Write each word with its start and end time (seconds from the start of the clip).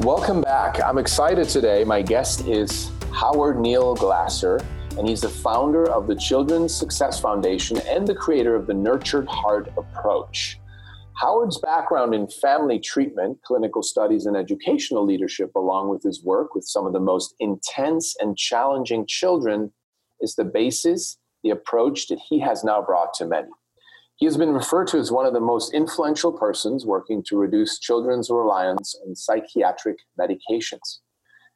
Welcome 0.00 0.40
back. 0.40 0.82
I'm 0.82 0.96
excited 0.96 1.50
today. 1.50 1.84
My 1.84 2.00
guest 2.00 2.46
is 2.46 2.90
Howard 3.12 3.60
Neil 3.60 3.94
Glasser, 3.94 4.58
and 4.96 5.06
he's 5.06 5.20
the 5.20 5.28
founder 5.28 5.90
of 5.90 6.06
the 6.06 6.16
Children's 6.16 6.74
Success 6.74 7.20
Foundation 7.20 7.76
and 7.86 8.08
the 8.08 8.14
creator 8.14 8.56
of 8.56 8.66
the 8.66 8.72
Nurtured 8.72 9.28
Heart 9.28 9.70
Approach. 9.76 10.58
Howard's 11.20 11.58
background 11.58 12.14
in 12.14 12.28
family 12.28 12.78
treatment, 12.78 13.42
clinical 13.42 13.82
studies, 13.82 14.24
and 14.24 14.38
educational 14.38 15.04
leadership, 15.04 15.54
along 15.54 15.90
with 15.90 16.02
his 16.02 16.24
work 16.24 16.54
with 16.54 16.64
some 16.64 16.86
of 16.86 16.94
the 16.94 16.98
most 16.98 17.34
intense 17.38 18.16
and 18.20 18.38
challenging 18.38 19.04
children, 19.06 19.70
is 20.22 20.34
the 20.34 20.44
basis, 20.44 21.18
the 21.44 21.50
approach 21.50 22.08
that 22.08 22.20
he 22.26 22.40
has 22.40 22.64
now 22.64 22.80
brought 22.80 23.12
to 23.12 23.26
many. 23.26 23.50
He 24.20 24.26
has 24.26 24.36
been 24.36 24.52
referred 24.52 24.88
to 24.88 24.98
as 24.98 25.10
one 25.10 25.24
of 25.24 25.32
the 25.32 25.40
most 25.40 25.72
influential 25.72 26.30
persons 26.30 26.84
working 26.84 27.22
to 27.22 27.38
reduce 27.38 27.78
children's 27.78 28.28
reliance 28.28 28.94
on 29.06 29.16
psychiatric 29.16 29.96
medications. 30.20 30.98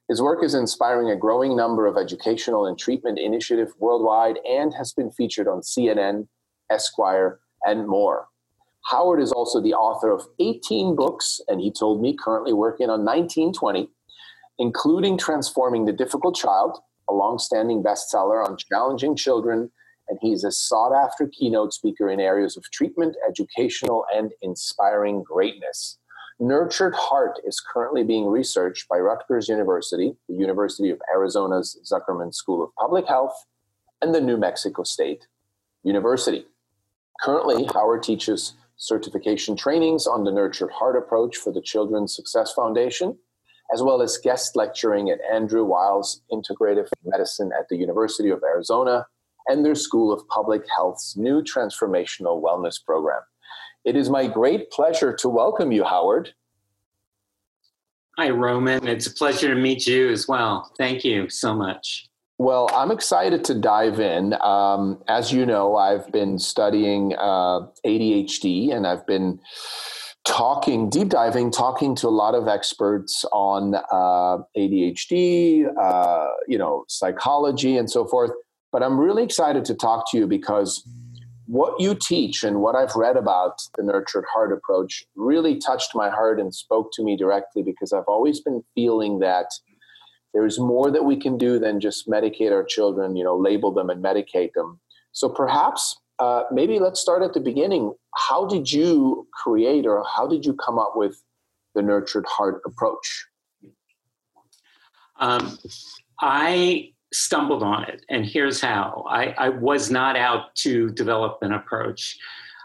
His 0.09 0.23
work 0.23 0.43
is 0.43 0.55
inspiring 0.55 1.11
a 1.11 1.17
growing 1.17 1.55
number 1.55 1.87
of 1.87 1.99
educational 1.99 2.65
and 2.65 2.79
treatment 2.79 3.19
initiatives 3.19 3.75
worldwide 3.79 4.39
and 4.49 4.73
has 4.73 4.95
been 4.95 5.11
featured 5.11 5.47
on 5.47 5.61
CNN, 5.61 6.27
Esquire, 6.71 7.39
and 7.67 7.87
more. 7.87 8.29
Howard 8.91 9.21
is 9.21 9.33
also 9.33 9.61
the 9.61 9.75
author 9.75 10.11
of 10.11 10.27
18 10.39 10.97
books, 10.97 11.43
and 11.49 11.61
he 11.61 11.71
told 11.71 12.01
me 12.01 12.17
currently 12.17 12.55
working 12.55 12.89
on 12.89 13.05
1920, 13.05 13.91
including 14.59 15.19
Transforming 15.19 15.85
the 15.85 15.93
Difficult 15.93 16.35
Child, 16.35 16.79
a 17.11 17.13
long-standing 17.13 17.83
bestseller 17.83 18.43
on 18.43 18.57
challenging 18.57 19.17
children 19.17 19.71
and 20.09 20.19
he's 20.21 20.45
a 20.45 20.53
sought 20.53 20.93
after 20.93 21.29
keynote 21.29 21.73
speaker 21.73 22.09
in 22.09 22.21
areas 22.21 22.57
of 22.57 22.65
treatment, 22.71 23.17
educational, 23.29 24.05
and 24.15 24.33
inspiring 24.43 25.23
greatness. 25.23 25.99
Nurtured 26.41 26.95
Heart 26.95 27.41
is 27.45 27.61
currently 27.61 28.03
being 28.03 28.27
researched 28.27 28.89
by 28.89 28.99
Rutgers 28.99 29.49
University, 29.49 30.15
the 30.29 30.35
University 30.35 30.91
of 30.91 31.01
Arizona's 31.13 31.79
Zuckerman 31.91 32.35
School 32.35 32.63
of 32.63 32.75
Public 32.75 33.07
Health, 33.07 33.35
and 34.03 34.15
the 34.15 34.21
New 34.21 34.37
Mexico 34.37 34.83
State 34.83 35.27
University. 35.85 36.45
Currently, 37.21 37.67
Howard 37.73 38.03
teaches 38.03 38.55
certification 38.77 39.57
trainings 39.57 40.07
on 40.07 40.25
the 40.25 40.33
Nurtured 40.33 40.73
Heart 40.73 40.97
approach 40.97 41.37
for 41.37 41.53
the 41.53 41.63
Children's 41.63 42.15
Success 42.15 42.53
Foundation, 42.53 43.17
as 43.73 43.83
well 43.83 44.03
as 44.03 44.19
guest 44.19 44.57
lecturing 44.57 45.11
at 45.11 45.21
Andrew 45.33 45.65
Weil's 45.65 46.23
Integrative 46.33 46.89
Medicine 47.05 47.53
at 47.59 47.69
the 47.69 47.77
University 47.77 48.31
of 48.31 48.43
Arizona 48.43 49.07
and 49.49 49.65
their 49.65 49.75
School 49.75 50.13
of 50.13 50.27
Public 50.29 50.63
Health's 50.75 51.17
new 51.17 51.43
transformational 51.43 52.43
wellness 52.43 52.83
program. 52.85 53.21
It 53.85 53.97
is 53.97 54.09
my 54.09 54.27
great 54.27 54.71
pleasure 54.71 55.15
to 55.17 55.29
welcome 55.29 55.71
you, 55.71 55.85
Howard. 55.85 56.35
Hi, 58.17 58.31
Roman. 58.31 58.87
It's 58.87 59.07
a 59.07 59.13
pleasure 59.13 59.49
to 59.49 59.61
meet 59.61 59.87
you 59.87 60.11
as 60.11 60.29
well. 60.29 60.73
Thank 60.79 61.05
you 61.05 61.29
so 61.29 61.53
much. 61.53 62.09
Well, 62.39 62.69
I'm 62.73 62.91
excited 62.91 63.45
to 63.45 63.55
dive 63.55 64.01
in. 64.01 64.35
Um, 64.41 65.03
as 65.09 65.33
you 65.33 65.47
know, 65.47 65.77
I've 65.77 66.11
been 66.11 66.39
studying 66.39 67.15
uh, 67.17 67.67
ADHD 67.87 68.75
and 68.75 68.87
I've 68.87 69.07
been 69.07 69.41
talking, 70.25 70.89
deep 70.89 71.11
diving, 71.11 71.51
talking 71.51 71.95
to 71.97 72.09
a 72.09 72.11
lot 72.11 72.35
of 72.35 72.49
experts 72.49 73.25
on 73.33 73.75
uh, 73.75 74.39
ADHD, 74.57 75.67
uh, 75.77 76.27
you 76.49 76.59
know, 76.59 76.85
psychology, 76.89 77.77
and 77.77 77.91
so 77.91 78.05
forth. 78.07 78.33
But 78.75 78.83
I'm 78.83 78.99
really 78.99 79.23
excited 79.23 79.65
to 79.67 79.75
talk 79.77 80.11
to 80.11 80.19
you 80.19 80.27
because 80.27 80.83
what 81.47 81.81
you 81.81 81.95
teach 81.95 82.43
and 82.43 82.61
what 82.61 82.75
I've 82.75 82.97
read 82.97 83.17
about 83.17 83.61
the 83.77 83.85
nurtured 83.85 84.25
heart 84.33 84.53
approach 84.53 85.05
really 85.15 85.61
touched 85.61 85.91
my 85.95 86.11
heart 86.11 86.41
and 86.41 86.53
spoke 86.53 86.91
to 86.95 87.05
me 87.05 87.17
directly 87.17 87.63
because 87.63 87.93
I've 87.93 88.09
always 88.09 88.41
been 88.41 88.65
feeling 88.75 89.21
that 89.21 89.47
there's 90.33 90.59
more 90.59 90.91
that 90.91 91.05
we 91.05 91.15
can 91.15 91.39
do 91.39 91.61
than 91.61 91.79
just 91.79 92.09
medicate 92.09 92.51
our 92.51 92.65
children, 92.65 93.15
you 93.15 93.23
know, 93.23 93.37
label 93.37 93.73
them 93.73 93.91
and 93.91 94.03
medicate 94.03 94.55
them. 94.57 94.81
So 95.13 95.29
perhaps 95.29 95.95
uh, 96.19 96.43
maybe 96.51 96.81
let's 96.81 96.99
start 97.01 97.23
at 97.23 97.33
the 97.33 97.39
beginning. 97.39 97.95
How 98.17 98.45
did 98.45 98.73
you 98.73 99.29
create 99.33 99.87
or 99.87 100.05
how 100.17 100.27
did 100.27 100.45
you 100.45 100.53
come 100.53 100.81
up 100.81 100.95
with 100.97 101.23
the 101.77 101.83
nurtured 101.83 102.27
heart 102.27 102.61
approach? 102.67 103.27
Um, 105.21 105.61
I 106.21 106.91
stumbled 107.15 107.63
on 107.63 107.85
it, 107.85 108.05
and 108.09 108.25
here's 108.25 108.61
how. 108.61 109.05
I, 109.09 109.35
I 109.39 109.49
was 109.49 109.91
not 109.91 110.17
out 110.17 110.55
to 110.57 110.91
develop 110.91 111.39
an 111.43 111.53
approach. 111.53 112.19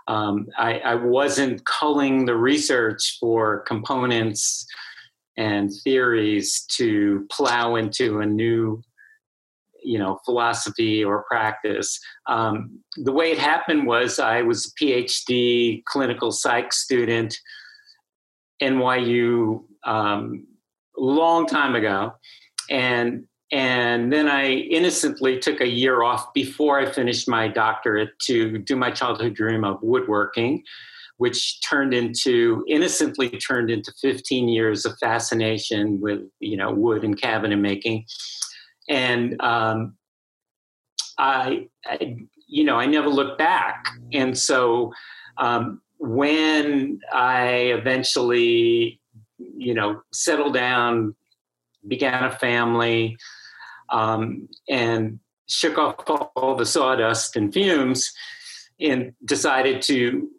Um, 0.08 0.48
I, 0.58 0.80
I, 0.80 0.96
wasn't 0.96 1.64
culling 1.66 2.26
the 2.26 2.36
research 2.36 3.18
for 3.20 3.60
components 3.60 4.66
and 5.38 5.72
theories 5.84 6.66
to 6.78 7.28
plow 7.32 7.76
into 7.76 8.20
a 8.20 8.26
new 8.26 8.82
you 9.82 9.98
know 9.98 10.20
philosophy 10.26 11.04
or 11.04 11.24
practice 11.24 12.00
um, 12.28 12.80
the 12.98 13.12
way 13.12 13.32
it 13.32 13.38
happened 13.38 13.88
was 13.88 14.20
i 14.20 14.42
was 14.42 14.66
a 14.66 14.84
phd 14.84 15.84
clinical 15.86 16.32
psych 16.32 16.74
student 16.74 17.38
nyu 18.62 19.64
um, 19.86 20.46
long 20.98 21.46
time 21.46 21.76
ago 21.76 22.12
and 22.70 23.24
and 23.52 24.14
then 24.14 24.28
I 24.28 24.52
innocently 24.52 25.40
took 25.40 25.60
a 25.60 25.68
year 25.68 26.04
off 26.04 26.34
before 26.34 26.80
I 26.80 26.92
finished 26.92 27.28
my 27.28 27.48
doctorate 27.48 28.18
to 28.28 28.60
do 28.60 28.76
my 28.76 28.92
childhood 28.92 29.34
dream 29.34 29.64
of 29.64 29.82
woodworking, 29.82 30.64
which 31.18 31.60
turned 31.62 31.94
into 31.94 32.64
innocently 32.68 33.30
turned 33.30 33.72
into 33.72 33.92
15 34.02 34.50
years 34.50 34.86
of 34.86 34.98
fascination 35.00 36.00
with 36.00 36.22
you 36.40 36.58
know 36.58 36.72
wood 36.72 37.04
and 37.04 37.20
cabinet 37.20 37.58
making, 37.58 38.06
and 38.88 39.42
um, 39.42 39.96
I, 41.18 41.68
I, 41.88 42.18
you 42.48 42.64
know 42.64 42.76
I 42.76 42.86
never 42.86 43.10
looked 43.10 43.40
back, 43.40 43.84
and 44.14 44.38
so 44.38 44.94
um, 45.38 45.82
when 45.98 47.00
I 47.12 47.48
eventually 47.76 49.02
you 49.40 49.74
know 49.74 50.02
settled 50.14 50.54
down, 50.54 51.16
began 51.88 52.26
a 52.26 52.32
family 52.32 53.18
um, 53.92 54.48
and 54.70 55.20
shook 55.48 55.78
off 55.78 56.30
all 56.36 56.56
the 56.56 56.66
sawdust 56.66 57.36
and 57.36 57.54
fumes 57.54 58.12
and 58.80 59.14
decided 59.26 59.82
to 59.82 60.30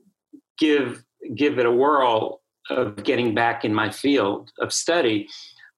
give 0.59 1.05
give 1.35 1.59
it 1.59 1.67
a 1.67 1.73
whirl 1.73 2.41
of 2.71 3.03
getting 3.03 3.35
back 3.35 3.65
in 3.65 3.75
my 3.75 3.91
field 3.91 4.51
of 4.59 4.73
study. 4.73 5.29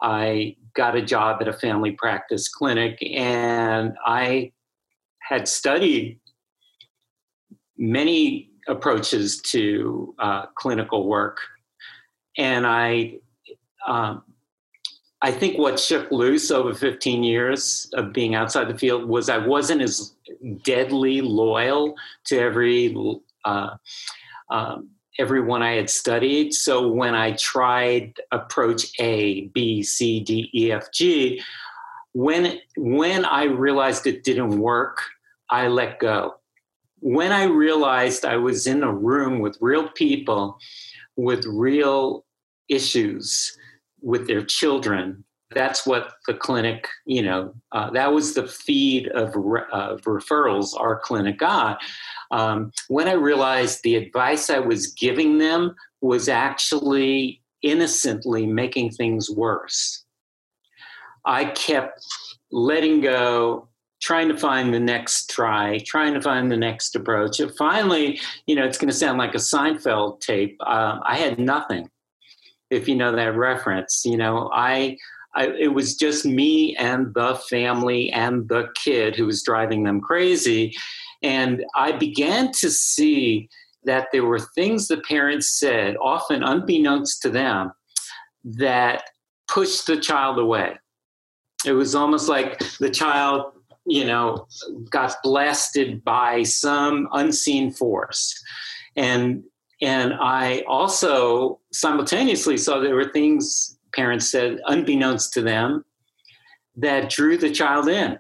I 0.01 0.57
got 0.75 0.97
a 0.97 1.03
job 1.03 1.41
at 1.41 1.49
a 1.49 1.53
family 1.53 1.93
practice 1.93 2.49
clinic 2.49 2.99
and 3.03 3.95
i 4.07 4.51
had 5.21 5.47
studied 5.47 6.19
many 7.79 8.51
approaches 8.69 9.41
to 9.41 10.15
uh, 10.19 10.47
clinical 10.57 11.07
work. 11.07 11.39
And 12.37 12.67
i 12.67 13.15
um, 13.87 14.23
I 15.25 15.31
think 15.31 15.57
what 15.57 15.79
shook 15.79 16.11
loose 16.11 16.51
over 16.51 16.75
15 16.75 17.23
years 17.23 17.89
of 17.95 18.13
being 18.13 18.35
outside 18.35 18.69
the 18.69 18.77
field 18.77 19.09
was 19.09 19.29
I 19.29 19.39
wasn't 19.39 19.81
as 19.81 20.15
deadly 20.65 21.21
loyal 21.21 21.95
to 22.25 22.39
every 22.41 22.95
uh, 23.45 23.77
um, 24.51 24.91
everyone 25.21 25.63
I 25.63 25.75
had 25.75 25.89
studied. 25.89 26.53
So 26.53 26.89
when 26.89 27.15
I 27.15 27.33
tried 27.33 28.15
approach 28.33 28.91
A, 28.99 29.47
B, 29.49 29.85
C, 29.85 30.19
D, 30.19 30.51
E, 30.55 30.73
F, 30.73 30.91
G, 30.93 31.41
when 32.15 32.59
when 32.77 33.25
I 33.25 33.45
realized 33.45 34.09
it 34.09 34.25
didn't 34.25 34.59
work, 34.59 35.03
I 35.51 35.69
let 35.69 36.01
go. 36.01 36.35
When 36.99 37.31
I 37.31 37.45
realized 37.45 38.25
I 38.25 38.37
was 38.37 38.67
in 38.67 38.83
a 38.83 38.93
room 38.93 39.39
with 39.39 39.57
real 39.61 39.89
people 39.89 40.59
with 41.17 41.45
real 41.47 42.25
issues 42.69 43.57
with 44.03 44.27
their 44.27 44.45
children 44.45 45.25
that's 45.55 45.87
what 45.87 46.15
the 46.27 46.35
clinic 46.35 46.89
you 47.05 47.23
know 47.23 47.55
uh, 47.73 47.91
that 47.91 48.13
was 48.13 48.35
the 48.35 48.47
feed 48.47 49.09
of, 49.09 49.33
re- 49.37 49.63
of 49.73 50.01
referrals 50.03 50.79
our 50.79 50.99
clinic 50.99 51.39
got 51.39 51.79
um, 52.31 52.73
when 52.89 53.09
i 53.09 53.13
realized 53.13 53.81
the 53.83 53.97
advice 53.97 54.51
i 54.51 54.59
was 54.59 54.89
giving 54.89 55.39
them 55.39 55.75
was 56.01 56.29
actually 56.29 57.43
innocently 57.63 58.45
making 58.45 58.91
things 58.91 59.31
worse. 59.31 60.05
I 61.25 61.47
kept 61.47 62.05
letting 62.51 63.01
go, 63.01 63.69
trying 64.03 64.29
to 64.29 64.37
find 64.37 64.75
the 64.75 64.81
next 64.81 65.31
try, 65.31 65.79
trying 65.87 66.13
to 66.15 66.21
find 66.21 66.51
the 66.51 66.57
next 66.57 66.97
approach. 66.97 67.39
And 67.39 67.55
finally, 67.57 68.21
you 68.47 68.57
know, 68.57 68.65
it's 68.65 68.79
going 68.79 68.91
to 68.91 68.97
sound 68.97 69.19
like 69.19 69.35
a 69.35 69.39
Seinfeld 69.39 70.21
tape. 70.21 70.57
Uh, 70.61 70.99
I 71.05 71.17
had 71.17 71.39
nothing, 71.39 71.89
if 72.73 72.89
you 72.89 72.95
know 72.95 73.15
that 73.15 73.37
reference. 73.37 74.03
You 74.05 74.17
know, 74.17 74.51
I, 74.53 74.97
I, 75.35 75.49
it 75.49 75.75
was 75.75 75.97
just 75.97 76.25
me 76.25 76.75
and 76.77 77.13
the 77.15 77.35
family 77.49 78.11
and 78.13 78.49
the 78.49 78.69
kid 78.75 79.15
who 79.15 79.27
was 79.27 79.43
driving 79.43 79.85
them 79.85 80.01
crazy. 80.01 80.75
And 81.23 81.65
I 81.77 81.93
began 81.93 82.51
to 82.61 82.71
see 82.71 83.49
that 83.85 84.09
there 84.13 84.25
were 84.25 84.41
things 84.41 84.89
the 84.89 84.99
parents 84.99 85.59
said, 85.59 85.97
often 86.01 86.43
unbeknownst 86.43 87.23
to 87.23 87.31
them, 87.31 87.73
that 88.45 89.05
pushed 89.49 89.87
the 89.87 89.97
child 89.97 90.39
away. 90.39 90.79
It 91.65 91.73
was 91.73 91.95
almost 91.95 92.29
like 92.29 92.59
the 92.79 92.91
child, 92.91 93.53
you 93.87 94.05
know, 94.05 94.47
got 94.91 95.17
blasted 95.23 96.03
by 96.05 96.43
some 96.43 97.09
unseen 97.13 97.71
force. 97.71 98.35
And 98.97 99.45
and 99.83 100.15
I 100.15 100.63
also 100.69 101.61
simultaneously 101.73 102.57
saw 102.57 102.79
there 102.79 102.95
were 102.95 103.11
things 103.11 103.77
parents 103.95 104.31
said, 104.31 104.59
unbeknownst 104.67 105.33
to 105.35 105.43
them, 105.43 105.85
that 106.77 107.11
drew 107.11 107.37
the 107.37 107.53
child 107.53 107.89
in 107.89 108.19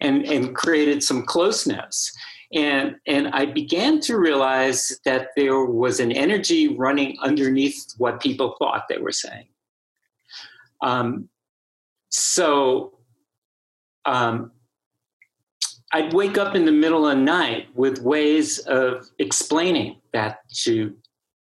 and, 0.00 0.24
and 0.24 0.54
created 0.54 1.02
some 1.02 1.24
closeness. 1.24 2.12
And, 2.52 2.96
and 3.06 3.28
I 3.28 3.46
began 3.46 4.00
to 4.00 4.16
realize 4.16 4.96
that 5.04 5.30
there 5.36 5.64
was 5.64 5.98
an 5.98 6.12
energy 6.12 6.68
running 6.76 7.16
underneath 7.20 7.84
what 7.98 8.20
people 8.20 8.54
thought 8.58 8.84
they 8.88 8.98
were 8.98 9.12
saying. 9.12 9.48
Um, 10.82 11.28
so 12.10 12.98
um, 14.04 14.52
I'd 15.94 16.12
wake 16.12 16.36
up 16.38 16.56
in 16.56 16.64
the 16.64 16.72
middle 16.72 17.06
of 17.06 17.16
the 17.16 17.22
night 17.22 17.68
with 17.74 18.02
ways 18.02 18.58
of 18.58 19.08
explaining 19.20 20.00
that 20.12 20.38
to 20.64 20.92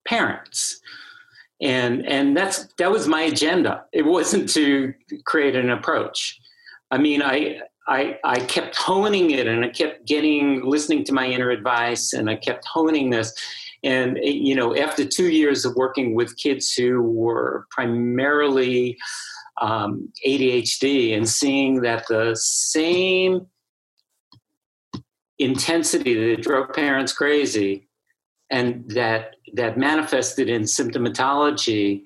parents. 0.06 0.82
And 1.62 2.06
and 2.06 2.36
that's 2.36 2.68
that 2.78 2.92
was 2.92 3.08
my 3.08 3.22
agenda. 3.22 3.86
It 3.94 4.06
wasn't 4.06 4.50
to 4.50 4.94
create 5.26 5.56
an 5.56 5.70
approach. 5.70 6.38
I 6.92 6.98
mean 6.98 7.22
i 7.22 7.62
I, 7.86 8.18
I 8.24 8.40
kept 8.40 8.78
honing 8.78 9.32
it 9.32 9.46
and 9.46 9.66
I 9.66 9.70
kept 9.70 10.08
getting 10.08 10.62
listening 10.64 11.04
to 11.06 11.14
my 11.14 11.28
inner 11.28 11.50
advice 11.50 12.14
and 12.14 12.30
I 12.30 12.38
kept 12.38 12.66
honing 12.66 13.10
this. 13.10 13.34
And, 13.84 14.18
you 14.22 14.56
know, 14.56 14.74
after 14.74 15.04
two 15.04 15.28
years 15.30 15.66
of 15.66 15.76
working 15.76 16.16
with 16.16 16.38
kids 16.38 16.72
who 16.72 17.02
were 17.02 17.68
primarily 17.72 18.98
um, 19.62 20.08
ADHD 20.26 21.14
and 21.14 21.28
seeing 21.28 21.82
that 21.82 22.08
the 22.08 22.38
same 22.40 23.48
intensity 25.44 26.36
that 26.36 26.44
drove 26.44 26.74
parents 26.74 27.14
crazy 27.14 27.88
and 28.50 28.90
that 28.92 29.36
that 29.54 29.78
manifested 29.78 30.50
in 30.50 30.64
symptomatology 30.64 32.04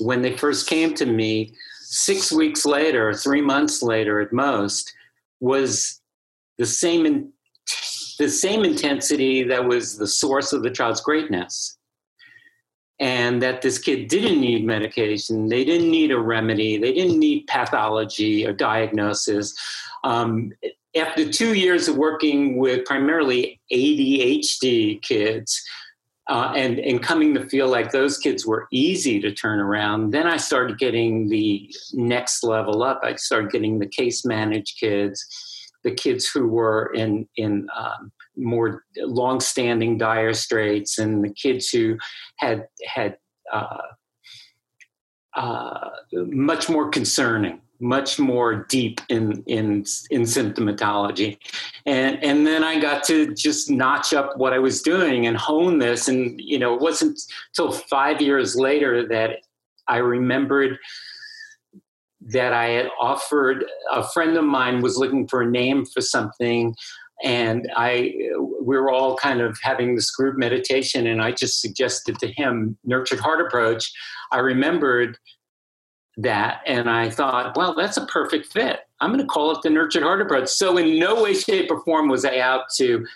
when 0.00 0.22
they 0.22 0.36
first 0.36 0.68
came 0.68 0.94
to 0.94 1.06
me 1.06 1.52
six 1.80 2.32
weeks 2.32 2.64
later 2.64 3.12
three 3.12 3.40
months 3.42 3.82
later 3.82 4.20
at 4.20 4.32
most 4.32 4.92
was 5.40 6.00
the 6.58 6.66
same 6.66 7.06
in, 7.06 7.32
the 8.18 8.28
same 8.28 8.64
intensity 8.64 9.42
that 9.42 9.64
was 9.64 9.96
the 9.96 10.06
source 10.06 10.52
of 10.52 10.62
the 10.62 10.70
child's 10.70 11.00
greatness. 11.00 11.76
And 13.00 13.42
that 13.42 13.60
this 13.60 13.78
kid 13.78 14.06
didn't 14.08 14.40
need 14.40 14.64
medication 14.64 15.48
they 15.48 15.64
didn't 15.64 15.90
need 15.90 16.12
a 16.12 16.18
remedy 16.18 16.78
they 16.78 16.94
didn't 16.94 17.18
need 17.18 17.46
pathology 17.48 18.46
or 18.46 18.52
diagnosis. 18.52 19.52
Um, 20.04 20.52
after 20.96 21.30
two 21.30 21.54
years 21.54 21.88
of 21.88 21.96
working 21.96 22.56
with 22.56 22.84
primarily 22.84 23.60
ADHD 23.72 25.02
kids 25.02 25.62
uh, 26.28 26.52
and, 26.56 26.78
and 26.78 27.02
coming 27.02 27.34
to 27.34 27.46
feel 27.48 27.68
like 27.68 27.90
those 27.90 28.16
kids 28.18 28.46
were 28.46 28.68
easy 28.72 29.20
to 29.20 29.32
turn 29.32 29.58
around, 29.58 30.12
then 30.12 30.26
I 30.26 30.36
started 30.36 30.78
getting 30.78 31.28
the 31.28 31.70
next 31.92 32.42
level 32.42 32.82
up. 32.82 33.00
I 33.02 33.16
started 33.16 33.50
getting 33.50 33.78
the 33.78 33.88
case 33.88 34.24
managed 34.24 34.78
kids, 34.78 35.26
the 35.82 35.90
kids 35.90 36.26
who 36.26 36.46
were 36.48 36.92
in, 36.94 37.28
in 37.36 37.68
um, 37.76 38.12
more 38.36 38.84
long-standing 38.96 39.98
dire 39.98 40.32
straits, 40.32 40.98
and 40.98 41.22
the 41.22 41.32
kids 41.32 41.68
who 41.68 41.98
had 42.38 42.68
had 42.86 43.18
uh, 43.52 43.82
uh, 45.36 45.90
much 46.12 46.70
more 46.70 46.88
concerning 46.88 47.60
much 47.80 48.18
more 48.18 48.66
deep 48.68 49.00
in 49.08 49.42
in 49.46 49.84
in 50.10 50.22
symptomatology. 50.22 51.38
And 51.86 52.22
and 52.22 52.46
then 52.46 52.62
i 52.62 52.78
got 52.78 53.04
to 53.04 53.34
just 53.34 53.70
notch 53.70 54.14
up 54.14 54.36
what 54.36 54.52
i 54.52 54.58
was 54.58 54.82
doing 54.82 55.26
and 55.26 55.36
hone 55.36 55.78
this. 55.78 56.08
And 56.08 56.40
you 56.40 56.58
know 56.58 56.74
it 56.74 56.80
wasn't 56.80 57.20
until 57.50 57.72
five 57.72 58.20
years 58.20 58.56
later 58.56 59.06
that 59.08 59.40
i 59.88 59.96
remembered 59.96 60.78
that 62.20 62.52
i 62.52 62.66
had 62.66 62.88
offered 63.00 63.64
a 63.92 64.06
friend 64.08 64.36
of 64.36 64.44
mine 64.44 64.80
was 64.80 64.96
looking 64.96 65.26
for 65.28 65.42
a 65.42 65.50
name 65.50 65.84
for 65.84 66.00
something. 66.00 66.74
And 67.22 67.70
i 67.76 68.14
we 68.60 68.76
were 68.78 68.90
all 68.90 69.16
kind 69.16 69.40
of 69.40 69.58
having 69.62 69.96
this 69.96 70.10
group 70.10 70.36
meditation 70.36 71.06
and 71.06 71.20
i 71.20 71.32
just 71.32 71.60
suggested 71.60 72.18
to 72.20 72.28
him 72.28 72.78
nurtured 72.84 73.20
heart 73.20 73.44
approach. 73.44 73.92
I 74.30 74.38
remembered 74.38 75.18
that 76.18 76.60
and 76.66 76.88
I 76.88 77.10
thought, 77.10 77.56
well, 77.56 77.74
that's 77.74 77.96
a 77.96 78.06
perfect 78.06 78.52
fit. 78.52 78.80
I'm 79.00 79.10
going 79.10 79.20
to 79.20 79.26
call 79.26 79.50
it 79.52 79.62
the 79.62 79.70
nurtured 79.70 80.02
heart 80.02 80.22
approach. 80.22 80.48
So, 80.48 80.76
in 80.78 80.98
no 80.98 81.22
way, 81.22 81.34
shape, 81.34 81.70
or 81.70 81.82
form 81.82 82.08
was 82.08 82.24
I 82.24 82.38
out 82.38 82.64
to 82.76 83.06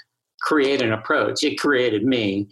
create 0.41 0.83
an 0.83 0.93
approach. 0.93 1.43
It 1.43 1.59
created 1.59 2.05
me. 2.05 2.49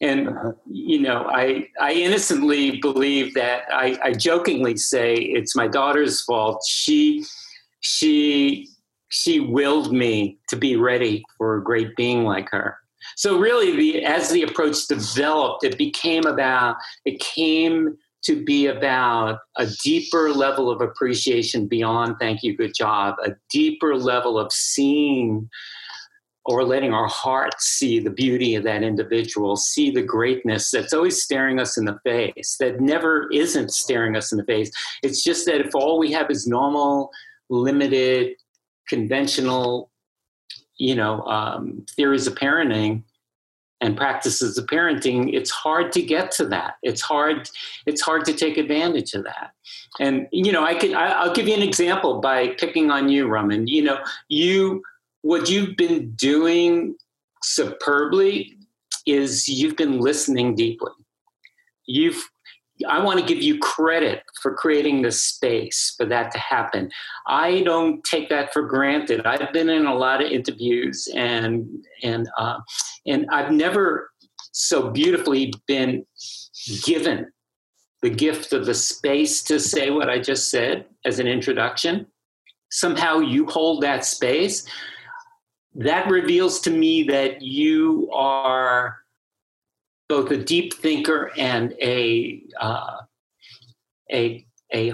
And, 0.00 0.28
uh-huh. 0.28 0.52
you 0.66 1.00
know, 1.00 1.26
I, 1.28 1.68
I 1.80 1.92
innocently 1.92 2.78
believe 2.80 3.34
that 3.34 3.62
I, 3.70 3.98
I 4.02 4.12
jokingly 4.12 4.76
say 4.76 5.14
it's 5.14 5.54
my 5.54 5.68
daughter's 5.68 6.22
fault. 6.22 6.62
She, 6.66 7.24
she, 7.80 8.68
she 9.10 9.40
willed 9.40 9.92
me 9.92 10.38
to 10.48 10.56
be 10.56 10.76
ready 10.76 11.22
for 11.38 11.56
a 11.56 11.62
great 11.62 11.94
being 11.96 12.24
like 12.24 12.50
her. 12.50 12.76
So 13.16 13.38
really, 13.38 13.76
the 13.76 14.04
as 14.04 14.30
the 14.30 14.42
approach 14.42 14.86
developed, 14.88 15.64
it 15.64 15.78
became 15.78 16.24
about 16.26 16.76
it 17.04 17.20
came 17.20 17.96
to 18.24 18.42
be 18.44 18.66
about 18.66 19.38
a 19.56 19.66
deeper 19.82 20.30
level 20.30 20.70
of 20.70 20.80
appreciation 20.80 21.66
beyond 21.66 22.16
thank 22.18 22.42
you, 22.42 22.56
good 22.56 22.74
job, 22.74 23.16
a 23.24 23.32
deeper 23.50 23.96
level 23.96 24.38
of 24.38 24.52
seeing 24.52 25.48
or 26.46 26.62
letting 26.64 26.92
our 26.92 27.08
hearts 27.08 27.66
see 27.68 27.98
the 27.98 28.10
beauty 28.10 28.54
of 28.54 28.64
that 28.64 28.82
individual, 28.82 29.56
see 29.56 29.90
the 29.90 30.02
greatness 30.02 30.70
that's 30.70 30.92
always 30.92 31.22
staring 31.22 31.58
us 31.58 31.78
in 31.78 31.86
the 31.86 31.98
face, 32.04 32.56
that 32.60 32.80
never 32.80 33.30
isn't 33.32 33.72
staring 33.72 34.14
us 34.14 34.30
in 34.30 34.36
the 34.38 34.44
face. 34.44 34.70
It's 35.02 35.22
just 35.22 35.46
that 35.46 35.60
if 35.60 35.74
all 35.74 35.98
we 35.98 36.12
have 36.12 36.30
is 36.30 36.46
normal, 36.46 37.10
limited, 37.48 38.32
conventional, 38.88 39.90
you 40.76 40.94
know, 40.94 41.22
um, 41.22 41.86
theories 41.96 42.26
of 42.26 42.34
parenting, 42.34 43.04
and 43.80 43.96
practices 43.96 44.56
of 44.56 44.66
parenting 44.66 45.34
it's 45.34 45.50
hard 45.50 45.92
to 45.92 46.02
get 46.02 46.30
to 46.32 46.46
that. 46.46 46.74
It's 46.82 47.02
hard 47.02 47.50
it's 47.86 48.00
hard 48.00 48.24
to 48.26 48.32
take 48.32 48.56
advantage 48.56 49.14
of 49.14 49.24
that. 49.24 49.52
And 50.00 50.28
you 50.32 50.52
know 50.52 50.64
i 50.64 50.74
could 50.74 50.92
I, 50.92 51.26
will 51.26 51.34
give 51.34 51.48
you 51.48 51.54
an 51.54 51.62
example 51.62 52.20
by 52.20 52.48
picking 52.58 52.90
on 52.90 53.08
you 53.08 53.28
Raman 53.28 53.66
you 53.68 53.82
know 53.82 53.98
you 54.28 54.82
what 55.22 55.48
you've 55.48 55.76
been 55.76 56.10
doing 56.12 56.96
superbly 57.42 58.56
is 59.06 59.48
you've 59.48 59.76
been 59.76 60.00
listening 60.00 60.54
deeply. 60.54 60.92
You've 61.86 62.30
I 62.88 63.02
want 63.02 63.20
to 63.20 63.26
give 63.26 63.42
you 63.42 63.58
credit 63.58 64.22
for 64.40 64.54
creating 64.54 65.02
the 65.02 65.12
space 65.12 65.94
for 65.96 66.06
that 66.06 66.30
to 66.32 66.38
happen. 66.38 66.90
I 67.26 67.62
don't 67.62 68.02
take 68.04 68.28
that 68.28 68.52
for 68.52 68.62
granted. 68.62 69.24
I've 69.26 69.52
been 69.52 69.68
in 69.68 69.86
a 69.86 69.94
lot 69.94 70.22
of 70.22 70.30
interviews 70.30 71.08
and 71.14 71.66
and 72.02 72.28
uh, 72.38 72.58
and 73.06 73.26
I've 73.30 73.50
never 73.50 74.10
so 74.52 74.90
beautifully 74.90 75.52
been 75.66 76.06
given 76.84 77.30
the 78.02 78.10
gift 78.10 78.52
of 78.52 78.66
the 78.66 78.74
space 78.74 79.42
to 79.42 79.58
say 79.58 79.90
what 79.90 80.10
I 80.10 80.18
just 80.18 80.50
said 80.50 80.86
as 81.04 81.18
an 81.18 81.26
introduction. 81.26 82.06
Somehow 82.70 83.18
you 83.18 83.46
hold 83.46 83.82
that 83.82 84.04
space. 84.04 84.66
That 85.74 86.08
reveals 86.08 86.60
to 86.60 86.70
me 86.70 87.02
that 87.04 87.42
you 87.42 88.10
are 88.12 88.98
both 90.08 90.30
a 90.30 90.36
deep 90.36 90.74
thinker 90.74 91.30
and 91.36 91.74
a 91.80 92.42
uh, 92.60 92.98
a 94.12 94.46
a 94.72 94.92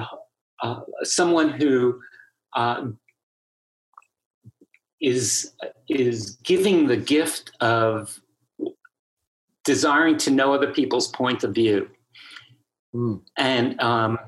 uh, 0.62 0.80
someone 1.02 1.50
who 1.50 2.00
uh, 2.54 2.86
is 5.00 5.52
is 5.88 6.36
giving 6.42 6.86
the 6.86 6.96
gift 6.96 7.52
of 7.60 8.20
desiring 9.64 10.16
to 10.16 10.30
know 10.30 10.54
other 10.54 10.72
people's 10.72 11.08
point 11.08 11.44
of 11.44 11.54
view 11.54 11.88
Mm. 12.94 13.20
And 13.36 13.80
um, 13.80 14.18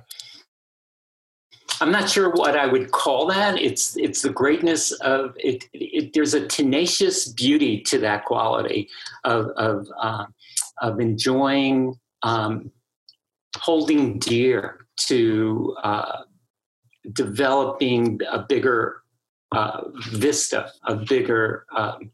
I'm 1.80 1.90
not 1.90 2.08
sure 2.08 2.30
what 2.30 2.56
I 2.56 2.66
would 2.66 2.92
call 2.92 3.26
that. 3.26 3.58
It's 3.58 3.96
it's 3.96 4.22
the 4.22 4.30
greatness 4.30 4.92
of 4.92 5.34
it. 5.36 5.64
it 5.72 6.12
there's 6.12 6.34
a 6.34 6.46
tenacious 6.46 7.28
beauty 7.28 7.80
to 7.82 7.98
that 7.98 8.24
quality 8.24 8.88
of 9.24 9.48
of 9.56 9.88
uh, 10.00 10.26
of 10.82 11.00
enjoying 11.00 11.94
um, 12.22 12.70
holding 13.56 14.18
dear 14.18 14.86
to 14.96 15.76
uh, 15.82 16.22
developing 17.12 18.20
a 18.30 18.40
bigger 18.40 19.02
uh, 19.52 19.82
vista, 20.10 20.70
a 20.86 20.96
bigger 20.96 21.66
um, 21.76 22.10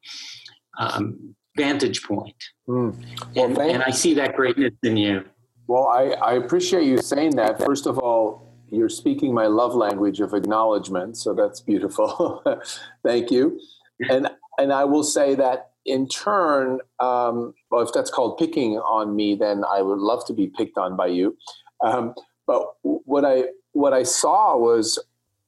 um, 0.79 1.35
vantage 1.57 2.03
point. 2.03 2.35
Mm. 2.69 2.97
Well, 3.35 3.47
and, 3.47 3.59
and 3.59 3.83
I 3.83 3.91
see 3.91 4.15
that 4.15 4.37
greatness 4.37 4.75
in 4.83 4.97
you. 4.97 5.25
Well, 5.67 5.87
I, 5.89 6.15
I 6.23 6.33
appreciate 6.35 6.85
you 6.85 6.99
saying 6.99 7.37
that. 7.37 7.63
First 7.63 7.87
of 7.87 7.99
all, 7.99 8.55
you're 8.71 8.89
speaking 8.89 9.35
my 9.35 9.47
love 9.47 9.75
language 9.75 10.21
of 10.21 10.35
acknowledgement, 10.35 11.17
so 11.17 11.35
that's 11.35 11.61
beautiful. 11.61 12.43
Thank 13.05 13.31
you. 13.31 13.61
And 14.09 14.29
and 14.59 14.73
I 14.73 14.85
will 14.85 15.05
say 15.05 15.35
that 15.37 15.68
in 15.89 16.09
turn, 16.09 16.81
um, 17.01 17.55
well, 17.71 17.83
if 17.83 17.93
that's 17.93 18.11
called 18.11 18.39
picking 18.39 18.77
on 18.79 19.17
me, 19.17 19.35
then 19.35 19.65
I 19.71 19.83
would 19.83 19.99
love 19.99 20.25
to 20.27 20.33
be 20.33 20.49
picked 20.49 20.79
on 20.79 20.97
by 20.97 21.07
you. 21.07 21.37
Um, 21.83 22.15
but 22.47 22.63
what 22.83 23.25
I 23.25 23.45
what 23.73 23.93
I 23.93 24.03
saw 24.03 24.57
was 24.57 24.99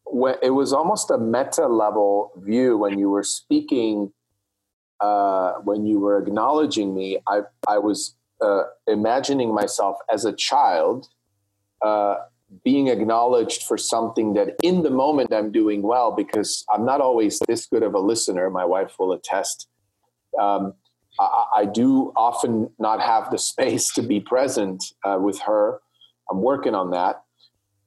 when 0.04 0.37
it 0.42 0.50
was 0.50 0.73
almost 0.73 1.11
a 1.11 1.18
meta 1.18 1.66
level 1.66 2.32
view 2.37 2.76
when 2.76 2.99
you 2.99 3.11
were 3.11 3.23
speaking, 3.23 4.12
uh, 5.00 5.54
when 5.64 5.87
you 5.87 5.99
were 6.00 6.18
acknowledging 6.18 6.94
me. 6.94 7.18
I 7.28 7.40
I 7.68 7.78
was 7.78 8.14
uh, 8.42 8.64
imagining 8.87 9.54
myself 9.54 9.97
as 10.12 10.25
a 10.25 10.32
child. 10.32 11.09
Uh, 11.82 12.16
being 12.64 12.88
acknowledged 12.88 13.62
for 13.62 13.78
something 13.78 14.35
that 14.35 14.56
in 14.62 14.82
the 14.82 14.90
moment 14.90 15.32
I'm 15.32 15.52
doing 15.52 15.82
well 15.82 16.11
because 16.11 16.64
I'm 16.73 16.85
not 16.85 17.00
always 17.00 17.38
this 17.47 17.66
good 17.66 17.85
of 17.85 17.94
a 17.94 18.00
listener. 18.00 18.50
My 18.50 18.64
wife 18.64 18.97
will 18.99 19.12
attest. 19.12 19.68
Um, 20.39 20.75
I, 21.19 21.45
I, 21.57 21.65
do 21.65 22.13
often 22.17 22.71
not 22.79 23.01
have 23.01 23.31
the 23.31 23.39
space 23.39 23.93
to 23.95 24.03
be 24.03 24.21
present 24.21 24.85
uh, 25.05 25.19
with 25.21 25.41
her. 25.41 25.81
I'm 26.31 26.41
working 26.43 26.75
on 26.75 26.91
that, 26.93 27.23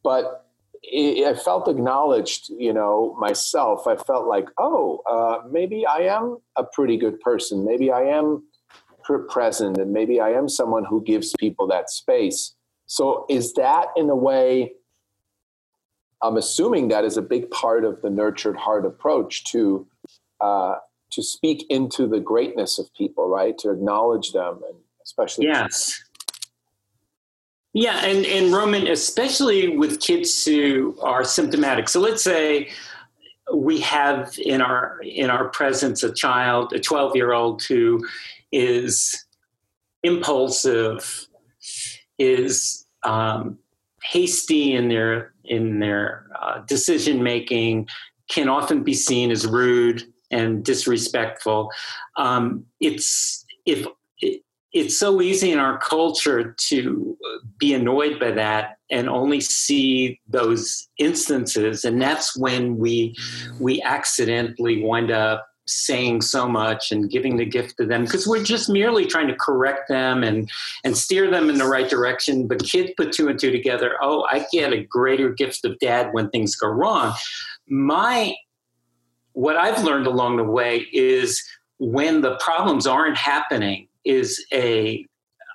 but 0.03 0.45
it, 0.81 1.25
I 1.25 1.39
felt 1.39 1.67
acknowledged. 1.67 2.49
You 2.49 2.73
know, 2.73 3.15
myself. 3.19 3.87
I 3.87 3.95
felt 3.95 4.27
like, 4.27 4.49
oh, 4.57 5.01
uh, 5.09 5.47
maybe 5.49 5.85
I 5.85 6.01
am 6.01 6.37
a 6.57 6.63
pretty 6.63 6.97
good 6.97 7.19
person. 7.21 7.65
Maybe 7.65 7.91
I 7.91 8.01
am 8.01 8.43
present, 9.29 9.77
and 9.77 9.91
maybe 9.91 10.19
I 10.19 10.31
am 10.31 10.47
someone 10.47 10.85
who 10.85 11.03
gives 11.03 11.33
people 11.39 11.67
that 11.67 11.89
space 11.89 12.55
so 12.85 13.25
is 13.29 13.53
that 13.53 13.87
in 13.95 14.09
a 14.09 14.15
way, 14.15 14.73
I'm 16.21 16.37
assuming 16.37 16.89
that 16.89 17.03
is 17.03 17.17
a 17.17 17.21
big 17.21 17.49
part 17.49 17.83
of 17.85 18.01
the 18.01 18.09
nurtured 18.09 18.55
heart 18.55 18.85
approach 18.85 19.43
to 19.45 19.87
uh, 20.39 20.75
to 21.13 21.23
speak 21.23 21.65
into 21.69 22.07
the 22.07 22.19
greatness 22.19 22.79
of 22.79 22.93
people, 22.93 23.27
right? 23.27 23.57
To 23.59 23.71
acknowledge 23.71 24.31
them, 24.31 24.59
and 24.67 24.77
especially 25.03 25.45
yes, 25.45 26.03
yeah, 27.73 28.05
and 28.05 28.23
and 28.25 28.53
Roman, 28.53 28.87
especially 28.87 29.75
with 29.75 29.99
kids 29.99 30.45
who 30.45 30.95
are 31.01 31.23
symptomatic. 31.23 31.89
So 31.89 31.99
let's 31.99 32.23
say 32.23 32.69
we 33.51 33.79
have 33.81 34.37
in 34.37 34.61
our 34.61 35.01
in 35.01 35.31
our 35.31 35.49
presence 35.49 36.03
a 36.03 36.13
child, 36.13 36.71
a 36.73 36.79
12 36.79 37.15
year 37.15 37.33
old 37.33 37.63
who 37.63 38.05
is 38.51 39.25
impulsive, 40.03 41.27
is 42.19 42.85
um, 43.01 43.57
hasty 44.03 44.73
in 44.73 44.87
their 44.87 45.33
in 45.45 45.79
their 45.79 46.27
uh, 46.39 46.59
decision 46.67 47.23
making, 47.23 47.89
can 48.29 48.49
often 48.49 48.83
be 48.83 48.93
seen 48.93 49.31
as 49.31 49.47
rude 49.47 50.12
and 50.33 50.65
disrespectful. 50.65 51.71
Um, 52.17 52.65
it's 52.79 53.45
if 53.65 53.85
it, 54.19 54.41
it's 54.73 54.97
so 54.97 55.21
easy 55.21 55.51
in 55.51 55.59
our 55.59 55.77
culture 55.77 56.55
to 56.57 57.17
be 57.59 57.73
annoyed 57.73 58.19
by 58.19 58.31
that 58.31 58.77
and 58.89 59.07
only 59.07 59.39
see 59.39 60.19
those 60.27 60.89
instances. 60.97 61.85
And 61.85 62.01
that's 62.01 62.35
when 62.35 62.77
we 62.77 63.15
we 63.59 63.81
accidentally 63.83 64.83
wind 64.83 65.11
up 65.11 65.47
saying 65.65 66.21
so 66.21 66.45
much 66.45 66.91
and 66.91 67.09
giving 67.09 67.37
the 67.37 67.45
gift 67.45 67.77
to 67.77 67.85
them 67.85 68.03
because 68.03 68.27
we're 68.27 68.43
just 68.43 68.67
merely 68.69 69.05
trying 69.05 69.27
to 69.27 69.35
correct 69.35 69.87
them 69.87 70.21
and 70.21 70.49
and 70.83 70.97
steer 70.97 71.31
them 71.31 71.49
in 71.49 71.57
the 71.57 71.67
right 71.67 71.89
direction. 71.89 72.47
But 72.47 72.63
kids 72.63 72.91
put 72.97 73.13
two 73.13 73.29
and 73.29 73.39
two 73.39 73.51
together 73.51 73.93
oh 74.01 74.25
i 74.29 74.45
get 74.51 74.73
a 74.73 74.83
greater 74.83 75.29
gift 75.29 75.63
of 75.63 75.77
dad 75.79 76.09
when 76.13 76.29
things 76.31 76.55
go 76.55 76.67
wrong. 76.67 77.13
My 77.69 78.35
what 79.33 79.55
i've 79.57 79.83
learned 79.83 80.07
along 80.07 80.37
the 80.37 80.43
way 80.43 80.87
is 80.93 81.43
when 81.79 82.21
the 82.21 82.37
problems 82.37 82.87
aren't 82.87 83.17
happening 83.17 83.87
is 84.05 84.43
a 84.53 85.05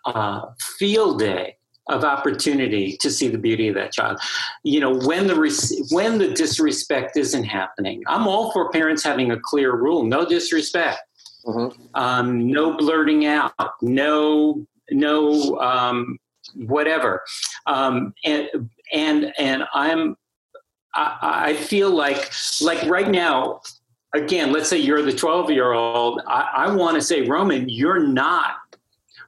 uh, 0.04 0.42
field 0.78 1.18
day 1.18 1.56
of 1.88 2.04
opportunity 2.04 2.96
to 2.98 3.10
see 3.10 3.28
the 3.28 3.38
beauty 3.38 3.68
of 3.68 3.74
that 3.74 3.92
child. 3.92 4.20
You 4.62 4.80
know, 4.80 4.94
when 4.94 5.26
the 5.26 5.86
when 5.90 6.18
the 6.18 6.28
disrespect 6.28 7.16
isn't 7.16 7.44
happening, 7.44 8.02
I'm 8.06 8.26
all 8.26 8.52
for 8.52 8.70
parents 8.70 9.02
having 9.02 9.30
a 9.30 9.38
clear 9.40 9.74
rule: 9.74 10.04
no 10.04 10.26
disrespect, 10.26 11.00
mm-hmm. 11.46 11.78
um, 11.94 12.50
no 12.50 12.76
blurting 12.76 13.26
out, 13.26 13.54
no 13.80 14.66
no 14.90 15.58
um, 15.60 16.18
whatever, 16.54 17.22
um, 17.66 18.12
and 18.24 18.48
and 18.92 19.32
and 19.38 19.64
I'm 19.74 20.16
I, 20.94 21.50
I 21.50 21.54
feel 21.54 21.90
like 21.90 22.30
like 22.60 22.82
right 22.88 23.10
now 23.10 23.60
again, 24.14 24.52
let's 24.52 24.68
say 24.68 24.78
you're 24.78 25.02
the 25.02 25.12
12 25.12 25.50
year 25.50 25.72
old. 25.72 26.22
I, 26.26 26.50
I 26.56 26.74
want 26.74 26.96
to 26.96 27.02
say, 27.02 27.22
Roman, 27.22 27.68
you're 27.68 28.00
not 28.00 28.56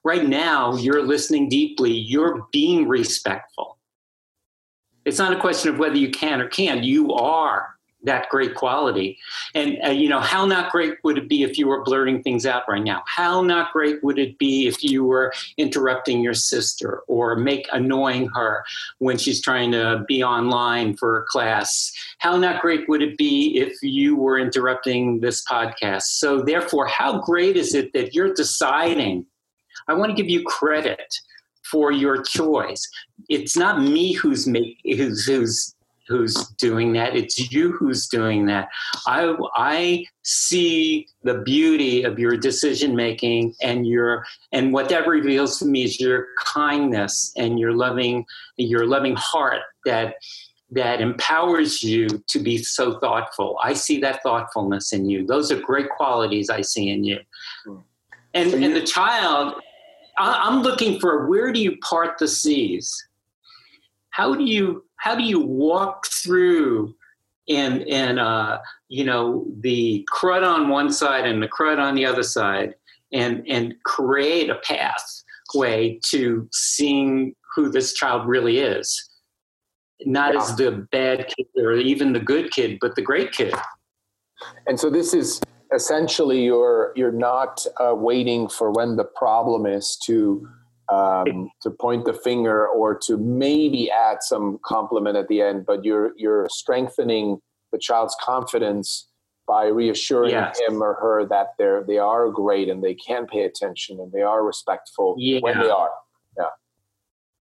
right 0.05 0.27
now 0.27 0.77
you're 0.77 1.03
listening 1.03 1.49
deeply, 1.49 1.93
you're 1.93 2.47
being 2.53 2.89
respectful. 2.89 3.79
It's 5.05 5.19
not 5.19 5.33
a 5.33 5.41
question 5.41 5.73
of 5.73 5.79
whether 5.79 5.97
you 5.97 6.11
can 6.11 6.41
or 6.41 6.49
can't. 6.49 6.85
You 6.85 7.13
are 7.13 7.77
that 8.05 8.29
great 8.29 8.55
quality. 8.55 9.19
And, 9.55 9.79
uh, 9.85 9.91
you 9.91 10.09
know, 10.09 10.21
how 10.21 10.47
not 10.47 10.73
great 10.73 10.95
would 11.03 11.19
it 11.19 11.29
be 11.29 11.43
if 11.43 11.59
you 11.59 11.69
were 11.69 11.83
blurting 11.83 12.23
things 12.23 12.47
out 12.47 12.63
right 12.69 12.83
now? 12.83 13.03
How 13.07 13.43
not 13.43 13.73
great 13.73 14.03
would 14.03 14.19
it 14.19 14.39
be 14.39 14.67
if 14.67 14.83
you 14.83 15.05
were 15.05 15.33
interrupting 15.57 16.23
your 16.23 16.35
sister 16.35 17.03
or 17.09 17.37
make 17.37 17.69
annoying 17.73 18.29
her 18.35 18.65
when 18.99 19.19
she's 19.19 19.43
trying 19.43 19.73
to 19.73 20.05
be 20.09 20.23
online 20.23 20.97
for 20.97 21.21
a 21.21 21.25
class? 21.25 21.93
How 22.19 22.37
not 22.37 22.63
great 22.63 22.89
would 22.89 23.03
it 23.03 23.19
be 23.19 23.59
if 23.59 23.77
you 23.83 24.17
were 24.17 24.39
interrupting 24.39 25.21
this 25.21 25.45
podcast? 25.45 26.03
So, 26.03 26.43
therefore, 26.43 26.87
how 26.87 27.21
great 27.21 27.57
is 27.57 27.75
it 27.75 27.93
that 27.93 28.15
you're 28.15 28.35
deciding 28.35 29.27
I 29.89 29.95
want 29.95 30.11
to 30.11 30.23
give 30.23 30.31
you 30.31 30.45
credit 30.45 31.15
for 31.71 31.93
your 31.93 32.23
choice. 32.23 32.89
It's 33.29 33.57
not 33.57 33.81
me 33.81 34.13
who's 34.13 34.47
make, 34.47 34.79
who's 34.85 35.25
who's 35.25 35.75
who's 36.11 36.35
doing 36.59 36.93
that. 36.95 37.17
It's 37.17 37.53
you 37.53 37.73
who's 37.73 38.09
doing 38.09 38.47
that. 38.47 38.69
I 39.07 39.35
I 39.55 40.05
see 40.23 41.07
the 41.23 41.35
beauty 41.35 42.03
of 42.03 42.19
your 42.19 42.37
decision 42.37 42.97
making 42.97 43.55
and 43.63 43.87
your 43.87 44.27
and 44.53 44.73
what 44.73 44.89
that 44.89 45.07
reveals 45.07 45.59
to 45.61 45.67
me 45.67 45.85
is 45.85 46.01
your 46.01 46.27
kindness 46.39 47.33
and 47.37 47.59
your 47.59 47.73
loving 47.73 48.27
your 48.57 48.87
loving 48.87 49.15
heart 49.17 49.63
that 49.85 50.17
that 50.73 51.01
empowers 51.01 51.83
you 51.83 52.09
to 52.29 52.39
be 52.39 52.59
so 52.59 52.99
thoughtful. 52.99 53.59
I 53.63 53.73
see 53.73 54.01
that 54.01 54.23
thoughtfulness 54.23 54.93
in 54.93 55.09
you. 55.09 55.27
Those 55.27 55.51
are 55.51 55.61
great 55.61 55.89
qualities 55.89 56.51
I 56.51 56.61
see 56.61 56.91
in 56.91 57.03
you. 57.03 57.19
Hmm. 57.65 57.77
And, 58.35 58.55
and 58.55 58.77
the 58.77 58.83
child 58.83 59.61
I'm 60.21 60.63
looking 60.63 61.01
for 61.01 61.27
where 61.27 61.53
do 61.53 61.61
you 61.61 61.77
part 61.79 62.19
the 62.19 62.29
seas? 62.29 63.07
How 64.11 64.35
do 64.35 64.45
you 64.45 64.85
how 65.01 65.15
do 65.15 65.23
you 65.23 65.41
walk 65.41 66.07
through 66.07 66.95
and 67.49 67.83
and 67.89 68.21
uh, 68.21 68.59
you 68.89 69.05
know 69.05 69.47
the 69.61 70.07
crud 70.13 70.47
on 70.47 70.69
one 70.69 70.93
side 70.93 71.27
and 71.27 71.43
the 71.43 71.49
crud 71.49 71.79
on 71.79 71.95
the 71.95 72.07
other 72.07 72.23
side 72.23 72.75
and 73.13 73.45
and 73.49 73.75
create 73.85 74.51
a 74.51 74.57
pathway 74.57 75.99
to 76.07 76.49
seeing 76.53 77.35
who 77.55 77.69
this 77.69 77.95
child 77.95 78.29
really 78.29 78.59
is 78.59 79.11
not 80.07 80.35
yeah. 80.35 80.41
as 80.41 80.57
the 80.57 80.87
bad 80.93 81.27
kid 81.29 81.47
or 81.57 81.75
even 81.75 82.13
the 82.13 82.21
good 82.21 82.51
kid 82.51 82.79
but 82.81 82.95
the 82.95 83.03
great 83.03 83.33
kid 83.33 83.53
and 84.67 84.79
so 84.79 84.89
this 84.89 85.13
is 85.13 85.41
essentially 85.75 86.45
you're 86.45 86.93
you're 86.95 87.13
not 87.13 87.67
uh, 87.79 87.95
waiting 87.95 88.49
for 88.49 88.71
when 88.71 88.97
the 88.97 89.05
problem 89.05 89.67
is 89.67 89.97
to 90.05 90.47
um, 90.91 91.51
to 91.63 91.71
point 91.71 92.05
the 92.05 92.13
finger 92.13 92.67
or 92.67 92.99
to 93.07 93.17
maybe 93.17 93.91
add 93.91 94.19
some 94.23 94.59
compliment 94.65 95.17
at 95.17 95.29
the 95.29 95.43
end, 95.43 95.67
but 95.67 95.85
you're 95.85 96.13
you're 96.17 96.49
strengthening 96.51 97.41
the 97.73 97.79
child's 97.79 98.17
confidence 98.21 99.09
by 99.47 99.67
reassuring 99.67 100.31
yes. 100.31 100.59
him 100.67 100.83
or 100.83 100.95
her 100.95 101.27
that 101.27 101.49
they're 101.59 101.85
they 101.85 101.99
are 101.99 102.31
great 102.31 102.69
and 102.69 102.83
they 102.83 102.95
can 102.95 103.27
pay 103.27 103.45
attention 103.45 103.99
and 104.01 104.13
they 104.13 104.23
are 104.23 104.45
respectful 104.45 105.15
yeah. 105.19 105.41
when 105.41 105.59
they 105.59 105.71
are. 105.71 105.91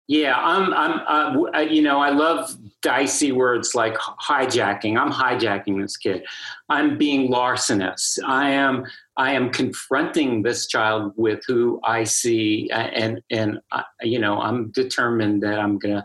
Yeah. 0.08 0.36
I'm. 0.36 0.72
I'm. 0.74 1.46
Uh, 1.54 1.60
you 1.60 1.82
know, 1.82 2.00
I 2.00 2.10
love 2.10 2.56
dicey 2.82 3.32
words 3.32 3.74
like 3.74 3.94
hijacking. 3.96 4.98
I'm 4.98 5.12
hijacking 5.12 5.80
this 5.80 5.96
kid. 5.96 6.24
I'm 6.68 6.96
being 6.96 7.30
larcenous. 7.30 8.18
I 8.24 8.50
am. 8.50 8.84
I 9.16 9.32
am 9.32 9.50
confronting 9.50 10.42
this 10.42 10.66
child 10.66 11.12
with 11.16 11.40
who 11.46 11.80
I 11.84 12.04
see, 12.04 12.70
and 12.72 13.20
and 13.30 13.60
uh, 13.72 13.82
you 14.02 14.18
know, 14.18 14.40
I'm 14.40 14.70
determined 14.70 15.42
that 15.42 15.58
I'm 15.58 15.78
gonna. 15.78 16.02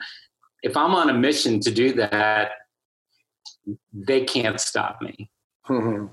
If 0.64 0.76
I'm 0.76 0.94
on 0.96 1.10
a 1.10 1.14
mission 1.14 1.60
to 1.62 1.72
do 1.72 1.94
that, 1.94 2.52
they 3.94 4.24
can't 4.26 4.60
stop 4.60 5.02
me. 5.02 5.30
Mm-hmm. 5.70 6.08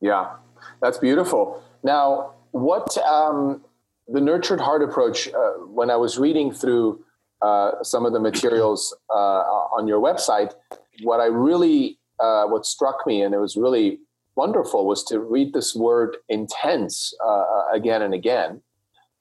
Yeah, 0.00 0.36
that's 0.80 0.98
beautiful. 0.98 1.62
Now, 1.82 2.34
what 2.52 2.96
um, 2.98 3.62
the 4.08 4.20
nurtured 4.20 4.60
heart 4.60 4.82
approach? 4.82 5.28
Uh, 5.28 5.52
when 5.66 5.90
I 5.90 5.96
was 5.96 6.18
reading 6.18 6.52
through 6.52 7.04
uh, 7.42 7.82
some 7.82 8.06
of 8.06 8.12
the 8.12 8.20
materials 8.20 8.96
uh, 9.10 9.42
on 9.76 9.86
your 9.86 10.00
website, 10.00 10.54
what 11.02 11.20
I 11.20 11.26
really 11.26 11.98
uh, 12.18 12.46
what 12.46 12.66
struck 12.66 13.06
me 13.06 13.22
and 13.22 13.34
it 13.34 13.38
was 13.38 13.56
really 13.56 14.00
wonderful 14.34 14.86
was 14.86 15.04
to 15.04 15.20
read 15.20 15.52
this 15.52 15.74
word 15.74 16.16
intense 16.28 17.12
uh, 17.24 17.64
again 17.72 18.02
and 18.02 18.14
again. 18.14 18.62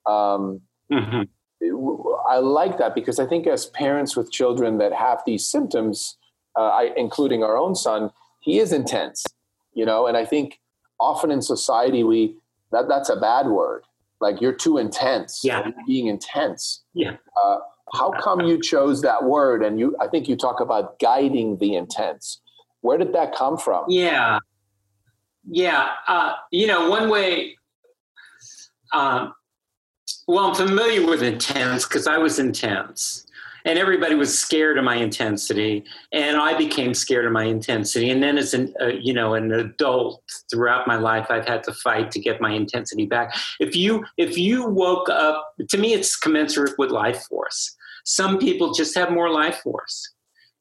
Um, 0.06 0.62
mm-hmm. 0.92 1.24
I 2.30 2.38
like 2.38 2.78
that 2.78 2.94
because 2.94 3.20
I 3.20 3.26
think 3.26 3.48
as 3.48 3.66
parents 3.66 4.16
with 4.16 4.32
children 4.32 4.78
that 4.78 4.94
have 4.94 5.22
these 5.26 5.50
symptoms, 5.50 6.18
uh, 6.56 6.70
I, 6.70 6.92
including 6.96 7.44
our 7.44 7.58
own 7.58 7.74
son, 7.76 8.12
he 8.42 8.60
is 8.60 8.72
intense, 8.72 9.26
you 9.74 9.86
know, 9.86 10.06
and 10.06 10.16
I 10.16 10.24
think 10.24 10.60
often 11.00 11.32
in 11.32 11.42
society 11.42 12.04
we 12.04 12.36
that 12.72 12.88
that's 12.88 13.10
a 13.10 13.16
bad 13.16 13.48
word. 13.48 13.84
Like 14.20 14.42
you're 14.42 14.54
too 14.54 14.78
intense. 14.78 15.42
Yeah, 15.44 15.70
being 15.86 16.08
intense. 16.08 16.84
Yeah. 16.94 17.18
Uh, 17.42 17.58
how 17.94 18.12
come 18.12 18.42
you 18.42 18.62
chose 18.62 19.02
that 19.02 19.24
word? 19.24 19.64
And 19.64 19.80
you, 19.80 19.96
I 20.02 20.08
think 20.08 20.28
you 20.28 20.36
talk 20.36 20.60
about 20.60 21.00
guiding 21.00 21.58
the 21.58 21.76
intense. 21.76 22.42
Where 22.82 22.98
did 22.98 23.14
that 23.14 23.36
come 23.36 23.58
from? 23.58 23.86
Yeah, 23.88 24.40
yeah. 25.50 25.90
Uh, 26.08 26.34
you 26.52 26.68
know, 26.68 26.90
one 26.90 27.10
way. 27.10 27.56
Um, 28.94 29.34
well, 30.28 30.48
I'm 30.48 30.56
familiar 30.56 31.06
with 31.06 31.22
intense 31.22 31.86
because 31.86 32.08
I 32.08 32.18
was 32.18 32.40
intense 32.40 33.27
and 33.68 33.78
everybody 33.78 34.16
was 34.16 34.38
scared 34.38 34.78
of 34.78 34.86
my 34.86 34.96
intensity. 34.96 35.84
And 36.14 36.38
i 36.38 36.58
became 36.58 36.94
scared 36.94 37.26
of 37.26 37.34
my 37.34 37.44
intensity. 37.44 38.10
And 38.10 38.24
then 38.24 38.38
as 38.38 38.54
an 38.54 38.74
uh, 38.82 38.88
you 38.88 39.14
know 39.14 39.36
an 39.36 39.52
adult 39.52 40.24
throughout 40.50 40.88
my 40.88 40.96
life 40.96 41.28
i've 41.30 41.48
had 41.48 41.64
to 41.64 41.74
fight 41.74 42.10
to 42.12 42.20
get 42.20 42.42
my 42.42 42.52
intensity 42.52 43.06
back. 43.06 43.36
If 43.60 43.76
you 43.76 44.06
if 44.18 44.38
you 44.38 44.68
woke 44.68 45.10
up 45.10 45.54
to 45.70 45.78
me 45.78 45.94
it's 45.94 46.16
commensurate 46.16 46.78
with 46.80 46.90
life 46.90 47.24
force. 47.30 47.76
Some 48.06 48.40
people 48.40 48.74
just 48.74 48.96
have 48.96 49.12
more 49.12 49.30
life 49.30 49.58
force. 49.58 50.14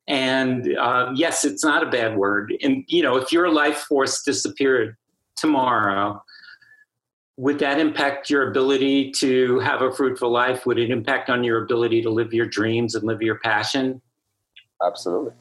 And 0.08 0.76
uh, 0.76 1.12
yes 1.14 1.44
it's 1.44 1.64
not 1.64 1.84
a 1.84 1.90
bad 1.90 2.16
word. 2.16 2.52
And 2.60 2.84
you 2.88 3.02
know 3.02 3.16
if 3.16 3.30
your 3.30 3.50
life 3.52 3.78
force 3.78 4.22
disappeared 4.22 4.96
tomorrow 5.36 6.22
would 7.36 7.58
that 7.58 7.78
impact 7.78 8.30
your 8.30 8.48
ability 8.48 9.10
to 9.12 9.58
have 9.60 9.82
a 9.82 9.92
fruitful 9.92 10.30
life? 10.30 10.64
Would 10.64 10.78
it 10.78 10.90
impact 10.90 11.28
on 11.28 11.44
your 11.44 11.62
ability 11.62 12.02
to 12.02 12.10
live 12.10 12.32
your 12.32 12.46
dreams 12.46 12.94
and 12.94 13.04
live 13.04 13.20
your 13.20 13.38
passion? 13.38 14.00
Absolutely. 14.84 15.32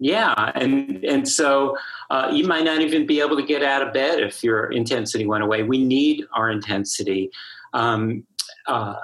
Yeah, 0.00 0.52
and 0.54 1.04
and 1.04 1.28
so 1.28 1.76
uh, 2.10 2.30
you 2.32 2.46
might 2.46 2.64
not 2.64 2.80
even 2.80 3.04
be 3.04 3.20
able 3.20 3.36
to 3.36 3.42
get 3.42 3.64
out 3.64 3.82
of 3.82 3.92
bed 3.92 4.20
if 4.20 4.44
your 4.44 4.70
intensity 4.70 5.26
went 5.26 5.42
away. 5.42 5.64
We 5.64 5.84
need 5.84 6.24
our 6.34 6.50
intensity. 6.50 7.30
Um, 7.74 8.24
uh, 8.68 8.94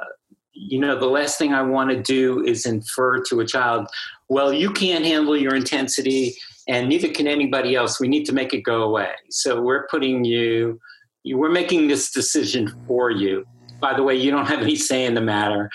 you 0.52 0.78
know, 0.78 0.96
the 0.96 1.06
last 1.06 1.36
thing 1.36 1.52
I 1.52 1.62
want 1.62 1.90
to 1.90 2.00
do 2.00 2.44
is 2.44 2.64
infer 2.64 3.20
to 3.24 3.40
a 3.40 3.46
child, 3.46 3.88
well, 4.28 4.52
you 4.52 4.70
can't 4.70 5.04
handle 5.04 5.36
your 5.36 5.56
intensity, 5.56 6.36
and 6.68 6.88
neither 6.88 7.08
can 7.08 7.26
anybody 7.26 7.74
else. 7.74 7.98
We 7.98 8.06
need 8.06 8.24
to 8.26 8.32
make 8.32 8.54
it 8.54 8.60
go 8.60 8.84
away. 8.84 9.10
So 9.30 9.60
we're 9.60 9.88
putting 9.88 10.24
you 10.24 10.80
we're 11.24 11.50
making 11.50 11.88
this 11.88 12.10
decision 12.10 12.74
for 12.86 13.10
you. 13.10 13.46
By 13.80 13.94
the 13.94 14.02
way, 14.02 14.14
you 14.14 14.30
don't 14.30 14.46
have 14.46 14.60
any 14.60 14.76
say 14.76 15.04
in 15.04 15.14
the 15.14 15.20
matter. 15.20 15.70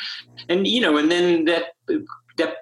And, 0.48 0.68
you 0.68 0.82
know, 0.82 0.98
and 0.98 1.12
then 1.12 1.46
that, 1.46 1.74
that 2.38 2.58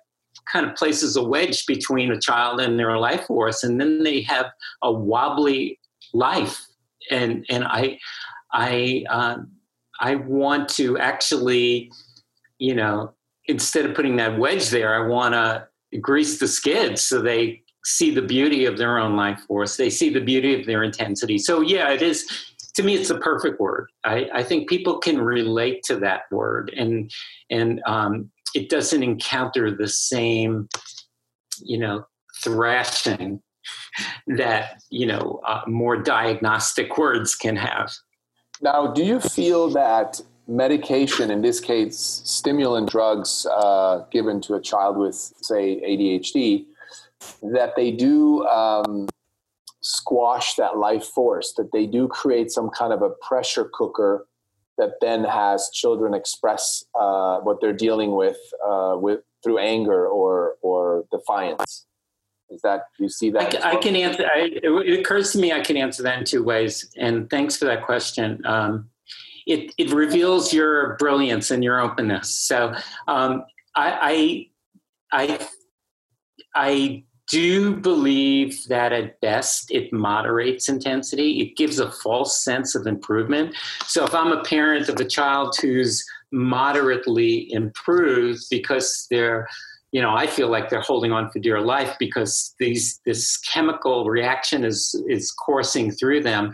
kind 0.45 0.65
of 0.65 0.75
places 0.75 1.15
a 1.15 1.23
wedge 1.23 1.65
between 1.65 2.11
a 2.11 2.19
child 2.19 2.59
and 2.59 2.79
their 2.79 2.97
life 2.97 3.25
force. 3.27 3.63
And 3.63 3.79
then 3.79 4.03
they 4.03 4.21
have 4.21 4.47
a 4.81 4.91
wobbly 4.91 5.79
life. 6.13 6.65
And, 7.11 7.45
and 7.49 7.63
I, 7.65 7.99
I, 8.53 9.03
uh, 9.09 9.37
I 9.99 10.15
want 10.15 10.69
to 10.69 10.97
actually, 10.97 11.91
you 12.59 12.75
know, 12.75 13.13
instead 13.45 13.85
of 13.85 13.95
putting 13.95 14.17
that 14.17 14.37
wedge 14.37 14.69
there, 14.69 14.95
I 14.95 15.07
want 15.07 15.33
to 15.33 15.67
grease 15.99 16.39
the 16.39 16.47
skids 16.47 17.01
so 17.03 17.21
they 17.21 17.61
see 17.83 18.13
the 18.13 18.21
beauty 18.21 18.65
of 18.65 18.77
their 18.77 18.97
own 18.97 19.15
life 19.15 19.39
force. 19.47 19.77
They 19.77 19.89
see 19.89 20.09
the 20.09 20.19
beauty 20.19 20.59
of 20.59 20.65
their 20.65 20.83
intensity. 20.83 21.37
So 21.37 21.61
yeah, 21.61 21.89
it 21.91 22.01
is 22.01 22.25
to 22.77 22.83
me 22.83 22.93
it's 22.93 23.09
the 23.09 23.17
perfect 23.17 23.59
word. 23.59 23.89
I, 24.03 24.29
I, 24.31 24.43
think 24.43 24.69
people 24.69 24.99
can 24.99 25.19
relate 25.19 25.81
to 25.85 25.95
that 25.97 26.21
word 26.31 26.71
and 26.77 27.11
and 27.49 27.81
um, 27.87 28.29
it 28.53 28.69
doesn't 28.69 29.01
encounter 29.01 29.75
the 29.75 29.87
same 29.87 30.69
you 31.63 31.79
know 31.79 32.05
thrashing 32.43 33.41
that 34.27 34.79
you 34.91 35.07
know 35.07 35.41
uh, 35.45 35.61
more 35.65 35.97
diagnostic 35.97 36.99
words 36.99 37.33
can 37.35 37.55
have. 37.55 37.91
Now 38.61 38.93
do 38.93 39.03
you 39.03 39.19
feel 39.19 39.69
that 39.71 40.21
medication 40.47 41.31
in 41.31 41.41
this 41.41 41.59
case 41.59 41.97
stimulant 41.97 42.91
drugs 42.91 43.47
uh, 43.51 44.05
given 44.11 44.39
to 44.41 44.53
a 44.53 44.61
child 44.61 44.97
with 44.97 45.15
say 45.15 45.81
adhd 45.81 46.65
that 47.41 47.75
they 47.75 47.91
do 47.91 48.45
um, 48.47 49.07
squash 49.81 50.55
that 50.55 50.77
life 50.77 51.05
force, 51.05 51.53
that 51.57 51.71
they 51.71 51.85
do 51.85 52.07
create 52.07 52.51
some 52.51 52.69
kind 52.69 52.93
of 52.93 53.01
a 53.01 53.09
pressure 53.27 53.69
cooker 53.73 54.27
that 54.77 54.93
then 55.01 55.23
has 55.23 55.69
children 55.73 56.13
express 56.13 56.83
uh, 56.99 57.39
what 57.39 57.59
they're 57.61 57.73
dealing 57.73 58.15
with 58.15 58.37
uh, 58.65 58.95
with 58.99 59.21
through 59.43 59.57
anger 59.57 60.07
or 60.07 60.55
or 60.61 61.05
defiance. 61.11 61.85
Is 62.49 62.61
that 62.61 62.83
you 62.97 63.09
see 63.09 63.29
that? 63.31 63.63
I, 63.65 63.73
I 63.73 63.75
can 63.77 63.95
answer. 63.95 64.25
I, 64.25 64.49
it 64.63 64.99
occurs 64.99 65.31
to 65.33 65.39
me 65.39 65.51
I 65.51 65.59
can 65.61 65.77
answer 65.77 66.03
that 66.03 66.19
in 66.19 66.25
two 66.25 66.43
ways, 66.43 66.89
and 66.97 67.29
thanks 67.29 67.57
for 67.57 67.65
that 67.65 67.83
question. 67.83 68.41
Um, 68.45 68.89
it 69.45 69.73
it 69.77 69.91
reveals 69.91 70.53
your 70.53 70.95
brilliance 70.97 71.51
and 71.51 71.63
your 71.63 71.79
openness. 71.79 72.29
So 72.29 72.73
um, 73.07 73.45
I 73.75 74.49
I 75.11 75.27
I 75.29 75.47
I 76.55 77.03
do 77.27 77.75
believe 77.75 78.65
that 78.67 78.93
at 78.93 79.19
best 79.21 79.69
it 79.71 79.91
moderates 79.91 80.69
intensity. 80.69 81.41
It 81.41 81.57
gives 81.57 81.79
a 81.79 81.91
false 81.91 82.43
sense 82.43 82.73
of 82.73 82.87
improvement. 82.87 83.55
So 83.85 84.05
if 84.05 84.15
I'm 84.15 84.31
a 84.31 84.43
parent 84.43 84.89
of 84.89 84.99
a 84.99 85.05
child 85.05 85.55
who's 85.61 86.05
moderately 86.31 87.51
improved 87.53 88.43
because 88.49 89.07
they're 89.09 89.47
you 89.93 90.01
know 90.01 90.13
i 90.13 90.27
feel 90.27 90.49
like 90.49 90.69
they're 90.69 90.81
holding 90.81 91.13
on 91.13 91.29
for 91.29 91.39
dear 91.39 91.61
life 91.61 91.95
because 91.99 92.53
these 92.59 92.99
this 93.05 93.37
chemical 93.37 94.09
reaction 94.09 94.65
is 94.65 95.01
is 95.07 95.31
coursing 95.31 95.89
through 95.89 96.21
them 96.21 96.53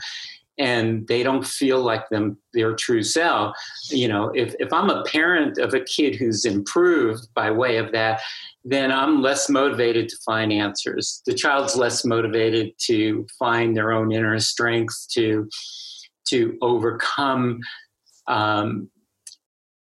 and 0.59 1.07
they 1.07 1.23
don't 1.23 1.45
feel 1.45 1.81
like 1.81 2.07
them 2.09 2.37
their 2.53 2.75
true 2.75 3.01
self 3.01 3.55
you 3.89 4.07
know 4.07 4.29
if, 4.35 4.53
if 4.59 4.71
i'm 4.71 4.89
a 4.89 5.03
parent 5.05 5.57
of 5.57 5.73
a 5.73 5.79
kid 5.81 6.15
who's 6.15 6.45
improved 6.45 7.27
by 7.33 7.49
way 7.49 7.77
of 7.77 7.91
that 7.91 8.21
then 8.65 8.91
I'm 8.91 9.21
less 9.21 9.49
motivated 9.49 10.07
to 10.09 10.15
find 10.25 10.51
answers. 10.53 11.21
The 11.25 11.33
child's 11.33 11.75
less 11.75 12.05
motivated 12.05 12.73
to 12.85 13.27
find 13.37 13.75
their 13.75 13.91
own 13.91 14.11
inner 14.11 14.39
strength 14.39 15.07
to 15.11 15.49
to 16.29 16.57
overcome 16.61 17.59
um, 18.27 18.89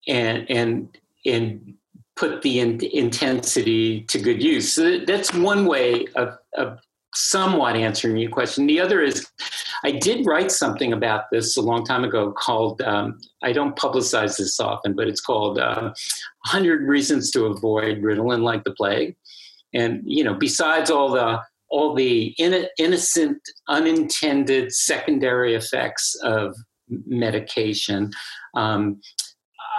and 0.09 0.51
and 0.51 0.99
and 1.27 1.75
put 2.17 2.43
the 2.43 2.61
in, 2.61 2.81
intensity 2.93 4.03
to 4.03 4.19
good 4.19 4.43
use. 4.43 4.75
So 4.75 5.01
that's 5.01 5.33
one 5.33 5.67
way 5.67 6.07
of, 6.17 6.37
of 6.57 6.79
somewhat 7.15 7.77
answering 7.77 8.17
your 8.17 8.31
question. 8.31 8.67
The 8.67 8.81
other 8.81 9.03
is, 9.03 9.27
I 9.85 9.93
did 9.93 10.27
write 10.27 10.53
something 10.53 10.93
about 10.93 11.25
this 11.31 11.57
a 11.57 11.63
long 11.63 11.85
time 11.85 12.05
ago 12.05 12.33
called, 12.33 12.81
um, 12.83 13.19
I 13.43 13.53
don't 13.53 13.77
publicize 13.77 14.37
this 14.37 14.61
often, 14.61 14.95
but 14.95 15.09
it's 15.09 15.21
called 15.21 15.59
uh, 15.59 15.93
100 16.45 16.83
Reasons 16.83 17.31
to 17.33 17.47
Avoid 17.47 18.03
Ritalin 18.03 18.43
Like 18.43 18.65
the 18.65 18.73
Plague. 18.73 19.17
And, 19.75 20.03
you 20.05 20.25
know, 20.25 20.35
besides 20.35 20.91
all 20.91 21.11
the 21.11 21.41
all 21.71 21.95
the 21.95 22.35
in, 22.39 22.67
innocent, 22.79 23.41
unintended 23.69 24.73
secondary 24.73 25.55
effects 25.55 26.17
of 26.25 26.55
medication, 27.07 28.11
um, 28.55 29.01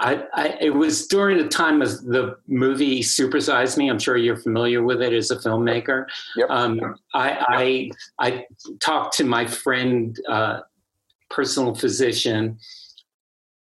I, 0.02 0.24
I, 0.34 0.58
it 0.60 0.74
was 0.74 1.06
during 1.06 1.38
the 1.38 1.48
time 1.48 1.80
of 1.80 2.02
the 2.04 2.36
movie 2.48 3.00
Supersize 3.02 3.76
Me. 3.76 3.88
I'm 3.88 4.00
sure 4.00 4.16
you're 4.16 4.36
familiar 4.36 4.82
with 4.82 5.00
it 5.00 5.12
as 5.12 5.30
a 5.30 5.36
filmmaker. 5.36 6.06
Yep. 6.36 6.50
Um, 6.50 6.80
I, 7.14 7.90
I, 8.18 8.28
I 8.28 8.46
talked 8.80 9.16
to 9.18 9.24
my 9.24 9.46
friend, 9.46 10.18
uh, 10.28 10.60
personal 11.30 11.74
physician, 11.74 12.58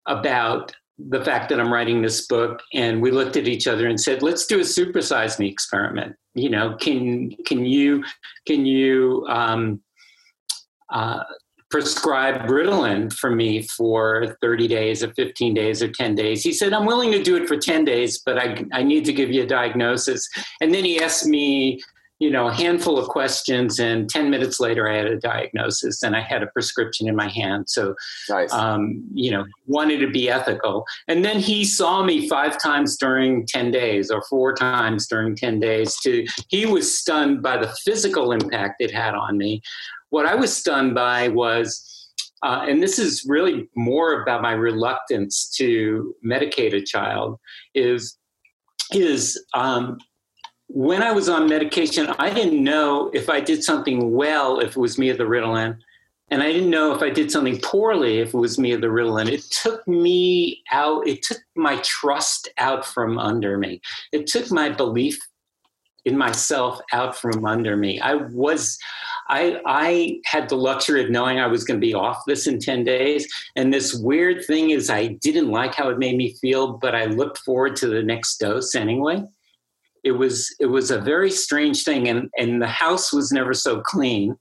about 0.05 0.73
the 0.97 1.23
fact 1.23 1.49
that 1.49 1.59
I'm 1.59 1.71
writing 1.71 2.01
this 2.01 2.27
book, 2.27 2.61
and 2.73 3.01
we 3.01 3.11
looked 3.11 3.37
at 3.37 3.47
each 3.47 3.67
other 3.67 3.87
and 3.87 3.99
said, 3.99 4.21
"Let's 4.21 4.45
do 4.45 4.59
a 4.59 4.63
supersize 4.63 5.39
me 5.39 5.47
experiment." 5.47 6.15
You 6.33 6.49
know, 6.49 6.75
can 6.75 7.31
can 7.45 7.65
you 7.65 8.03
can 8.45 8.65
you 8.65 9.25
um, 9.29 9.81
uh, 10.91 11.23
prescribe 11.69 12.49
Ritalin 12.49 13.13
for 13.13 13.29
me 13.29 13.61
for 13.61 14.37
30 14.41 14.67
days 14.67 15.03
or 15.03 15.13
15 15.13 15.53
days 15.53 15.83
or 15.83 15.91
10 15.91 16.15
days. 16.15 16.43
He 16.43 16.51
said, 16.51 16.73
I'm 16.73 16.85
willing 16.85 17.11
to 17.11 17.21
do 17.21 17.35
it 17.35 17.47
for 17.47 17.57
10 17.57 17.85
days, 17.85 18.19
but 18.19 18.37
I, 18.37 18.65
I 18.73 18.83
need 18.83 19.05
to 19.05 19.13
give 19.13 19.31
you 19.31 19.43
a 19.43 19.47
diagnosis. 19.47 20.27
And 20.61 20.73
then 20.73 20.83
he 20.83 20.99
asked 21.01 21.25
me 21.25 21.81
you 22.19 22.29
know, 22.29 22.47
a 22.47 22.53
handful 22.53 22.99
of 22.99 23.07
questions, 23.07 23.79
and 23.79 24.09
10 24.09 24.29
minutes 24.29 24.59
later, 24.59 24.89
I 24.89 24.97
had 24.97 25.07
a 25.07 25.17
diagnosis 25.17 26.03
and 26.03 26.17
I 26.17 26.21
had 26.21 26.43
a 26.43 26.47
prescription 26.47 27.07
in 27.07 27.15
my 27.15 27.29
hand. 27.29 27.69
So, 27.69 27.95
nice. 28.29 28.51
um, 28.51 29.05
you 29.13 29.31
know, 29.31 29.45
wanted 29.67 29.99
to 29.99 30.09
be 30.09 30.29
ethical. 30.29 30.85
And 31.07 31.23
then 31.23 31.39
he 31.39 31.63
saw 31.63 32.03
me 32.03 32.27
five 32.27 32.61
times 32.61 32.97
during 32.97 33.45
10 33.45 33.71
days 33.71 34.11
or 34.11 34.21
four 34.23 34.53
times 34.53 35.07
during 35.07 35.33
10 35.37 35.61
days. 35.61 35.97
To 36.01 36.27
He 36.49 36.65
was 36.65 36.93
stunned 36.93 37.41
by 37.41 37.55
the 37.55 37.73
physical 37.85 38.33
impact 38.33 38.81
it 38.81 38.91
had 38.91 39.15
on 39.15 39.37
me. 39.37 39.61
What 40.09 40.25
I 40.25 40.35
was 40.35 40.55
stunned 40.55 40.95
by 40.95 41.27
was, 41.27 42.11
uh, 42.43 42.65
and 42.67 42.81
this 42.81 42.99
is 42.99 43.25
really 43.27 43.69
more 43.75 44.21
about 44.21 44.41
my 44.41 44.53
reluctance 44.53 45.49
to 45.57 46.15
medicate 46.25 46.73
a 46.73 46.81
child, 46.81 47.39
is 47.75 48.17
is 48.91 49.43
um, 49.53 49.99
when 50.67 51.01
I 51.01 51.11
was 51.11 51.29
on 51.29 51.49
medication, 51.49 52.07
I 52.19 52.31
didn't 52.31 52.63
know 52.63 53.09
if 53.13 53.29
I 53.29 53.39
did 53.39 53.63
something 53.63 54.11
well 54.11 54.59
if 54.59 54.71
it 54.71 54.79
was 54.79 54.97
me 54.97 55.09
or 55.09 55.17
the 55.17 55.23
Ritalin. 55.23 55.77
And 56.31 56.43
I 56.43 56.51
didn't 56.51 56.69
know 56.69 56.93
if 56.93 57.01
I 57.01 57.09
did 57.09 57.31
something 57.31 57.59
poorly 57.59 58.19
if 58.19 58.35
it 58.35 58.37
was 58.37 58.59
me 58.59 58.73
or 58.73 58.79
the 58.79 58.87
Ritalin. 58.87 59.31
It 59.31 59.41
took 59.49 59.87
me 59.87 60.61
out, 60.71 61.07
it 61.07 61.23
took 61.23 61.39
my 61.55 61.77
trust 61.77 62.49
out 62.59 62.85
from 62.85 63.17
under 63.17 63.57
me. 63.57 63.81
It 64.11 64.27
took 64.27 64.51
my 64.51 64.69
belief 64.69 65.19
in 66.09 66.17
myself 66.17 66.79
out 66.91 67.15
from 67.15 67.45
under 67.45 67.77
me. 67.77 67.99
I 67.99 68.15
was 68.15 68.77
I 69.29 69.61
I 69.65 70.19
had 70.25 70.49
the 70.49 70.57
luxury 70.57 71.03
of 71.03 71.09
knowing 71.09 71.39
I 71.39 71.47
was 71.47 71.63
going 71.63 71.79
to 71.79 71.85
be 71.85 71.93
off 71.93 72.23
this 72.27 72.47
in 72.47 72.59
10 72.59 72.83
days. 72.83 73.27
And 73.55 73.73
this 73.73 73.93
weird 73.93 74.45
thing 74.45 74.71
is 74.71 74.89
I 74.89 75.07
didn't 75.21 75.49
like 75.49 75.75
how 75.75 75.89
it 75.89 75.99
made 75.99 76.17
me 76.17 76.33
feel, 76.41 76.73
but 76.73 76.95
I 76.95 77.05
looked 77.05 77.39
forward 77.39 77.75
to 77.77 77.87
the 77.87 78.03
next 78.03 78.37
dose 78.37 78.75
anyway 78.75 79.23
it 80.03 80.11
was 80.11 80.55
it 80.59 80.65
was 80.65 80.91
a 80.91 81.01
very 81.01 81.31
strange 81.31 81.83
thing 81.83 82.07
and 82.07 82.29
and 82.37 82.61
the 82.61 82.67
house 82.67 83.11
was 83.11 83.31
never 83.31 83.53
so 83.53 83.81
clean 83.81 84.35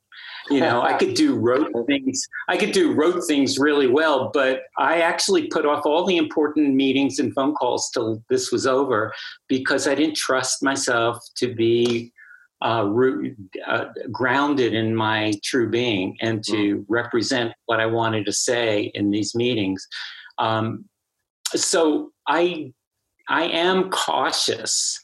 you 0.50 0.60
know 0.60 0.82
i 0.82 0.92
could 0.92 1.14
do 1.14 1.36
rote 1.38 1.70
things. 1.86 2.26
I 2.48 2.56
could 2.56 2.72
do 2.72 2.92
rote 2.92 3.24
things 3.26 3.58
really 3.58 3.86
well 3.86 4.30
but 4.32 4.62
i 4.76 5.00
actually 5.00 5.48
put 5.48 5.66
off 5.66 5.84
all 5.84 6.06
the 6.06 6.16
important 6.16 6.74
meetings 6.74 7.18
and 7.18 7.34
phone 7.34 7.54
calls 7.54 7.90
till 7.90 8.22
this 8.28 8.50
was 8.52 8.66
over 8.66 9.12
because 9.48 9.86
i 9.86 9.94
didn't 9.94 10.16
trust 10.16 10.62
myself 10.62 11.18
to 11.36 11.54
be 11.54 12.12
uh, 12.60 12.84
root, 12.88 13.36
uh, 13.68 13.84
grounded 14.10 14.74
in 14.74 14.92
my 14.92 15.32
true 15.44 15.70
being 15.70 16.16
and 16.20 16.42
to 16.42 16.78
mm. 16.78 16.84
represent 16.88 17.52
what 17.66 17.78
i 17.78 17.86
wanted 17.86 18.26
to 18.26 18.32
say 18.32 18.90
in 18.94 19.10
these 19.10 19.34
meetings. 19.34 19.86
Um, 20.38 20.84
so 21.54 22.10
i 22.26 22.72
i 23.28 23.44
am 23.44 23.90
cautious. 23.90 25.02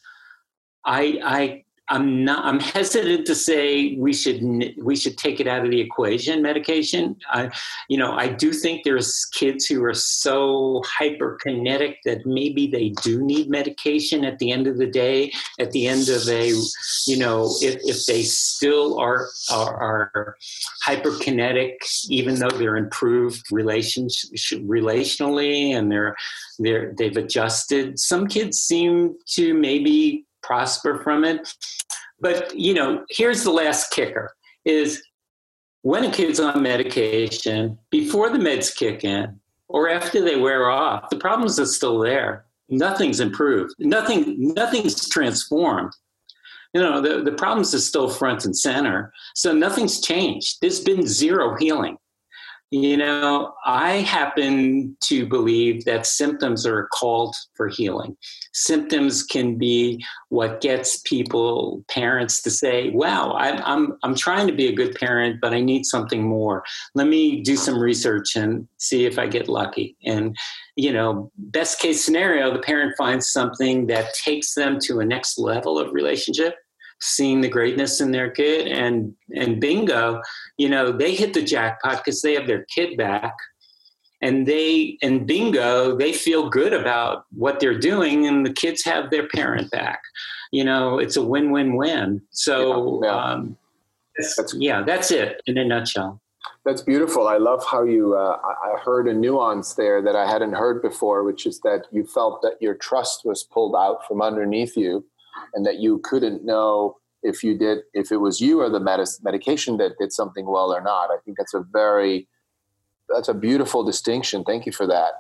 I, 0.87 1.20
I 1.24 1.63
I'm 1.88 2.24
not. 2.24 2.46
I'm 2.46 2.60
hesitant 2.60 3.26
to 3.26 3.34
say 3.34 3.94
we 3.96 4.14
should 4.14 4.40
we 4.78 4.96
should 4.96 5.18
take 5.18 5.38
it 5.38 5.46
out 5.46 5.64
of 5.64 5.70
the 5.70 5.80
equation. 5.80 6.40
Medication. 6.40 7.16
I, 7.28 7.50
you 7.88 7.98
know, 7.98 8.12
I 8.12 8.28
do 8.28 8.52
think 8.54 8.84
there's 8.84 9.26
kids 9.34 9.66
who 9.66 9.84
are 9.84 9.92
so 9.92 10.82
hyperkinetic 10.98 11.96
that 12.06 12.24
maybe 12.24 12.66
they 12.66 12.88
do 13.02 13.22
need 13.22 13.50
medication 13.50 14.24
at 14.24 14.38
the 14.38 14.50
end 14.50 14.66
of 14.66 14.78
the 14.78 14.86
day. 14.86 15.30
At 15.60 15.72
the 15.72 15.86
end 15.86 16.08
of 16.08 16.26
a, 16.26 16.48
you 17.06 17.18
know, 17.18 17.54
if, 17.60 17.78
if 17.84 18.06
they 18.06 18.22
still 18.22 18.98
are, 18.98 19.28
are 19.52 19.82
are 20.14 20.36
hyperkinetic, 20.86 21.74
even 22.08 22.36
though 22.36 22.48
they're 22.48 22.76
improved 22.76 23.52
relations 23.52 24.24
relationally 24.54 25.76
and 25.76 25.92
they're 25.92 26.16
they're 26.58 26.94
they've 26.96 27.16
adjusted. 27.18 27.98
Some 27.98 28.26
kids 28.26 28.58
seem 28.58 29.16
to 29.32 29.52
maybe 29.52 30.24
prosper 30.44 31.00
from 31.02 31.24
it. 31.24 31.52
But 32.20 32.54
you 32.57 32.74
know, 32.74 33.04
here's 33.11 33.42
the 33.42 33.50
last 33.50 33.90
kicker: 33.90 34.35
is 34.64 35.02
when 35.83 36.04
a 36.04 36.11
kid's 36.11 36.40
on 36.40 36.62
medication, 36.62 37.78
before 37.90 38.30
the 38.30 38.38
meds 38.38 38.74
kick 38.74 39.04
in, 39.04 39.40
or 39.68 39.88
after 39.88 40.24
they 40.24 40.37
wear 40.37 40.70
off, 40.70 41.11
the 41.11 41.16
problems 41.16 41.59
are 41.59 41.66
still 41.66 41.98
there. 41.98 42.46
Nothing's 42.68 43.20
improved. 43.20 43.74
Nothing. 43.78 44.54
Nothing's 44.54 45.09
transformed. 45.09 45.92
You 46.72 46.80
know, 46.80 47.00
the, 47.00 47.22
the 47.22 47.33
problems 47.33 47.72
are 47.74 47.80
still 47.80 48.09
front 48.09 48.44
and 48.44 48.57
center. 48.57 49.12
So 49.35 49.52
nothing's 49.52 50.00
changed. 50.00 50.59
There's 50.61 50.80
been 50.80 51.07
zero 51.07 51.57
healing. 51.57 51.98
You 52.76 52.96
know, 52.96 53.54
I 53.64 53.98
happen 53.98 54.96
to 55.04 55.26
believe 55.26 55.84
that 55.84 56.06
symptoms 56.06 56.66
are 56.66 56.88
called 56.92 57.37
for 57.54 57.68
healing. 57.68 58.16
Symptoms 58.52 59.22
can 59.22 59.56
be 59.56 60.04
what 60.30 60.60
gets 60.60 60.96
people, 61.02 61.84
parents, 61.88 62.42
to 62.42 62.50
say, 62.50 62.90
"Wow, 62.90 63.37
I'm 63.38 63.62
I'm 63.62 63.98
I'm 64.02 64.16
trying 64.16 64.48
to 64.48 64.52
be 64.52 64.66
a 64.66 64.74
good 64.74 64.96
parent, 64.96 65.40
but 65.40 65.54
I 65.54 65.60
need 65.60 65.87
something 65.87 66.24
more. 66.24 66.64
Let 66.96 67.06
me 67.06 67.42
do 67.42 67.54
some 67.54 67.78
research 67.78 68.34
and 68.34 68.66
see 68.78 69.06
if 69.06 69.20
I 69.20 69.28
get 69.28 69.48
lucky." 69.48 69.96
And 70.04 70.37
you 70.74 70.92
know, 70.92 71.30
best 71.38 71.78
case 71.78 72.04
scenario, 72.04 72.52
the 72.52 72.58
parent 72.58 72.96
finds 72.98 73.30
something 73.30 73.87
that 73.87 74.14
takes 74.14 74.54
them 74.54 74.80
to 74.80 74.98
a 74.98 75.04
next 75.04 75.38
level 75.38 75.78
of 75.78 75.92
relationship 75.92 76.56
seeing 77.00 77.40
the 77.40 77.48
greatness 77.48 78.00
in 78.00 78.11
their 78.11 78.30
kid 78.30 78.68
and 78.68 79.14
and 79.37 79.61
bingo 79.61 80.20
you 80.57 80.68
know 80.68 80.92
they 80.92 81.14
hit 81.14 81.35
the 81.35 81.42
jackpot 81.42 81.98
because 81.98 82.22
they 82.22 82.35
have 82.35 82.46
their 82.46 82.64
kid 82.74 82.96
back 82.96 83.35
and 84.22 84.46
they 84.46 84.96
and 85.02 85.26
bingo 85.26 85.96
they 85.96 86.12
feel 86.12 86.48
good 86.48 86.72
about 86.72 87.24
what 87.33 87.61
they're 87.61 87.78
doing 87.78 88.26
and 88.26 88.46
the 88.46 88.52
kids 88.52 88.85
have 88.85 89.11
their 89.11 89.28
parent 89.28 89.70
back 89.70 90.00
you 90.52 90.64
know 90.64 90.98
it's 90.98 91.16
a 91.16 91.22
win-win-win 91.22 92.20
so 92.30 93.00
yeah, 93.02 93.11
yeah. 93.11 93.16
Um, 93.16 93.57
that's, 94.16 94.54
yeah 94.54 94.83
that's 94.83 95.11
it 95.11 95.42
in 95.46 95.59
a 95.59 95.64
nutshell 95.64 96.20
that's 96.64 96.80
beautiful. 96.80 97.28
I 97.28 97.37
love 97.37 97.62
how 97.70 97.85
you. 97.85 98.14
Uh, 98.14 98.38
I 98.42 98.78
heard 98.83 99.07
a 99.07 99.12
nuance 99.12 99.74
there 99.74 100.00
that 100.00 100.16
I 100.16 100.30
hadn't 100.30 100.54
heard 100.54 100.80
before, 100.80 101.22
which 101.22 101.44
is 101.46 101.61
that 101.61 101.87
you 101.92 102.07
felt 102.07 102.40
that 102.42 102.57
your 102.61 102.74
trust 102.74 103.24
was 103.24 103.44
pulled 103.44 103.74
out 103.76 104.07
from 104.09 104.22
underneath 104.22 104.74
you, 104.76 105.04
and 105.54 105.64
that 105.66 105.80
you 105.80 105.98
couldn't 105.98 106.44
know 106.44 106.96
if 107.22 107.42
you 107.42 107.56
did 107.56 107.78
if 107.94 108.12
it 108.12 108.18
was 108.18 108.40
you 108.40 108.60
or 108.60 108.68
the 108.68 108.80
medis- 108.80 109.22
medication 109.24 109.78
that 109.78 109.98
did 109.98 110.12
something 110.12 110.46
well 110.46 110.72
or 110.72 110.80
not. 110.80 111.10
I 111.10 111.16
think 111.24 111.38
that's 111.38 111.54
a 111.54 111.64
very 111.72 112.28
that's 113.08 113.28
a 113.28 113.34
beautiful 113.34 113.82
distinction. 113.82 114.44
Thank 114.44 114.66
you 114.66 114.72
for 114.72 114.86
that. 114.86 115.12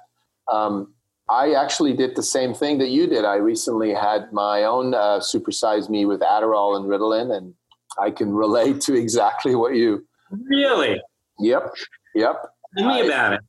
Um, 0.50 0.94
i 1.30 1.52
actually 1.54 1.94
did 1.94 2.16
the 2.16 2.22
same 2.22 2.52
thing 2.52 2.78
that 2.78 2.90
you 2.90 3.06
did. 3.06 3.24
I 3.24 3.36
recently 3.36 3.94
had 3.94 4.32
my 4.32 4.64
own 4.64 4.94
uh, 4.94 5.20
supersize 5.20 5.88
me 5.88 6.04
with 6.04 6.20
adderall 6.20 6.76
and 6.76 6.84
ritalin 6.86 7.34
and 7.36 7.54
i 7.98 8.10
can 8.10 8.32
relate 8.32 8.80
to 8.82 8.94
exactly 8.94 9.54
what 9.54 9.74
you 9.74 10.06
really? 10.30 11.00
Yep 11.38 11.74
yep. 12.14 12.36
Tell 12.76 12.88
me 12.88 13.02
I, 13.02 13.04
about 13.04 13.32
it. 13.34 13.40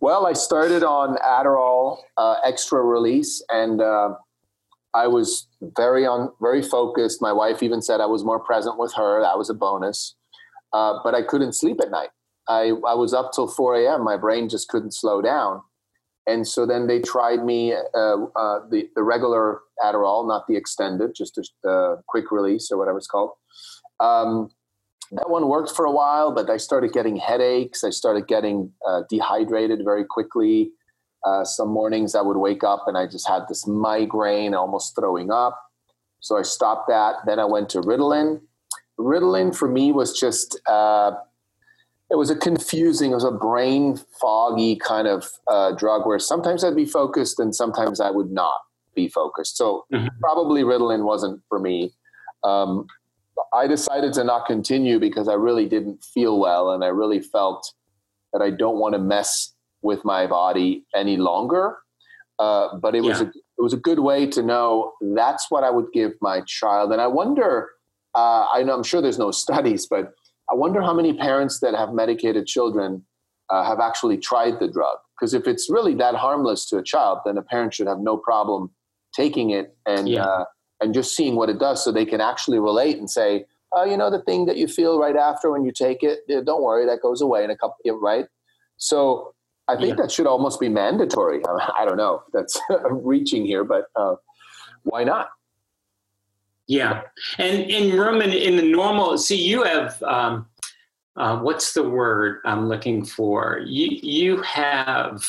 Well 0.00 0.26
i 0.26 0.34
started 0.34 0.82
on 0.82 1.16
adderall 1.18 1.98
uh, 2.16 2.36
extra 2.44 2.82
release 2.82 3.42
and 3.48 3.80
uh, 3.80 4.16
I 4.94 5.06
was 5.06 5.46
very 5.76 6.06
on, 6.06 6.32
very 6.40 6.62
focused. 6.62 7.22
My 7.22 7.32
wife 7.32 7.62
even 7.62 7.82
said 7.82 8.00
I 8.00 8.06
was 8.06 8.24
more 8.24 8.40
present 8.40 8.78
with 8.78 8.92
her. 8.94 9.22
That 9.22 9.38
was 9.38 9.50
a 9.50 9.54
bonus. 9.54 10.16
Uh, 10.72 10.98
but 11.04 11.14
I 11.14 11.22
couldn't 11.22 11.54
sleep 11.54 11.80
at 11.82 11.90
night. 11.90 12.10
I, 12.48 12.72
I 12.86 12.94
was 12.94 13.14
up 13.14 13.32
till 13.32 13.46
4 13.46 13.76
a.m. 13.76 14.04
My 14.04 14.16
brain 14.16 14.48
just 14.48 14.68
couldn't 14.68 14.94
slow 14.94 15.22
down. 15.22 15.62
And 16.26 16.46
so 16.46 16.66
then 16.66 16.86
they 16.86 17.00
tried 17.00 17.44
me 17.44 17.72
uh, 17.72 17.76
uh, 18.36 18.60
the, 18.70 18.88
the 18.94 19.02
regular 19.02 19.60
Adderall, 19.82 20.26
not 20.26 20.46
the 20.46 20.56
extended, 20.56 21.12
just 21.14 21.40
a 21.64 21.96
quick 22.08 22.30
release 22.30 22.70
or 22.70 22.78
whatever 22.78 22.98
it's 22.98 23.06
called. 23.06 23.30
Um, 23.98 24.50
that 25.12 25.28
one 25.28 25.48
worked 25.48 25.72
for 25.74 25.84
a 25.84 25.90
while, 25.90 26.32
but 26.32 26.48
I 26.48 26.56
started 26.56 26.92
getting 26.92 27.16
headaches. 27.16 27.82
I 27.82 27.90
started 27.90 28.28
getting 28.28 28.72
uh, 28.86 29.02
dehydrated 29.08 29.80
very 29.84 30.04
quickly. 30.04 30.70
Uh, 31.24 31.44
some 31.44 31.68
mornings 31.68 32.14
I 32.14 32.22
would 32.22 32.38
wake 32.38 32.64
up 32.64 32.84
and 32.86 32.96
I 32.96 33.06
just 33.06 33.28
had 33.28 33.42
this 33.48 33.66
migraine, 33.66 34.54
almost 34.54 34.94
throwing 34.96 35.30
up. 35.30 35.60
So 36.20 36.38
I 36.38 36.42
stopped 36.42 36.88
that. 36.88 37.16
Then 37.26 37.38
I 37.38 37.44
went 37.44 37.68
to 37.70 37.80
Ritalin. 37.80 38.40
Ritalin 38.98 39.54
for 39.54 39.68
me 39.68 39.92
was 39.92 40.18
just, 40.18 40.58
uh, 40.66 41.12
it 42.10 42.16
was 42.16 42.30
a 42.30 42.36
confusing, 42.36 43.12
it 43.12 43.14
was 43.14 43.24
a 43.24 43.30
brain 43.30 43.98
foggy 44.20 44.76
kind 44.76 45.06
of 45.06 45.28
uh, 45.50 45.72
drug 45.72 46.06
where 46.06 46.18
sometimes 46.18 46.64
I'd 46.64 46.76
be 46.76 46.86
focused 46.86 47.38
and 47.38 47.54
sometimes 47.54 48.00
I 48.00 48.10
would 48.10 48.30
not 48.30 48.56
be 48.94 49.08
focused. 49.08 49.56
So 49.56 49.84
mm-hmm. 49.92 50.08
probably 50.20 50.62
Ritalin 50.62 51.04
wasn't 51.04 51.40
for 51.48 51.58
me. 51.58 51.92
Um, 52.44 52.86
I 53.52 53.66
decided 53.66 54.12
to 54.14 54.24
not 54.24 54.46
continue 54.46 54.98
because 54.98 55.28
I 55.28 55.34
really 55.34 55.66
didn't 55.66 56.04
feel 56.04 56.38
well 56.38 56.70
and 56.70 56.84
I 56.84 56.88
really 56.88 57.20
felt 57.20 57.72
that 58.32 58.42
I 58.42 58.50
don't 58.50 58.78
want 58.78 58.94
to 58.94 58.98
mess 58.98 59.54
with 59.82 60.04
my 60.04 60.26
body 60.26 60.84
any 60.94 61.16
longer. 61.16 61.78
uh, 62.38 62.74
but 62.78 62.94
it 62.94 63.02
was 63.02 63.20
Yeah. 63.20 63.26
a, 63.26 63.28
it 63.58 63.62
was 63.68 63.74
a 63.74 63.76
good 63.76 63.98
way 63.98 64.26
to 64.26 64.42
know 64.42 64.92
that's 65.14 65.50
what 65.50 65.62
I 65.62 65.70
would 65.70 65.92
give 65.92 66.12
my 66.22 66.40
child. 66.46 66.90
And 66.90 66.98
I 66.98 67.06
wonder, 67.06 67.68
uh, 68.14 68.46
I 68.50 68.62
know 68.62 68.74
I'm 68.74 68.82
sure 68.82 69.02
there's 69.02 69.18
no 69.18 69.30
studies, 69.44 69.86
but 69.86 70.14
I 70.50 70.54
wonder 70.54 70.80
how 70.80 70.94
many 70.94 71.12
parents 71.12 71.60
that 71.60 71.74
have 71.74 71.92
medicated 71.92 72.46
children 72.46 73.04
uh, 73.50 73.62
have 73.64 73.78
actually 73.78 74.16
tried 74.16 74.58
the 74.58 74.68
drug. 74.68 74.96
Because 75.14 75.34
if 75.34 75.46
it's 75.46 75.68
really 75.68 75.94
that 75.96 76.14
harmless 76.14 76.64
to 76.70 76.78
a 76.78 76.82
child, 76.82 77.18
then 77.26 77.36
a 77.36 77.42
parent 77.42 77.74
should 77.74 77.86
have 77.88 77.98
no 78.00 78.16
problem 78.16 78.70
taking 79.14 79.50
it 79.50 79.76
and 79.84 80.08
Yeah. 80.08 80.24
uh, 80.26 80.44
and 80.80 80.94
just 80.94 81.14
seeing 81.14 81.36
what 81.36 81.50
it 81.50 81.58
does, 81.58 81.84
so 81.84 81.92
they 81.92 82.06
can 82.06 82.22
actually 82.22 82.58
relate 82.58 82.96
and 82.96 83.10
say, 83.10 83.44
uh, 83.76 83.84
you 83.84 83.98
know, 83.98 84.08
the 84.08 84.22
thing 84.22 84.46
that 84.46 84.56
you 84.56 84.66
feel 84.66 84.98
right 84.98 85.16
after 85.16 85.50
when 85.50 85.62
you 85.62 85.72
take 85.72 86.02
it, 86.02 86.20
yeah, 86.26 86.40
don't 86.42 86.62
worry, 86.62 86.86
that 86.86 87.02
goes 87.02 87.20
away 87.20 87.44
in 87.44 87.50
a 87.50 87.56
couple, 87.62 87.76
right? 88.00 88.24
So 88.78 89.34
I 89.70 89.76
think 89.76 89.96
Yeah. 89.96 90.02
that 90.02 90.10
should 90.10 90.26
almost 90.26 90.60
be 90.60 90.68
mandatory. 90.68 91.40
I 91.78 91.84
don't 91.84 91.96
know. 91.96 92.22
That's 92.32 92.58
reaching 92.90 93.44
here, 93.46 93.64
but 93.64 93.86
uh, 93.96 94.16
why 94.82 95.04
not? 95.04 95.30
Yeah, 96.66 97.02
and 97.38 97.68
in 97.68 97.98
Roman, 97.98 98.30
in 98.30 98.56
the 98.56 98.62
normal, 98.62 99.18
see, 99.18 99.34
you 99.36 99.64
have 99.64 100.00
um, 100.04 100.46
uh, 101.16 101.38
what's 101.38 101.72
the 101.72 101.82
word 101.88 102.38
I'm 102.44 102.68
looking 102.68 103.04
for? 103.04 103.60
You 103.66 103.88
you 103.90 104.40
have 104.42 105.28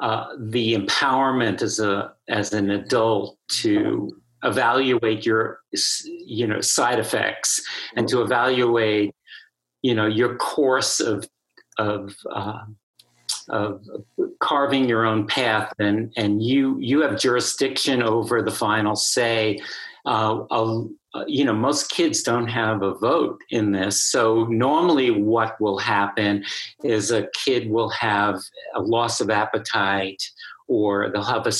uh, 0.00 0.26
the 0.38 0.74
empowerment 0.76 1.60
as 1.60 1.80
a 1.80 2.12
as 2.28 2.52
an 2.52 2.70
adult 2.70 3.36
to 3.62 4.16
evaluate 4.44 5.26
your 5.26 5.58
you 6.24 6.46
know 6.46 6.60
side 6.60 7.00
effects 7.00 7.60
and 7.96 8.06
to 8.08 8.22
evaluate 8.22 9.12
you 9.82 9.94
know 9.94 10.06
your 10.06 10.36
course 10.36 11.00
of 11.00 11.28
of 11.78 12.14
uh, 12.32 12.60
of 13.48 13.84
carving 14.40 14.88
your 14.88 15.04
own 15.04 15.26
path 15.26 15.72
and 15.78 16.12
and 16.16 16.42
you 16.42 16.78
you 16.80 17.02
have 17.02 17.18
jurisdiction 17.18 18.02
over 18.02 18.42
the 18.42 18.50
final 18.50 18.96
say. 18.96 19.58
Uh, 20.06 20.44
uh, 21.14 21.24
you 21.26 21.44
know 21.44 21.52
most 21.52 21.90
kids 21.90 22.22
don't 22.22 22.48
have 22.48 22.82
a 22.82 22.94
vote 22.94 23.40
in 23.50 23.70
this 23.70 24.04
so 24.10 24.44
normally 24.50 25.10
what 25.10 25.58
will 25.60 25.78
happen 25.78 26.44
is 26.82 27.10
a 27.10 27.28
kid 27.44 27.70
will 27.70 27.88
have 27.88 28.40
a 28.74 28.80
loss 28.80 29.20
of 29.20 29.30
appetite 29.30 30.22
or 30.66 31.10
they'll 31.10 31.22
have 31.22 31.46
a 31.46 31.52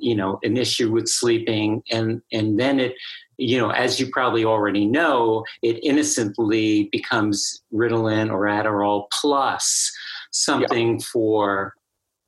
you 0.00 0.14
know 0.14 0.38
an 0.42 0.56
issue 0.56 0.90
with 0.90 1.08
sleeping 1.08 1.82
and 1.90 2.22
and 2.32 2.60
then 2.60 2.78
it 2.78 2.94
you 3.38 3.58
know 3.58 3.70
as 3.70 3.98
you 3.98 4.06
probably 4.06 4.44
already 4.44 4.86
know 4.86 5.44
it 5.62 5.82
innocently 5.82 6.88
becomes 6.92 7.62
ritalin 7.72 8.30
or 8.30 8.42
adderall 8.42 9.06
plus 9.20 9.90
something 10.32 11.00
for 11.00 11.74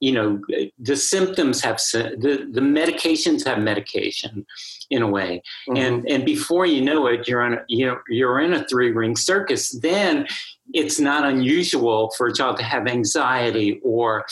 you 0.00 0.12
know 0.12 0.40
the 0.78 0.96
symptoms 0.96 1.60
have 1.62 1.76
the 1.92 2.48
the 2.52 2.60
medications 2.60 3.44
have 3.46 3.58
medication 3.58 4.44
in 4.90 5.02
a 5.02 5.08
way. 5.08 5.42
Mm-hmm. 5.68 5.76
and 5.76 6.08
and 6.08 6.24
before 6.24 6.66
you 6.66 6.82
know 6.82 7.06
it 7.06 7.26
you're 7.26 7.42
on 7.42 7.54
a, 7.54 7.64
you 7.68 7.86
know 7.86 7.98
you're 8.08 8.40
in 8.40 8.52
a 8.52 8.66
three 8.66 8.90
ring 8.90 9.16
circus. 9.16 9.70
Then 9.80 10.26
it's 10.72 10.98
not 10.98 11.24
unusual 11.24 12.11
for 12.16 12.27
a 12.27 12.33
child 12.33 12.57
to 12.57 12.62
have 12.62 12.87
anxiety 12.87 13.81
or 13.85 14.24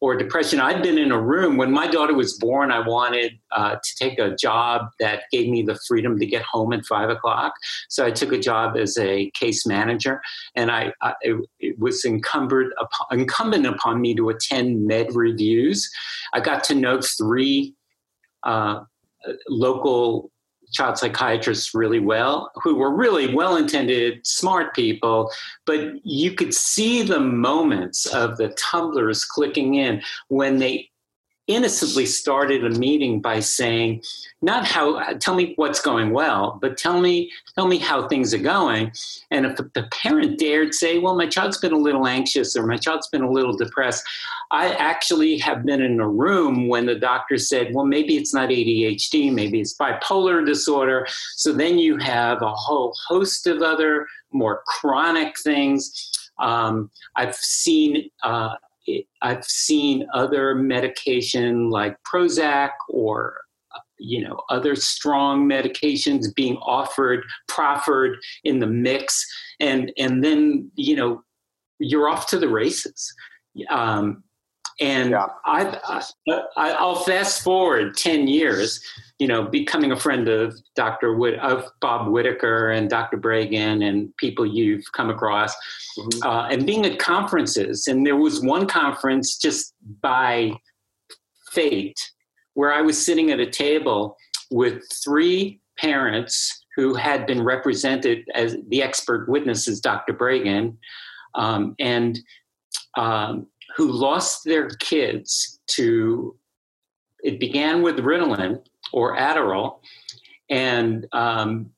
or 0.00 0.16
depression. 0.16 0.60
I've 0.60 0.82
been 0.82 0.96
in 0.96 1.12
a 1.12 1.20
room 1.20 1.56
when 1.56 1.72
my 1.72 1.86
daughter 1.86 2.14
was 2.14 2.38
born 2.38 2.70
i 2.70 2.86
wanted 2.86 3.38
uh, 3.52 3.76
to 3.76 3.96
take 3.98 4.18
a 4.18 4.34
job 4.36 4.86
that 5.00 5.24
gave 5.32 5.48
me 5.48 5.62
the 5.62 5.78
freedom 5.86 6.18
to 6.18 6.26
get 6.26 6.42
home 6.42 6.72
at 6.72 6.86
five 6.86 7.10
o'clock. 7.10 7.54
So 7.88 8.06
i 8.06 8.10
took 8.10 8.32
a 8.32 8.38
job 8.38 8.76
as 8.76 8.96
a 8.98 9.30
case 9.32 9.66
manager 9.66 10.20
and 10.54 10.70
i, 10.70 10.92
I 11.02 11.14
it, 11.58 11.78
was 11.78 12.04
incumbent 12.04 12.72
upon, 12.78 13.18
incumbent 13.18 13.66
upon 13.66 14.00
me 14.00 14.14
to 14.14 14.28
attend 14.28 14.86
med 14.86 15.14
reviews. 15.14 15.90
I 16.32 16.40
got 16.40 16.62
to 16.64 16.74
know 16.74 17.00
three 17.00 17.74
uh, 18.44 18.80
local 19.48 20.30
child 20.72 20.98
psychiatrists 20.98 21.74
really 21.74 22.00
well 22.00 22.50
who 22.62 22.74
were 22.74 22.94
really 22.94 23.34
well 23.34 23.56
intended 23.56 24.24
smart 24.26 24.74
people 24.74 25.30
but 25.66 25.94
you 26.04 26.32
could 26.32 26.54
see 26.54 27.02
the 27.02 27.20
moments 27.20 28.06
of 28.06 28.36
the 28.36 28.48
tumblers 28.50 29.24
clicking 29.24 29.74
in 29.74 30.02
when 30.28 30.58
they 30.58 30.89
innocently 31.50 32.06
started 32.06 32.64
a 32.64 32.70
meeting 32.70 33.20
by 33.20 33.40
saying 33.40 34.00
not 34.40 34.64
how 34.64 35.02
tell 35.14 35.34
me 35.34 35.52
what's 35.56 35.80
going 35.80 36.10
well 36.10 36.58
but 36.62 36.78
tell 36.78 37.00
me 37.00 37.30
tell 37.56 37.66
me 37.66 37.76
how 37.76 38.06
things 38.06 38.32
are 38.32 38.38
going. 38.38 38.92
And 39.32 39.44
if 39.44 39.56
the 39.56 39.88
parent 39.90 40.38
dared 40.38 40.74
say 40.74 40.98
well 40.98 41.16
my 41.16 41.26
child's 41.26 41.58
been 41.58 41.72
a 41.72 41.78
little 41.78 42.06
anxious 42.06 42.56
or 42.56 42.66
my 42.66 42.76
child's 42.76 43.08
been 43.08 43.22
a 43.22 43.30
little 43.30 43.56
depressed 43.56 44.04
i 44.52 44.72
actually 44.74 45.38
have 45.38 45.64
been 45.64 45.82
in 45.82 45.98
a 45.98 46.08
room 46.08 46.68
when 46.68 46.86
the 46.86 46.94
doctor 46.94 47.36
said 47.36 47.74
well 47.74 47.84
maybe 47.84 48.16
it's 48.16 48.32
not 48.32 48.48
adhd 48.48 49.32
maybe 49.32 49.60
it's 49.60 49.76
bipolar 49.76 50.46
disorder. 50.46 51.06
So 51.36 51.52
then 51.52 51.78
you 51.78 51.96
have 51.98 52.42
a 52.42 52.54
whole 52.54 52.94
host 53.08 53.48
of 53.48 53.60
other 53.62 54.06
more 54.32 54.62
chronic 54.66 55.38
things. 55.40 56.10
Um, 56.38 56.90
i've 57.16 57.34
seen 57.34 58.10
uh, 58.22 58.54
I've 59.22 59.44
seen 59.44 60.06
other 60.14 60.54
medication 60.54 61.70
like 61.70 61.96
Prozac 62.04 62.70
or 62.88 63.36
you 63.98 64.22
know 64.26 64.40
other 64.48 64.74
strong 64.74 65.48
medications 65.48 66.34
being 66.34 66.56
offered, 66.56 67.22
proffered 67.48 68.16
in 68.44 68.58
the 68.58 68.66
mix, 68.66 69.24
and 69.60 69.92
and 69.98 70.24
then 70.24 70.70
you 70.74 70.96
know 70.96 71.22
you're 71.78 72.08
off 72.08 72.26
to 72.28 72.38
the 72.38 72.48
races. 72.48 73.12
Um, 73.68 74.22
and 74.80 75.10
Yeah. 75.10 75.26
I, 75.44 75.78
I, 76.56 76.70
I'll 76.72 76.96
fast 77.04 77.42
forward 77.42 77.96
ten 77.96 78.26
years. 78.26 78.80
You 79.18 79.26
know, 79.28 79.42
becoming 79.44 79.92
a 79.92 79.96
friend 79.96 80.28
of 80.28 80.58
Dr. 80.76 81.14
Of 81.40 81.66
Bob 81.82 82.08
Whitaker 82.10 82.70
and 82.70 82.88
Dr. 82.88 83.18
Breggin 83.18 83.86
and 83.86 84.16
people 84.16 84.46
you've 84.46 84.84
come 84.92 85.10
across 85.10 85.54
Mhm. 85.98 86.24
uh, 86.24 86.48
and 86.50 86.64
being 86.66 86.86
at 86.86 86.98
conferences. 86.98 87.86
And 87.86 88.06
there 88.06 88.16
was 88.16 88.40
one 88.40 88.66
conference 88.66 89.36
just 89.36 89.74
by 90.00 90.52
fate 91.52 92.00
where 92.54 92.72
I 92.72 92.80
was 92.80 93.04
sitting 93.04 93.30
at 93.30 93.40
a 93.40 93.46
table 93.50 94.16
with 94.50 94.82
three 95.04 95.60
parents 95.78 96.64
who 96.76 96.94
had 96.94 97.26
been 97.26 97.42
represented 97.42 98.26
as 98.34 98.56
the 98.68 98.82
expert 98.82 99.28
witnesses, 99.28 99.80
Dr. 99.82 100.14
Breggin, 100.14 100.76
um, 101.34 101.74
and 101.78 102.18
um, 102.96 103.46
who 103.76 103.90
lost 103.90 104.44
their 104.44 104.68
kids 104.68 105.60
to. 105.68 106.36
It 107.22 107.38
began 107.38 107.82
with 107.82 107.98
Ritalin 107.98 108.62
or 108.92 109.14
Adderall, 109.16 109.80
and 110.48 111.06
um, 111.12 111.70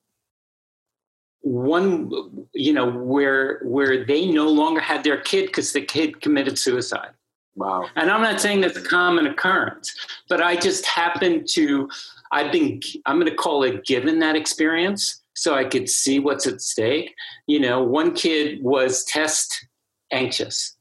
one 1.43 2.11
you 2.55 2.73
know 2.73 2.89
where 2.89 3.61
where 3.65 4.05
they 4.05 4.27
no 4.27 4.49
longer 4.49 4.81
had 4.81 5.03
their 5.05 5.21
kid 5.21 5.47
because 5.47 5.73
the 5.73 5.83
kid 5.83 6.21
committed 6.21 6.59
suicide 6.59 7.11
Wow. 7.55 7.87
and 7.97 8.11
i'm 8.11 8.23
not 8.23 8.41
saying 8.41 8.61
that's 8.63 8.79
a 8.79 8.83
common 8.83 9.27
occurrence 9.27 9.93
but 10.29 10.41
i 10.41 10.57
just 10.57 10.87
happened 10.87 11.49
to 11.51 11.89
i've 12.31 12.51
been 12.53 12.81
i'm 13.07 13.19
going 13.19 13.31
to 13.31 13.37
call 13.37 13.65
it 13.65 13.85
given 13.85 14.21
that 14.21 14.37
experience 14.37 15.23
so 15.35 15.55
i 15.55 15.65
could 15.65 15.89
see 15.89 16.19
what's 16.21 16.47
at 16.47 16.63
stake 16.63 17.13
you 17.47 17.59
know 17.61 17.83
one 17.83 18.15
kid 18.15 18.63
was 18.63 19.05
test 19.05 19.67
anxious 20.13 20.77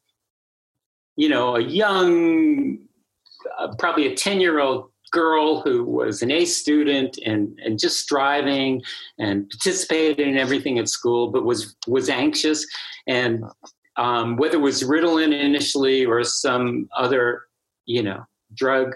you 1.16 1.30
know 1.30 1.56
a 1.56 1.62
young 1.62 2.80
uh, 3.58 3.74
probably 3.78 4.08
a 4.08 4.16
10 4.16 4.40
year 4.40 4.60
old 4.60 4.92
girl 5.12 5.62
who 5.62 5.84
was 5.84 6.22
an 6.22 6.32
A 6.32 6.46
student 6.46 7.20
and, 7.26 7.60
and 7.64 7.78
just 7.78 8.00
striving 8.00 8.82
and 9.20 9.50
participated 9.50 10.26
in 10.26 10.38
everything 10.38 10.80
at 10.80 10.88
school, 10.88 11.30
but 11.30 11.44
was 11.44 11.76
was 11.88 12.10
anxious. 12.10 12.66
And 13.08 13.44
um, 13.98 14.38
whether 14.38 14.56
it 14.56 14.62
was 14.62 14.84
Ritalin 14.84 15.38
initially 15.38 16.06
or 16.06 16.24
some 16.24 16.90
other, 16.98 17.44
you 17.86 18.02
know, 18.02 18.26
drug, 18.54 18.94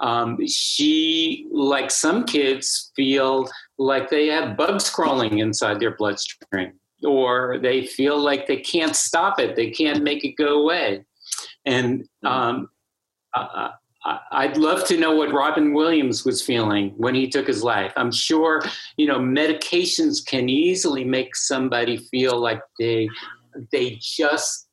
um, 0.00 0.38
she, 0.46 1.46
like 1.52 1.90
some 1.90 2.24
kids, 2.24 2.90
feel 2.96 3.48
like 3.78 4.10
they 4.10 4.28
have 4.28 4.56
bugs 4.56 4.88
crawling 4.88 5.38
inside 5.38 5.80
their 5.80 5.96
bloodstream, 5.96 6.72
or 7.04 7.58
they 7.60 7.84
feel 7.84 8.18
like 8.18 8.46
they 8.46 8.58
can't 8.58 8.96
stop 8.96 9.38
it, 9.38 9.54
they 9.54 9.70
can't 9.70 10.02
make 10.02 10.24
it 10.24 10.36
go 10.36 10.62
away. 10.62 11.04
And 11.68 12.08
um, 12.24 12.70
uh, 13.34 13.70
I- 14.04 14.20
I'd 14.32 14.56
love 14.56 14.84
to 14.86 14.96
know 14.96 15.14
what 15.14 15.32
Robin 15.32 15.74
Williams 15.74 16.24
was 16.24 16.40
feeling 16.42 16.94
when 16.96 17.14
he 17.14 17.28
took 17.28 17.46
his 17.46 17.62
life. 17.62 17.92
I'm 17.96 18.10
sure, 18.10 18.62
you 18.96 19.06
know, 19.06 19.18
medications 19.18 20.24
can 20.24 20.48
easily 20.48 21.04
make 21.04 21.36
somebody 21.36 21.96
feel 21.96 22.38
like 22.40 22.62
they 22.78 23.08
they 23.72 23.98
just 24.00 24.68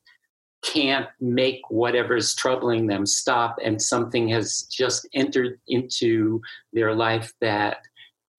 can't 0.64 1.08
make 1.20 1.62
whatever's 1.70 2.34
troubling 2.36 2.88
them 2.88 3.06
stop 3.06 3.58
and 3.64 3.82
something 3.82 4.28
has 4.30 4.64
just 4.72 5.08
entered 5.14 5.60
into 5.68 6.42
their 6.74 6.94
life 6.96 7.34
that 7.42 7.78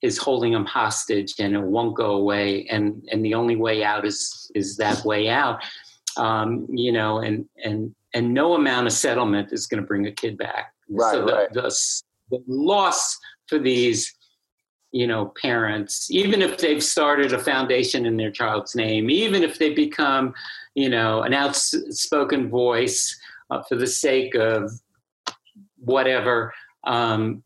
is 0.02 0.18
holding 0.18 0.52
them 0.52 0.64
hostage 0.64 1.34
and 1.38 1.54
it 1.54 1.62
won't 1.62 1.96
go 1.96 2.12
away 2.12 2.66
and 2.68 3.06
and 3.12 3.24
the 3.24 3.34
only 3.34 3.56
way 3.56 3.84
out 3.84 4.04
is 4.04 4.50
is 4.54 4.76
that 4.76 5.04
way 5.04 5.28
out 5.28 5.62
um, 6.16 6.66
you 6.70 6.92
know 6.92 7.18
and 7.18 7.46
and 7.64 7.94
and 8.16 8.32
no 8.32 8.54
amount 8.54 8.86
of 8.86 8.94
settlement 8.94 9.52
is 9.52 9.66
going 9.66 9.82
to 9.82 9.86
bring 9.86 10.06
a 10.06 10.10
kid 10.10 10.38
back. 10.38 10.72
Right, 10.88 11.12
so 11.12 11.26
the, 11.26 11.34
right. 11.34 11.52
the, 11.52 12.02
the 12.30 12.42
loss 12.46 13.18
for 13.46 13.58
these 13.58 14.12
you 14.92 15.06
know 15.06 15.32
parents 15.40 16.10
even 16.10 16.40
if 16.40 16.58
they've 16.58 16.82
started 16.82 17.32
a 17.32 17.38
foundation 17.38 18.06
in 18.06 18.16
their 18.16 18.30
child's 18.30 18.74
name 18.76 19.10
even 19.10 19.42
if 19.42 19.58
they 19.58 19.74
become 19.74 20.32
you 20.74 20.88
know 20.88 21.22
an 21.22 21.34
outspoken 21.34 22.48
voice 22.48 23.18
uh, 23.50 23.62
for 23.68 23.74
the 23.74 23.86
sake 23.86 24.34
of 24.36 24.70
whatever 25.80 26.54
um, 26.84 27.42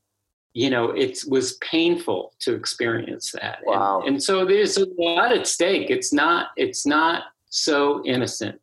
you 0.53 0.69
know 0.69 0.91
it 0.91 1.19
was 1.29 1.55
painful 1.55 2.35
to 2.41 2.55
experience 2.55 3.33
that. 3.33 3.59
Wow. 3.65 4.01
and, 4.01 4.09
and 4.09 4.23
so 4.23 4.45
there's 4.45 4.77
a 4.77 4.87
lot 4.99 5.33
at 5.33 5.47
stake. 5.47 5.91
It's 5.91 6.13
not 6.13 6.49
it's 6.57 6.87
not 6.87 7.25
so 7.49 8.03
innocent. 8.05 8.61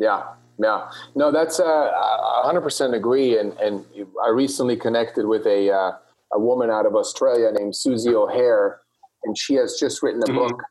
Yeah, 0.00 0.24
yeah. 0.58 0.90
No, 1.14 1.30
that's 1.30 1.60
uh, 1.60 1.64
a 1.64 2.42
hundred 2.44 2.62
percent 2.62 2.94
agree. 2.94 3.38
And 3.38 3.52
and 3.58 3.84
I 4.24 4.30
recently 4.30 4.76
connected 4.76 5.26
with 5.26 5.46
a 5.46 5.70
uh, 5.70 5.92
a 6.32 6.38
woman 6.38 6.70
out 6.70 6.86
of 6.86 6.94
Australia 6.94 7.50
named 7.52 7.74
Susie 7.76 8.14
O'Hare, 8.14 8.80
and 9.24 9.36
she 9.36 9.54
has 9.54 9.76
just 9.78 10.02
written 10.02 10.22
a 10.22 10.26
Mhm. 10.26 10.34
book. 10.48 10.62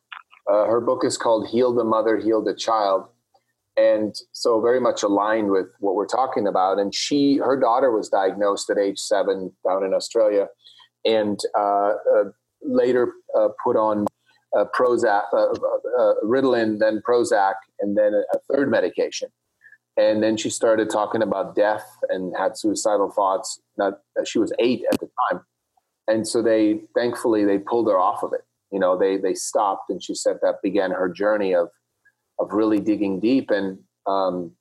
Uh, 0.50 0.66
her 0.66 0.80
book 0.82 1.04
is 1.04 1.18
called 1.18 1.48
"Heal 1.48 1.74
the 1.74 1.84
Mother, 1.84 2.18
Heal 2.18 2.42
the 2.44 2.54
Child," 2.56 3.08
and 3.76 4.16
so 4.32 4.62
very 4.62 4.80
much 4.80 5.04
aligned 5.04 5.50
with 5.52 5.68
what 5.80 5.96
we're 5.96 6.06
talking 6.08 6.48
about. 6.48 6.80
And 6.80 6.94
she, 6.94 7.38
her 7.38 7.58
daughter, 7.60 7.92
was 7.92 8.10
diagnosed 8.10 8.70
at 8.70 8.78
age 8.78 9.00
seven 9.00 9.52
down 9.68 9.84
in 9.84 9.94
Australia, 9.94 10.48
and 11.06 11.40
uh, 11.56 11.94
uh, 12.16 12.24
later 12.62 13.14
uh, 13.38 13.50
put 13.64 13.76
on 13.76 14.06
uh, 14.58 14.66
Prozac, 14.76 15.24
uh, 15.34 15.52
uh, 16.00 16.14
Ritalin, 16.24 16.80
then 16.80 17.02
Prozac, 17.08 17.56
and 17.82 17.98
then 17.98 18.14
a, 18.14 18.24
a 18.36 18.40
third 18.50 18.72
medication. 18.72 19.30
And 19.98 20.22
then 20.22 20.38
she 20.38 20.50
started 20.50 20.90
talking 20.90 21.22
about 21.24 21.56
death 21.56 21.98
and 22.10 22.34
had 22.38 22.56
suicidal 22.58 23.10
thoughts. 23.10 23.60
Not 23.78 24.00
she 24.26 24.38
was 24.40 24.54
eight 24.60 24.84
at 24.92 25.00
the 25.00 25.10
time, 25.32 25.42
and 26.08 26.28
so 26.28 26.42
they 26.42 26.82
thankfully 26.96 27.46
they 27.46 27.58
pulled 27.58 27.88
her 27.88 27.98
off 28.00 28.22
of 28.24 28.32
it. 28.34 28.42
You 28.72 28.80
know, 28.80 28.98
they 28.98 29.18
they 29.18 29.34
stopped, 29.34 29.90
and 29.90 30.02
she 30.02 30.14
said 30.14 30.38
that 30.44 30.62
began 30.62 30.92
her 30.92 31.10
journey 31.10 31.54
of 31.56 31.70
of 32.40 32.52
really 32.52 32.80
digging 32.80 33.20
deep. 33.20 33.50
And 33.50 33.80
um, 34.06 34.52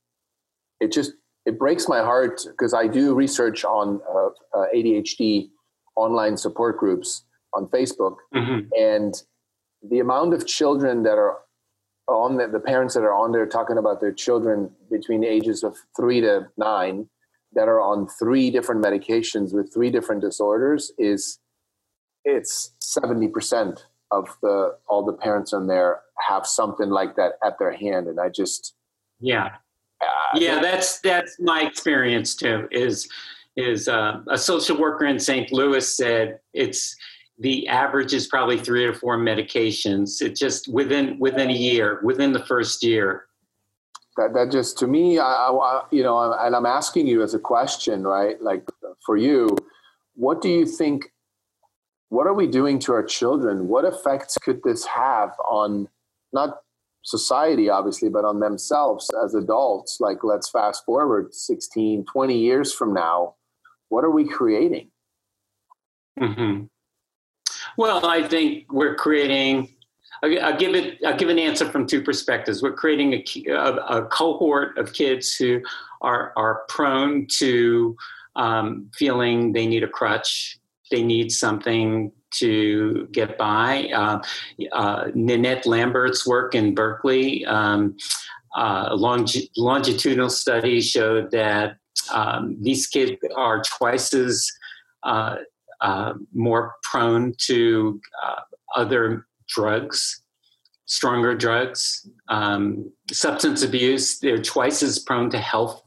it 0.81 0.91
just 0.91 1.13
it 1.45 1.59
breaks 1.59 1.87
my 1.89 2.01
heart 2.01 2.41
because 2.49 2.73
I 2.73 2.87
do 2.87 3.15
research 3.15 3.65
on 3.65 4.01
uh, 4.11 4.59
uh, 4.59 4.67
ADHD 4.75 5.51
online 5.97 6.37
support 6.37 6.79
groups 6.79 7.25
on 7.55 7.67
Facebook, 7.67 8.17
Mhm. 8.35 8.69
and 8.79 9.15
the 9.83 9.99
amount 10.01 10.35
of 10.35 10.47
children 10.47 11.03
that 11.05 11.19
are 11.19 11.39
on 12.09 12.37
the, 12.37 12.47
the 12.47 12.61
parents 12.61 12.95
that 12.95 13.03
are 13.03 13.15
on 13.15 13.33
there 13.33 13.47
talking 13.47 13.79
about 13.79 14.01
their 14.01 14.13
children 14.13 14.71
between 14.91 15.21
the 15.21 15.27
ages 15.27 15.65
of 15.65 15.77
three 15.97 16.21
to 16.21 16.47
nine 16.57 17.09
that 17.53 17.69
are 17.69 17.81
on 17.81 18.07
three 18.07 18.51
different 18.51 18.85
medications 18.85 19.53
with 19.53 19.73
three 19.73 19.91
different 19.91 20.21
disorders 20.21 20.93
is 20.99 21.39
it's 22.25 22.73
70% 22.81 23.81
of 24.11 24.29
the 24.43 24.77
all 24.89 25.05
the 25.05 25.13
parents 25.13 25.53
on 25.53 25.67
there 25.67 26.01
have 26.29 26.47
something 26.47 26.91
like 26.91 27.17
that 27.17 27.33
at 27.45 27.59
their 27.59 27.73
hand. 27.73 28.07
And 28.07 28.21
i 28.21 28.29
just 28.29 28.75
yeah. 29.21 29.57
uh, 30.01 30.07
yeah 30.35 30.61
that's 30.61 31.01
that's 31.01 31.37
my 31.41 31.63
experience 31.63 32.37
too 32.37 32.69
is 32.71 33.09
is 33.57 33.89
uh, 33.89 34.21
a 34.29 34.39
social 34.39 34.79
worker 34.79 35.07
in 35.07 35.19
st 35.19 35.51
louis 35.53 35.97
said 35.97 36.39
it's 36.53 36.95
the 37.39 37.69
average 37.69 38.15
is 38.15 38.27
probably 38.27 38.59
three 38.59 38.85
or 38.85 38.95
four 38.95 39.19
medications. 39.19 40.23
It 40.23 40.35
just 40.35 40.69
within 40.69 41.19
within 41.19 41.51
a 41.51 41.55
year 41.55 42.01
within 42.03 42.33
the 42.33 42.45
first 42.45 42.83
year. 42.83 43.27
That, 44.17 44.33
that 44.33 44.51
just 44.51 44.79
to 44.79 44.87
me 44.87 45.19
I, 45.19 45.25
I 45.25 45.83
you 45.91 46.03
know 46.03 46.33
and 46.33 46.57
i'm 46.57 46.65
asking 46.65 47.07
you 47.07 47.23
as 47.23 47.35
a 47.35 47.39
question 47.39 48.03
right? 48.03 48.41
Like 48.41 48.65
for 49.05 49.19
you 49.19 49.55
what 50.15 50.41
do 50.41 50.49
you 50.49 50.65
think 50.65 51.13
what 52.09 52.27
are 52.27 52.33
we 52.33 52.47
doing 52.47 52.79
to 52.79 52.93
our 52.93 53.03
children? 53.03 53.69
What 53.69 53.85
effects 53.85 54.39
could 54.39 54.63
this 54.63 54.87
have 54.87 55.33
on 55.47 55.89
not 56.33 56.61
society 57.03 57.69
obviously 57.69 58.09
but 58.09 58.25
on 58.25 58.41
themselves 58.41 59.11
as 59.23 59.35
adults? 59.35 59.99
Like 60.01 60.25
let's 60.25 60.49
fast 60.49 60.87
forward 60.87 61.35
16 61.35 62.07
20 62.11 62.39
years 62.39 62.73
from 62.73 62.95
now 62.95 63.35
what 63.91 64.03
are 64.03 64.11
we 64.11 64.27
creating? 64.27 64.91
Hmm 66.19 66.65
well 67.77 68.05
i 68.07 68.27
think 68.27 68.71
we're 68.73 68.95
creating 68.95 69.69
I'll 70.23 70.57
give 70.57 70.75
it. 70.75 70.99
I'll 71.05 71.17
give 71.17 71.29
an 71.29 71.39
answer 71.39 71.67
from 71.71 71.87
two 71.87 72.03
perspectives. 72.03 72.63
We're 72.63 72.73
creating 72.73 73.13
a, 73.13 73.51
a, 73.53 73.75
a 73.99 74.07
cohort 74.07 74.79
of 74.79 74.95
kids 74.95 75.37
who 75.37 75.61
are 76.01 76.33
are 76.37 76.63
prone 76.69 77.27
to 77.33 77.97
um, 78.37 78.91
feeling 78.95 79.53
they 79.53 79.67
need 79.67 79.83
a 79.83 79.89
crutch, 79.89 80.59
they 80.91 81.03
need 81.03 81.33
something 81.33 82.13
to 82.33 83.09
get 83.13 83.39
by. 83.39 83.89
Uh, 83.95 84.23
uh, 84.73 85.09
Nadine 85.15 85.63
Lambert's 85.65 86.27
work 86.27 86.55
in 86.55 86.75
Berkeley, 86.75 87.45
um, 87.47 87.97
uh, 88.57 88.91
longi- 88.91 89.49
longitudinal 89.57 90.31
studies 90.31 90.89
showed 90.89 91.31
that 91.31 91.77
um, 92.13 92.57
these 92.61 92.87
kids 92.87 93.13
are 93.35 93.63
twice 93.63 94.13
as 94.13 94.51
uh, 95.81 96.15
more 96.35 96.75
prone 96.83 97.35
to 97.39 98.01
uh, 98.25 98.41
other 98.75 99.27
drugs, 99.49 100.23
stronger 100.87 101.35
drugs, 101.35 102.09
um, 102.29 102.91
substance 103.11 103.63
abuse. 103.63 104.19
They're 104.19 104.43
twice 104.43 104.83
as 104.83 104.99
prone 104.99 105.31
to 105.31 105.39
health. 105.39 105.83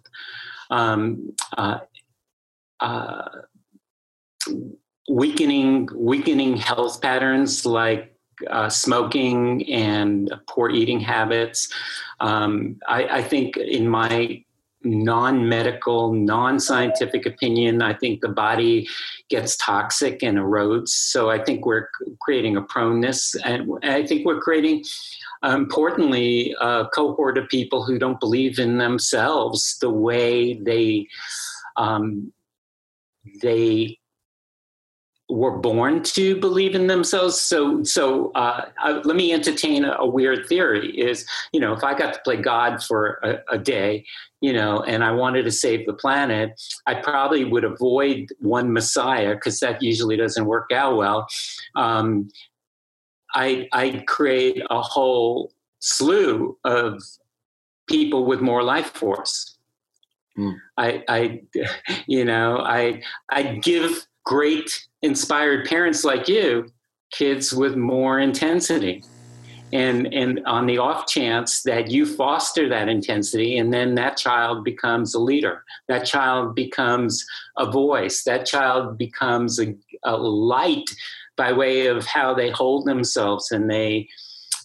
Um, 0.70 1.36
uh, 1.58 1.80
uh, 2.80 3.28
weakening 5.10 5.90
weakening 5.96 6.56
health 6.56 7.02
patterns 7.02 7.66
like 7.66 8.16
uh, 8.50 8.70
smoking 8.70 9.68
and 9.70 10.34
poor 10.48 10.70
eating 10.70 11.00
habits. 11.00 11.74
Um, 12.20 12.78
I, 12.88 13.04
I 13.06 13.24
think 13.24 13.58
in 13.58 13.88
my 13.88 14.44
non-medical, 14.84 16.14
non-scientific 16.14 17.26
opinion, 17.26 17.82
I 17.82 17.94
think 17.94 18.22
the 18.22 18.30
body 18.30 18.88
gets 19.30 19.58
toxic 19.58 20.24
and 20.24 20.38
erodes. 20.38 20.90
So 20.90 21.30
I 21.30 21.44
think 21.44 21.66
we're 21.66 21.90
creating 22.22 22.56
a 22.56 22.62
proneness, 22.62 23.36
and 23.44 23.70
I 23.84 24.06
think 24.06 24.26
we're 24.26 24.40
creating, 24.40 24.86
importantly, 25.44 26.56
a 26.62 26.88
cohort 26.94 27.38
of 27.38 27.50
people 27.50 27.84
who 27.84 28.00
don't 28.00 28.20
believe 28.20 28.58
in 28.58 28.78
themselves 28.78 29.78
the 29.80 29.90
way 29.90 30.54
they 30.54 31.08
um, 31.78 32.32
they 33.42 33.99
were 35.30 35.58
born 35.58 36.02
to 36.02 36.40
believe 36.40 36.74
in 36.74 36.88
themselves. 36.88 37.40
So, 37.40 37.84
so 37.84 38.32
uh, 38.32 38.66
I, 38.80 38.94
let 39.04 39.16
me 39.16 39.32
entertain 39.32 39.86
a, 39.86 39.96
a, 40.00 40.08
weird 40.08 40.48
theory: 40.48 40.90
is 40.98 41.26
you 41.54 41.60
know, 41.60 41.74
if 41.74 41.84
I 41.84 41.98
got 41.98 42.14
to 42.14 42.20
play 42.22 42.38
God 42.38 42.84
for 42.84 43.20
a, 43.24 43.56
a, 43.56 43.58
day, 43.58 44.06
you 44.42 44.52
know, 44.52 44.82
and 44.84 45.04
I 45.04 45.12
wanted 45.12 45.44
to 45.44 45.52
save 45.52 45.86
the 45.86 45.94
planet, 45.94 46.60
I 46.88 46.96
probably 46.96 47.46
would 47.46 47.64
avoid 47.64 48.30
one 48.40 48.74
Messiah 48.74 49.36
because 49.36 49.60
that 49.60 49.84
usually 49.84 50.18
doesn't 50.18 50.46
work 50.46 50.72
out 50.74 50.98
well. 50.98 51.28
Um, 51.76 52.30
I 53.36 53.68
I 53.72 54.04
create 54.08 54.64
a 54.70 54.82
whole 54.82 55.54
slew 55.80 56.58
of 56.64 57.02
people 57.88 58.26
with 58.26 58.42
more 58.42 58.64
life 58.64 58.92
force. 58.92 59.58
Mm. 60.38 60.56
I, 60.78 61.04
I, 61.08 61.42
you 62.08 62.26
know, 62.26 62.60
I 62.60 63.02
I 63.30 63.44
give 63.58 64.08
great 64.24 64.88
inspired 65.02 65.68
parents 65.68 66.04
like 66.04 66.28
you 66.28 66.68
kids 67.12 67.54
with 67.54 67.76
more 67.76 68.20
intensity. 68.20 69.04
And 69.72 70.12
and 70.12 70.42
on 70.48 70.66
the 70.66 70.80
off 70.80 71.06
chance 71.06 71.62
that 71.62 71.92
you 71.92 72.06
foster 72.08 72.68
that 72.70 72.90
intensity 72.90 73.60
and 73.60 73.72
then 73.72 73.94
that 73.96 74.18
child 74.18 74.64
becomes 74.64 75.14
a 75.14 75.20
leader. 75.20 75.64
That 75.88 76.06
child 76.06 76.56
becomes 76.56 77.24
a 77.56 77.70
voice. 77.70 78.24
That 78.24 78.48
child 78.48 78.98
becomes 78.98 79.60
a, 79.60 79.76
a 80.04 80.18
light 80.18 80.90
by 81.38 81.54
way 81.54 81.86
of 81.86 82.06
how 82.06 82.34
they 82.34 82.50
hold 82.50 82.86
themselves 82.86 83.52
and 83.52 83.70
they 83.70 84.10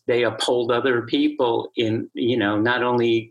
they 0.06 0.24
uphold 0.24 0.70
other 0.70 1.02
people 1.02 1.70
in 1.76 2.08
you 2.14 2.36
know 2.36 2.58
not 2.58 2.82
only 2.82 3.30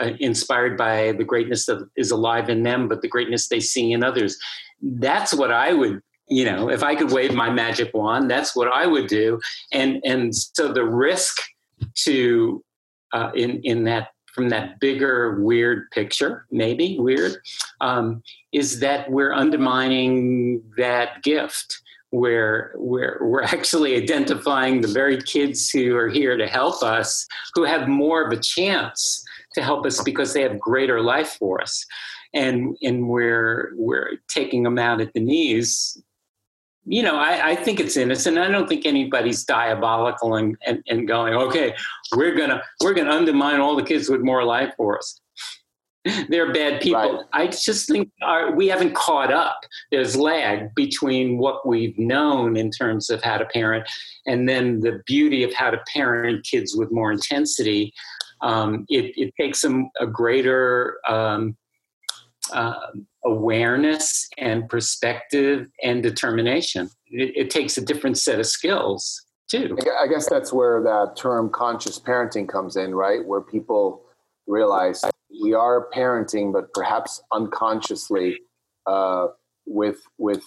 uh, 0.00 0.10
inspired 0.20 0.76
by 0.76 1.12
the 1.12 1.24
greatness 1.24 1.66
that 1.66 1.88
is 1.96 2.10
alive 2.10 2.50
in 2.50 2.64
them 2.64 2.86
but 2.86 3.00
the 3.00 3.08
greatness 3.08 3.48
they 3.48 3.60
see 3.60 3.92
in 3.92 4.04
others. 4.04 4.38
That's 4.82 5.32
what 5.32 5.50
I 5.50 5.72
would, 5.72 6.02
you 6.28 6.44
know, 6.44 6.70
if 6.70 6.82
I 6.82 6.94
could 6.94 7.12
wave 7.12 7.34
my 7.34 7.50
magic 7.50 7.92
wand, 7.94 8.30
that's 8.30 8.56
what 8.56 8.72
I 8.72 8.86
would 8.86 9.08
do. 9.08 9.40
And 9.72 10.00
and 10.04 10.34
so 10.34 10.72
the 10.72 10.84
risk 10.84 11.36
to 12.04 12.64
uh, 13.12 13.30
in 13.34 13.60
in 13.62 13.84
that 13.84 14.08
from 14.32 14.48
that 14.48 14.80
bigger 14.80 15.40
weird 15.40 15.88
picture, 15.92 16.46
maybe 16.50 16.98
weird, 16.98 17.36
um, 17.80 18.20
is 18.52 18.80
that 18.80 19.10
we're 19.10 19.32
undermining 19.32 20.62
that 20.76 21.22
gift. 21.22 21.80
Where 22.10 22.70
we're, 22.76 23.18
we're 23.22 23.42
actually 23.56 23.96
identifying 23.96 24.80
the 24.80 24.88
very 24.88 25.20
kids 25.20 25.68
who 25.68 25.96
are 25.96 26.08
here 26.08 26.36
to 26.36 26.46
help 26.46 26.80
us, 26.80 27.26
who 27.54 27.64
have 27.64 27.88
more 27.88 28.22
of 28.24 28.30
a 28.30 28.40
chance 28.40 29.24
to 29.54 29.62
help 29.64 29.84
us 29.84 30.00
because 30.00 30.32
they 30.32 30.42
have 30.42 30.60
greater 30.60 31.00
life 31.00 31.30
force 31.40 31.84
and 32.34 32.76
and 32.82 33.08
we're 33.08 33.72
we're 33.76 34.10
taking 34.28 34.64
them 34.64 34.78
out 34.78 35.00
at 35.00 35.12
the 35.14 35.20
knees 35.20 36.02
you 36.86 37.02
know, 37.02 37.16
I, 37.16 37.50
I, 37.50 37.54
think 37.56 37.80
it's 37.80 37.96
innocent. 37.96 38.36
I 38.36 38.50
don't 38.50 38.68
think 38.68 38.84
anybody's 38.84 39.44
diabolical 39.44 40.36
and, 40.36 40.56
and, 40.66 40.82
and 40.88 41.08
going, 41.08 41.34
okay, 41.34 41.74
we're 42.14 42.34
gonna 42.34 42.62
we're 42.82 42.94
gonna 42.94 43.10
undermine 43.10 43.60
all 43.60 43.74
the 43.74 43.82
kids 43.82 44.08
with 44.10 44.20
more 44.20 44.44
life 44.44 44.74
force. 44.76 45.20
They're 46.28 46.52
bad 46.52 46.82
people. 46.82 47.00
Right. 47.16 47.24
I 47.32 47.46
just 47.46 47.88
think 47.88 48.10
our, 48.22 48.54
we 48.54 48.68
haven't 48.68 48.94
caught 48.94 49.32
up. 49.32 49.60
There's 49.90 50.14
lag 50.14 50.74
between 50.74 51.38
what 51.38 51.66
we've 51.66 51.98
known 51.98 52.56
in 52.56 52.70
terms 52.70 53.08
of 53.08 53.22
how 53.22 53.38
to 53.38 53.46
parent 53.46 53.88
and 54.26 54.46
then 54.48 54.80
the 54.80 55.00
beauty 55.06 55.44
of 55.44 55.54
how 55.54 55.70
to 55.70 55.80
parent 55.92 56.44
kids 56.44 56.76
with 56.76 56.92
more 56.92 57.10
intensity. 57.10 57.94
Um, 58.42 58.84
it, 58.90 59.14
it, 59.16 59.32
takes 59.40 59.62
them 59.62 59.88
a 59.98 60.06
greater 60.06 60.98
um, 61.08 61.56
uh, 62.52 62.74
awareness 63.24 64.28
and 64.38 64.68
perspective 64.68 65.66
and 65.82 66.02
determination. 66.02 66.90
It, 67.06 67.36
it, 67.36 67.50
takes 67.50 67.78
a 67.78 67.80
different 67.80 68.18
set 68.18 68.38
of 68.38 68.46
skills 68.46 69.24
too. 69.48 69.76
I 70.00 70.06
guess 70.06 70.28
that's 70.28 70.52
where 70.52 70.82
that 70.82 71.16
term 71.16 71.50
conscious 71.50 71.98
parenting 71.98 72.48
comes 72.48 72.76
in, 72.76 72.94
right? 72.94 73.24
Where 73.24 73.40
people 73.40 74.02
realize 74.46 75.02
we 75.42 75.54
are 75.54 75.88
parenting, 75.94 76.52
but 76.52 76.72
perhaps 76.74 77.22
unconsciously 77.32 78.40
uh, 78.86 79.28
with 79.66 80.02
with 80.18 80.44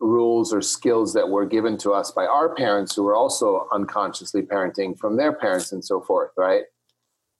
rules 0.00 0.52
or 0.52 0.60
skills 0.60 1.14
that 1.14 1.28
were 1.28 1.46
given 1.46 1.76
to 1.78 1.92
us 1.92 2.10
by 2.10 2.26
our 2.26 2.54
parents, 2.54 2.94
who 2.94 3.02
were 3.02 3.16
also 3.16 3.66
unconsciously 3.72 4.42
parenting 4.42 4.98
from 4.98 5.16
their 5.16 5.32
parents 5.32 5.72
and 5.72 5.84
so 5.84 6.00
forth, 6.00 6.30
right? 6.36 6.64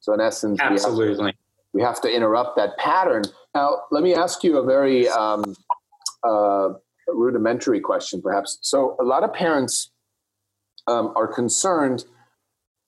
So 0.01 0.15
in 0.15 0.21
essence, 0.21 0.59
absolutely 0.61 1.35
we 1.73 1.83
have 1.83 2.01
to 2.03 2.09
interrupt 2.09 2.57
that 2.57 2.77
pattern. 2.79 3.23
Now, 3.55 3.83
let 3.91 4.03
me 4.03 4.15
ask 4.15 4.43
you 4.43 4.59
a 4.59 4.65
very 4.65 5.09
um, 5.09 5.55
uh, 6.27 6.71
rudimentary 7.09 7.81
question, 7.81 8.21
perhaps. 8.21 8.59
So, 8.63 8.97
a 9.01 9.05
lot 9.05 9.25
of 9.25 9.33
parents 9.33 9.91
um, 10.87 11.13
are 11.17 11.29
concerned 11.29 12.05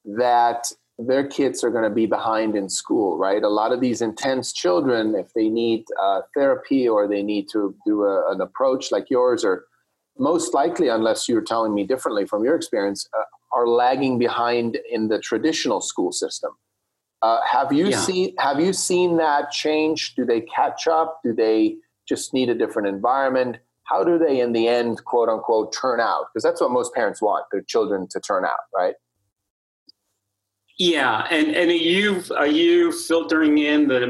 that 0.05 0.67
their 0.99 1.27
kids 1.27 1.65
are 1.65 1.71
going 1.71 1.85
to 1.85 1.91
be 1.91 2.07
behind 2.07 2.55
in 2.55 2.69
school, 2.69 3.17
right? 3.17 3.43
A 3.43 3.49
lot 3.49 3.73
of 3.73 3.81
these 3.81 4.03
intense 4.03 4.53
children, 4.53 5.15
if 5.15 5.33
they 5.35 5.49
need 5.49 5.85
uh, 6.01 6.23
therapy 6.37 6.89
or 6.89 7.09
they 7.09 7.23
need 7.23 7.49
to 7.53 7.75
do 7.87 8.05
a, 8.05 8.31
an 8.33 8.41
approach 8.41 8.93
like 8.93 9.11
yours, 9.11 9.45
or 9.45 9.65
most 10.19 10.55
likely, 10.55 10.89
unless 10.89 11.29
you're 11.29 11.43
telling 11.43 11.75
me 11.75 11.85
differently 11.85 12.27
from 12.27 12.45
your 12.45 12.55
experience, 12.55 13.09
uh, 13.19 13.23
are 13.53 13.67
lagging 13.67 14.19
behind 14.19 14.79
in 14.91 15.09
the 15.09 15.19
traditional 15.19 15.81
school 15.81 16.13
system. 16.13 16.53
Uh, 17.23 17.39
have 17.47 17.73
you 17.73 17.89
yeah. 17.89 17.99
seen 17.99 18.35
Have 18.39 18.61
you 18.61 18.73
seen 18.73 19.17
that 19.19 19.51
change? 19.51 20.15
Do 20.15 20.25
they 20.25 20.41
catch 20.41 20.87
up? 20.87 21.21
Do 21.23 21.33
they 21.33 21.77
just 22.09 22.35
need 22.35 22.49
a 22.49 22.55
different 22.55 22.89
environment? 22.89 23.59
How 23.85 24.03
do 24.05 24.19
they, 24.19 24.41
in 24.41 24.53
the 24.53 24.69
end, 24.69 25.05
quote 25.05 25.29
unquote, 25.29 25.73
turn 25.73 26.01
out? 26.01 26.27
Because 26.33 26.43
that's 26.43 26.61
what 26.61 26.71
most 26.71 26.95
parents 26.95 27.23
want 27.23 27.47
their 27.53 27.63
children 27.63 28.09
to 28.11 28.21
turn 28.21 28.45
out, 28.45 28.61
right? 28.75 28.95
Yeah, 30.79 31.27
and 31.31 31.55
and 31.55 31.71
are 31.71 31.75
you 31.75 32.23
are 32.37 32.47
you 32.47 32.91
filtering 32.91 33.59
in 33.59 33.87
the, 33.87 34.01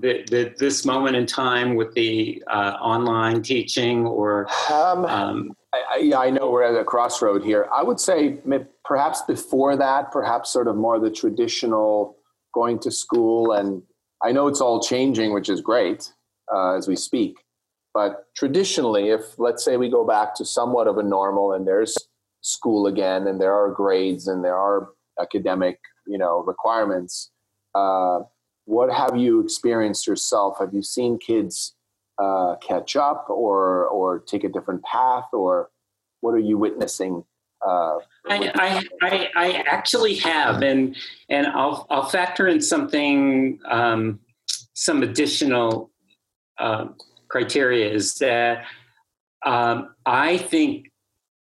the, 0.00 0.24
the 0.30 0.54
this 0.56 0.84
moment 0.86 1.16
in 1.16 1.26
time 1.26 1.74
with 1.74 1.92
the 1.94 2.42
uh, 2.46 2.76
online 2.80 3.42
teaching 3.42 4.06
or? 4.06 4.46
Um, 4.70 5.04
um, 5.04 5.52
I, 5.74 5.98
yeah, 5.98 6.18
I 6.18 6.30
know 6.30 6.50
we're 6.50 6.62
at 6.62 6.80
a 6.80 6.84
crossroad 6.84 7.44
here. 7.44 7.68
I 7.74 7.82
would 7.82 7.98
say 7.98 8.38
perhaps 8.84 9.22
before 9.22 9.76
that, 9.76 10.12
perhaps 10.12 10.50
sort 10.50 10.68
of 10.68 10.76
more 10.76 10.98
the 10.98 11.10
traditional 11.10 12.16
going 12.52 12.78
to 12.78 12.90
school 12.90 13.52
and 13.52 13.82
i 14.22 14.32
know 14.32 14.46
it's 14.46 14.60
all 14.60 14.80
changing 14.80 15.32
which 15.32 15.48
is 15.48 15.60
great 15.60 16.12
uh, 16.54 16.76
as 16.76 16.86
we 16.88 16.96
speak. 16.96 17.36
But 17.94 18.26
traditionally 18.36 19.10
if 19.10 19.38
let's 19.38 19.64
say 19.64 19.76
we 19.76 19.90
go 19.90 20.06
back 20.06 20.34
to 20.36 20.44
somewhat 20.44 20.86
of 20.86 20.98
a 20.98 21.02
normal 21.02 21.52
and 21.52 21.66
there's 21.66 21.96
school 22.40 22.86
again 22.86 23.26
and 23.26 23.40
there 23.40 23.54
are 23.54 23.70
grades 23.70 24.28
and 24.28 24.44
there 24.44 24.56
are 24.56 24.90
academic 25.20 25.78
you 26.06 26.18
know 26.18 26.42
requirements 26.42 27.30
uh, 27.74 28.20
what 28.64 28.92
have 28.92 29.16
you 29.16 29.40
experienced 29.40 30.06
yourself? 30.06 30.58
Have 30.58 30.72
you 30.72 30.82
seen 30.82 31.18
kids 31.18 31.74
uh, 32.18 32.56
catch 32.56 32.96
up 32.96 33.26
or 33.28 33.86
or 33.86 34.20
take 34.20 34.44
a 34.44 34.48
different 34.48 34.82
path 34.84 35.26
or 35.32 35.70
what 36.20 36.32
are 36.34 36.38
you 36.38 36.56
witnessing 36.58 37.24
uh, 37.66 37.96
I, 38.28 38.86
I, 39.02 39.28
I, 39.34 39.52
actually 39.66 40.14
have, 40.16 40.62
and 40.62 40.96
and 41.28 41.46
I'll 41.48 41.86
I'll 41.90 42.08
factor 42.08 42.46
in 42.46 42.60
something, 42.60 43.58
um, 43.68 44.20
some 44.74 45.02
additional 45.02 45.90
uh, 46.58 46.86
criteria 47.28 47.90
is 47.90 48.14
that 48.16 48.64
um, 49.44 49.94
I 50.06 50.38
think 50.38 50.92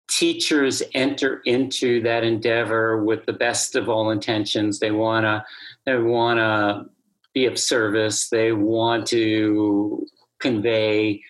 teachers 0.08 0.82
enter 0.94 1.40
into 1.44 2.02
that 2.02 2.24
endeavor 2.24 3.04
with 3.04 3.26
the 3.26 3.32
best 3.32 3.76
of 3.76 3.88
all 3.88 4.10
intentions. 4.10 4.78
They 4.78 4.90
wanna 4.90 5.44
they 5.84 5.98
wanna 5.98 6.86
be 7.34 7.46
of 7.46 7.58
service. 7.58 8.28
They 8.28 8.52
want 8.52 9.06
to 9.08 10.06
convey 10.40 11.22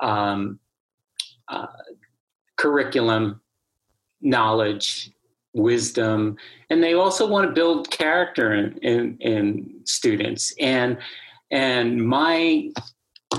um, 0.00 0.60
uh, 1.48 1.66
curriculum 2.56 3.40
knowledge, 4.20 5.10
wisdom, 5.54 6.36
and 6.70 6.82
they 6.82 6.94
also 6.94 7.26
want 7.26 7.46
to 7.46 7.52
build 7.52 7.90
character 7.90 8.54
in, 8.54 8.78
in, 8.78 9.16
in 9.20 9.80
students. 9.84 10.54
And 10.60 10.98
and 11.50 12.06
my 12.06 12.70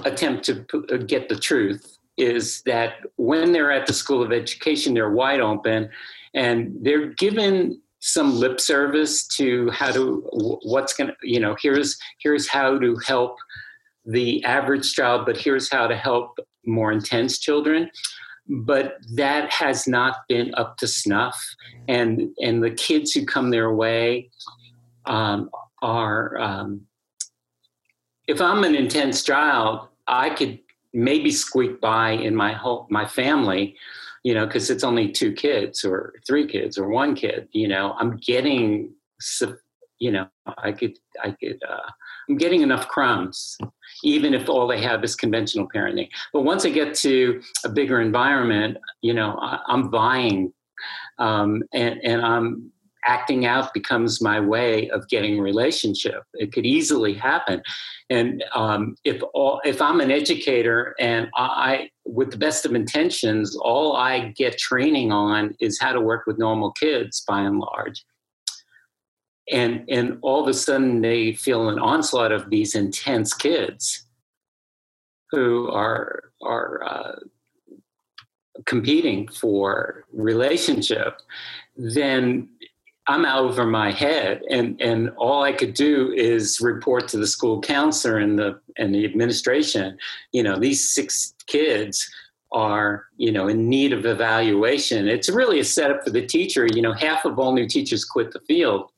attempt 0.03 0.45
to 0.45 0.65
uh, 0.73 0.97
get 0.97 1.29
the 1.29 1.35
truth 1.35 1.97
is 2.17 2.61
that 2.63 2.95
when 3.17 3.51
they're 3.51 3.71
at 3.71 3.87
the 3.87 3.93
School 3.93 4.21
of 4.21 4.31
Education, 4.31 4.93
they're 4.93 5.11
wide 5.11 5.39
open, 5.39 5.89
and 6.33 6.75
they're 6.81 7.07
given 7.13 7.79
some 7.99 8.39
lip 8.39 8.59
service 8.59 9.27
to 9.27 9.69
how 9.71 9.91
to 9.91 10.21
what's 10.63 10.93
going 10.93 11.09
to 11.09 11.15
you 11.21 11.39
know 11.39 11.55
here's 11.61 11.97
here's 12.19 12.47
how 12.47 12.79
to 12.79 12.97
help 13.05 13.35
the 14.05 14.43
average 14.45 14.93
child 14.93 15.25
but 15.25 15.37
here's 15.37 15.69
how 15.69 15.85
to 15.85 15.95
help 15.95 16.39
more 16.65 16.91
intense 16.91 17.39
children 17.39 17.89
but 18.49 18.97
that 19.15 19.51
has 19.51 19.87
not 19.87 20.17
been 20.27 20.53
up 20.55 20.77
to 20.77 20.87
snuff. 20.87 21.39
And 21.87 22.29
and 22.39 22.63
the 22.63 22.71
kids 22.71 23.11
who 23.11 23.25
come 23.25 23.51
their 23.51 23.73
way 23.73 24.29
um, 25.05 25.49
are 25.81 26.37
um, 26.37 26.81
if 28.29 28.39
i'm 28.39 28.63
an 28.63 28.75
intense 28.75 29.23
child 29.23 29.87
i 30.07 30.29
could 30.29 30.59
maybe 30.93 31.31
squeak 31.31 31.81
by 31.81 32.11
in 32.11 32.35
my 32.35 32.53
whole 32.53 32.87
my 32.89 33.05
family 33.05 33.75
you 34.23 34.33
know 34.33 34.45
because 34.45 34.69
it's 34.69 34.83
only 34.83 35.11
two 35.11 35.33
kids 35.33 35.83
or 35.83 36.13
three 36.25 36.47
kids 36.47 36.77
or 36.77 36.87
one 36.89 37.15
kid 37.15 37.47
you 37.51 37.67
know 37.67 37.95
i'm 37.99 38.17
getting 38.17 38.93
you 39.97 40.11
know 40.11 40.27
i 40.59 40.71
could 40.71 40.97
i 41.23 41.31
could 41.31 41.59
uh, 41.67 41.89
i'm 42.29 42.37
getting 42.37 42.61
enough 42.61 42.87
crumbs 42.87 43.57
even 44.03 44.33
if 44.33 44.49
all 44.49 44.67
they 44.67 44.81
have 44.81 45.03
is 45.03 45.15
conventional 45.15 45.67
parenting. 45.73 46.09
But 46.33 46.41
once 46.41 46.65
I 46.65 46.69
get 46.69 46.93
to 46.95 47.41
a 47.63 47.69
bigger 47.69 48.01
environment, 48.01 48.77
you 49.01 49.13
know, 49.13 49.37
I, 49.41 49.59
am 49.69 49.89
vying 49.89 50.53
um, 51.17 51.63
and, 51.73 51.99
and 52.03 52.21
I'm 52.21 52.71
acting 53.05 53.45
out 53.45 53.73
becomes 53.73 54.21
my 54.21 54.39
way 54.39 54.89
of 54.89 55.07
getting 55.07 55.39
a 55.39 55.41
relationship. 55.41 56.23
It 56.33 56.51
could 56.51 56.65
easily 56.65 57.13
happen. 57.13 57.61
And 58.09 58.43
um, 58.53 58.95
if 59.05 59.21
all, 59.33 59.61
if 59.63 59.81
I'm 59.81 60.01
an 60.01 60.11
educator 60.11 60.95
and 60.99 61.29
I, 61.35 61.89
with 62.05 62.31
the 62.31 62.37
best 62.37 62.65
of 62.65 62.73
intentions, 62.73 63.55
all 63.55 63.95
I 63.95 64.33
get 64.35 64.57
training 64.57 65.11
on 65.11 65.55
is 65.59 65.79
how 65.79 65.93
to 65.93 66.01
work 66.01 66.25
with 66.27 66.37
normal 66.37 66.71
kids 66.73 67.23
by 67.27 67.41
and 67.41 67.59
large 67.59 68.03
and 69.51 69.83
and 69.89 70.17
all 70.21 70.41
of 70.41 70.47
a 70.47 70.53
sudden 70.53 71.01
they 71.01 71.33
feel 71.33 71.69
an 71.69 71.79
onslaught 71.79 72.31
of 72.31 72.49
these 72.49 72.75
intense 72.75 73.33
kids 73.33 74.05
who 75.31 75.69
are 75.71 76.31
are 76.41 76.83
uh, 76.83 77.15
competing 78.65 79.27
for 79.27 80.05
relationship. 80.13 81.19
Then 81.75 82.49
i'm 83.07 83.25
out 83.25 83.43
over 83.43 83.65
my 83.65 83.91
head 83.91 84.41
and 84.51 84.79
and 84.79 85.09
all 85.17 85.41
i 85.41 85.51
could 85.51 85.73
do 85.73 86.11
is 86.11 86.61
report 86.61 87.07
to 87.07 87.17
the 87.17 87.25
school 87.25 87.59
counselor 87.59 88.17
and 88.17 88.37
the 88.37 88.59
and 88.77 88.93
the 88.93 89.03
administration 89.03 89.97
you 90.31 90.43
know 90.43 90.59
these 90.59 90.93
six 90.93 91.33
kids 91.47 92.07
are 92.51 93.05
you 93.17 93.31
know 93.31 93.47
in 93.47 93.69
need 93.69 93.93
of 93.93 94.05
evaluation. 94.05 95.07
It's 95.07 95.29
really 95.29 95.59
a 95.59 95.63
setup 95.63 96.03
for 96.03 96.09
the 96.09 96.25
teacher. 96.25 96.67
You 96.73 96.81
know 96.81 96.93
half 96.93 97.25
of 97.25 97.37
all 97.39 97.53
new 97.53 97.67
teachers 97.67 98.05
quit 98.05 98.31
the 98.31 98.39
field 98.41 98.89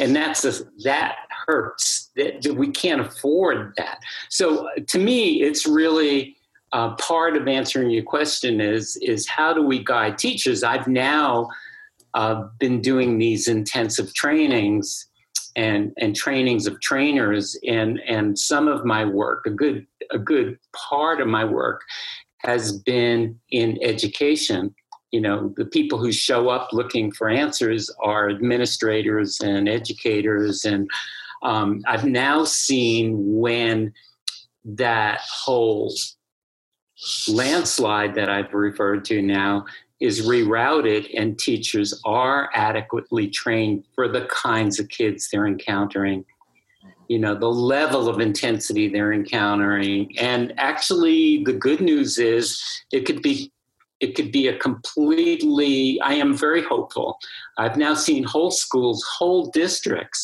and 0.00 0.14
that's 0.14 0.44
a, 0.44 0.52
that 0.82 1.16
hurts 1.46 2.10
that, 2.16 2.54
we 2.56 2.70
can't 2.70 3.00
afford 3.00 3.74
that. 3.76 3.98
So 4.28 4.68
to 4.86 4.98
me 4.98 5.42
it's 5.42 5.66
really 5.66 6.36
uh, 6.72 6.94
part 6.96 7.36
of 7.36 7.46
answering 7.46 7.90
your 7.90 8.02
question 8.02 8.60
is 8.60 8.96
is 8.96 9.28
how 9.28 9.52
do 9.52 9.62
we 9.62 9.82
guide 9.82 10.18
teachers? 10.18 10.62
I've 10.62 10.88
now 10.88 11.48
uh, 12.14 12.48
been 12.58 12.80
doing 12.80 13.18
these 13.18 13.48
intensive 13.48 14.12
trainings 14.14 15.06
and 15.56 15.92
and 15.98 16.16
trainings 16.16 16.66
of 16.66 16.80
trainers 16.80 17.56
and 17.66 18.00
and 18.06 18.38
some 18.38 18.66
of 18.66 18.84
my 18.84 19.04
work 19.04 19.46
a 19.46 19.50
good 19.50 19.86
a 20.10 20.18
good 20.18 20.58
part 20.74 21.20
of 21.20 21.28
my 21.28 21.44
work 21.44 21.82
has 22.38 22.78
been 22.80 23.38
in 23.50 23.78
education 23.82 24.74
you 25.14 25.20
know 25.20 25.54
the 25.56 25.64
people 25.64 25.96
who 25.96 26.10
show 26.10 26.48
up 26.48 26.72
looking 26.72 27.12
for 27.12 27.28
answers 27.28 27.88
are 28.02 28.28
administrators 28.28 29.40
and 29.40 29.68
educators. 29.68 30.64
And 30.64 30.90
um, 31.42 31.82
i've 31.86 32.04
now 32.04 32.42
seen 32.42 33.38
when 33.44 33.92
that 34.64 35.20
whole 35.20 35.94
landslide 37.28 38.14
that 38.14 38.28
i've 38.28 38.52
referred 38.54 39.04
to 39.04 39.22
now 39.22 39.64
is 40.00 40.26
rerouted 40.26 41.08
and 41.16 41.38
teachers 41.38 42.00
are 42.04 42.50
adequately 42.54 43.28
trained 43.28 43.84
for 43.94 44.08
the 44.08 44.26
kinds 44.26 44.80
of 44.80 44.88
kids 44.88 45.28
they're 45.30 45.46
encountering. 45.46 46.24
You 47.08 47.20
know 47.20 47.34
the 47.36 47.54
level 47.76 48.08
of 48.08 48.18
intensity 48.18 48.88
they're 48.88 49.12
encountering. 49.12 50.18
And 50.18 50.52
actually 50.58 51.44
the 51.44 51.52
good 51.52 51.80
news 51.80 52.18
is 52.18 52.60
it 52.90 53.06
could 53.06 53.22
be 53.22 53.52
it 54.04 54.14
could 54.14 54.30
be 54.30 54.46
a 54.48 54.56
completely 54.58 56.00
i 56.02 56.14
am 56.14 56.36
very 56.36 56.62
hopeful. 56.62 57.18
I've 57.58 57.76
now 57.76 57.94
seen 57.94 58.22
whole 58.24 58.50
schools 58.50 59.02
whole 59.18 59.50
districts 59.50 60.22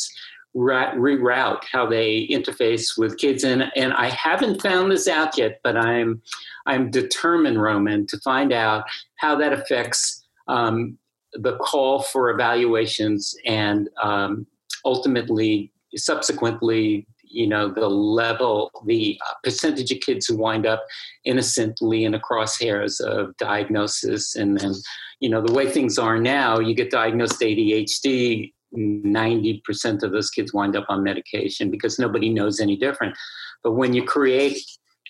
reroute 0.54 1.62
how 1.72 1.86
they 1.86 2.26
interface 2.28 2.98
with 2.98 3.18
kids 3.18 3.44
and 3.44 3.70
and 3.76 3.92
I 3.92 4.08
haven't 4.10 4.62
found 4.62 4.90
this 4.90 5.06
out 5.08 5.38
yet 5.38 5.60
but 5.64 5.76
I'm 5.76 6.20
I'm 6.66 6.90
determined 6.90 7.62
Roman 7.62 8.06
to 8.08 8.18
find 8.18 8.52
out 8.52 8.84
how 9.16 9.36
that 9.36 9.52
affects 9.52 10.24
um, 10.48 10.98
the 11.32 11.56
call 11.58 12.02
for 12.02 12.30
evaluations 12.30 13.34
and 13.46 13.88
um, 14.02 14.46
ultimately 14.84 15.72
subsequently 15.94 17.06
you 17.30 17.46
know 17.46 17.68
the 17.68 17.88
level 17.88 18.70
the 18.86 19.18
uh, 19.26 19.34
percentage 19.42 19.90
of 19.90 20.00
kids 20.00 20.26
who 20.26 20.36
wind 20.36 20.66
up 20.66 20.84
innocently 21.24 22.04
in 22.04 22.12
the 22.12 22.18
crosshairs 22.18 23.00
of 23.00 23.36
diagnosis 23.36 24.36
and 24.36 24.58
then 24.58 24.72
you 25.20 25.28
know 25.28 25.40
the 25.40 25.52
way 25.52 25.70
things 25.70 25.98
are 25.98 26.18
now 26.18 26.58
you 26.58 26.74
get 26.74 26.90
diagnosed 26.90 27.40
adhd 27.40 28.52
90% 28.76 30.02
of 30.02 30.12
those 30.12 30.30
kids 30.30 30.54
wind 30.54 30.76
up 30.76 30.86
on 30.88 31.02
medication 31.02 31.70
because 31.70 31.98
nobody 31.98 32.28
knows 32.28 32.60
any 32.60 32.76
different. 32.76 33.16
But 33.62 33.72
when 33.72 33.94
you 33.94 34.04
create 34.04 34.60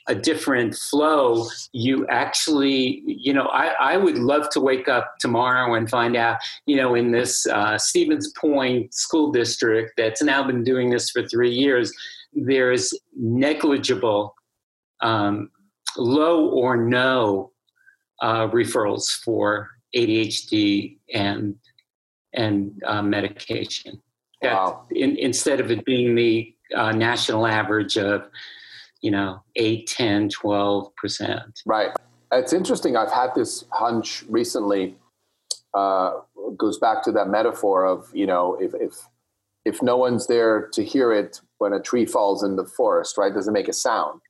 a 0.08 0.14
different 0.14 0.74
flow, 0.74 1.46
you 1.72 2.06
actually, 2.08 3.02
you 3.06 3.32
know, 3.32 3.46
I, 3.46 3.74
I 3.80 3.96
would 3.96 4.18
love 4.18 4.50
to 4.50 4.60
wake 4.60 4.88
up 4.88 5.14
tomorrow 5.20 5.74
and 5.74 5.88
find 5.88 6.16
out, 6.16 6.38
you 6.66 6.76
know, 6.76 6.94
in 6.94 7.12
this 7.12 7.46
uh, 7.46 7.78
Stevens 7.78 8.32
Point 8.32 8.92
school 8.94 9.30
district 9.30 9.92
that's 9.96 10.22
now 10.22 10.42
been 10.42 10.64
doing 10.64 10.90
this 10.90 11.10
for 11.10 11.26
three 11.26 11.52
years, 11.52 11.92
there's 12.32 12.92
negligible, 13.16 14.34
um, 15.00 15.50
low 15.96 16.48
or 16.48 16.76
no 16.76 17.50
uh, 18.20 18.48
referrals 18.48 19.10
for 19.10 19.70
ADHD 19.94 20.98
and 21.12 21.56
and 22.32 22.80
uh, 22.86 23.02
medication. 23.02 24.00
Wow. 24.42 24.86
In, 24.92 25.16
instead 25.16 25.58
of 25.60 25.70
it 25.70 25.84
being 25.84 26.14
the 26.14 26.54
uh, 26.74 26.92
national 26.92 27.46
average 27.46 27.98
of, 27.98 28.28
you 29.02 29.10
know, 29.10 29.42
8, 29.56 29.86
10, 29.86 30.28
12%. 30.28 31.62
Right. 31.66 31.90
It's 32.32 32.52
interesting. 32.52 32.96
I've 32.96 33.12
had 33.12 33.34
this 33.34 33.64
hunch 33.70 34.24
recently. 34.28 34.96
Uh, 35.74 36.20
goes 36.56 36.78
back 36.78 37.02
to 37.04 37.12
that 37.12 37.28
metaphor 37.28 37.84
of, 37.84 38.10
you 38.12 38.26
know, 38.26 38.56
if, 38.60 38.74
if, 38.74 38.94
if 39.64 39.82
no 39.82 39.96
one's 39.96 40.26
there 40.26 40.68
to 40.72 40.84
hear 40.84 41.12
it 41.12 41.40
when 41.58 41.72
a 41.72 41.80
tree 41.80 42.04
falls 42.04 42.42
in 42.42 42.56
the 42.56 42.64
forest, 42.64 43.16
right? 43.16 43.32
Doesn't 43.32 43.52
make 43.52 43.68
a 43.68 43.72
sound. 43.72 44.20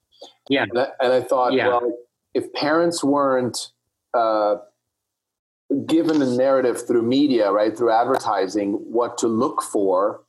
Yeah. 0.48 0.64
And 0.68 0.78
I, 0.78 0.88
and 1.00 1.12
I 1.12 1.22
thought, 1.22 1.52
yeah. 1.52 1.68
well, 1.68 1.92
if 2.34 2.52
parents 2.52 3.02
weren't 3.02 3.72
uh, 4.12 4.56
given 5.86 6.20
a 6.20 6.26
narrative 6.26 6.86
through 6.86 7.02
media, 7.02 7.50
right, 7.52 7.76
through 7.76 7.92
advertising, 7.92 8.72
what 8.72 9.16
to 9.18 9.28
look 9.28 9.62
for, 9.62 10.22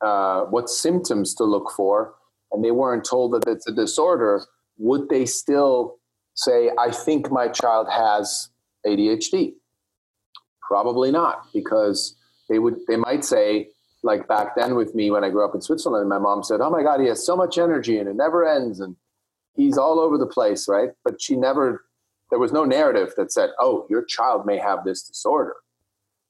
uh, 0.00 0.42
what 0.42 0.68
symptoms 0.68 1.34
to 1.34 1.44
look 1.44 1.70
for, 1.70 2.14
and 2.52 2.64
they 2.64 2.70
weren't 2.70 3.04
told 3.04 3.32
that 3.32 3.48
it's 3.48 3.68
a 3.68 3.72
disorder, 3.72 4.42
would 4.78 5.08
they 5.08 5.26
still 5.26 5.96
say, 6.34 6.70
I 6.78 6.90
think 6.90 7.30
my 7.30 7.48
child 7.48 7.88
has 7.90 8.50
ADHD? 8.86 9.54
Probably 10.62 11.10
not, 11.10 11.46
because 11.52 12.16
they 12.48 12.58
would 12.58 12.76
they 12.86 12.96
might 12.96 13.24
say, 13.24 13.68
like 14.02 14.28
back 14.28 14.54
then 14.56 14.74
with 14.74 14.94
me 14.94 15.10
when 15.10 15.24
I 15.24 15.30
grew 15.30 15.44
up 15.44 15.54
in 15.54 15.60
Switzerland, 15.60 16.08
my 16.08 16.18
mom 16.18 16.42
said, 16.42 16.60
Oh 16.60 16.70
my 16.70 16.82
God, 16.82 17.00
he 17.00 17.06
has 17.06 17.24
so 17.24 17.36
much 17.36 17.58
energy 17.58 17.98
and 17.98 18.08
it 18.08 18.16
never 18.16 18.46
ends 18.46 18.80
and 18.80 18.96
he's 19.56 19.76
all 19.76 19.98
over 19.98 20.16
the 20.16 20.26
place, 20.26 20.68
right? 20.68 20.90
But 21.04 21.20
she 21.20 21.36
never 21.36 21.84
there 22.30 22.38
was 22.38 22.52
no 22.52 22.64
narrative 22.64 23.14
that 23.16 23.32
said, 23.32 23.50
"Oh, 23.58 23.86
your 23.88 24.04
child 24.04 24.46
may 24.46 24.58
have 24.58 24.84
this 24.84 25.02
disorder." 25.02 25.56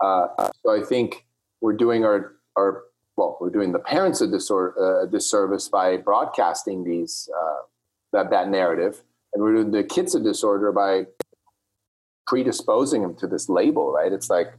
Uh, 0.00 0.28
so 0.62 0.70
I 0.70 0.82
think 0.82 1.26
we're 1.60 1.72
doing 1.74 2.04
our 2.04 2.36
our 2.56 2.84
well, 3.18 3.36
we're 3.40 3.50
doing 3.50 3.72
the 3.72 3.80
parents 3.80 4.20
a 4.20 4.28
disorder, 4.28 5.02
uh, 5.02 5.06
disservice 5.06 5.68
by 5.68 5.96
broadcasting 5.96 6.84
these 6.84 7.28
uh, 7.36 7.62
that 8.12 8.30
that 8.30 8.48
narrative, 8.48 9.02
and 9.34 9.42
we're 9.42 9.54
doing 9.54 9.72
the 9.72 9.82
kids 9.82 10.14
a 10.14 10.20
disorder 10.20 10.70
by 10.70 11.06
predisposing 12.28 13.02
them 13.02 13.16
to 13.16 13.26
this 13.26 13.48
label. 13.48 13.90
Right? 13.90 14.12
It's 14.12 14.30
like, 14.30 14.54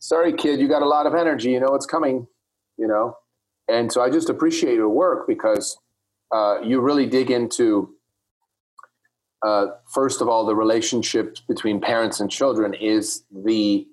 sorry, 0.00 0.32
kid, 0.32 0.58
you 0.58 0.66
got 0.66 0.82
a 0.82 0.88
lot 0.88 1.06
of 1.06 1.14
energy. 1.14 1.52
You 1.52 1.60
know 1.60 1.70
what's 1.70 1.86
coming. 1.86 2.26
You 2.76 2.88
know, 2.88 3.16
and 3.68 3.92
so 3.92 4.02
I 4.02 4.10
just 4.10 4.28
appreciate 4.28 4.74
your 4.74 4.88
work 4.88 5.28
because 5.28 5.78
uh, 6.34 6.60
you 6.60 6.80
really 6.80 7.06
dig 7.06 7.30
into 7.30 7.94
uh, 9.46 9.66
first 9.86 10.20
of 10.20 10.28
all, 10.28 10.44
the 10.44 10.56
relationship 10.56 11.38
between 11.46 11.80
parents 11.80 12.18
and 12.18 12.28
children 12.28 12.74
is 12.74 13.22
the 13.30 13.86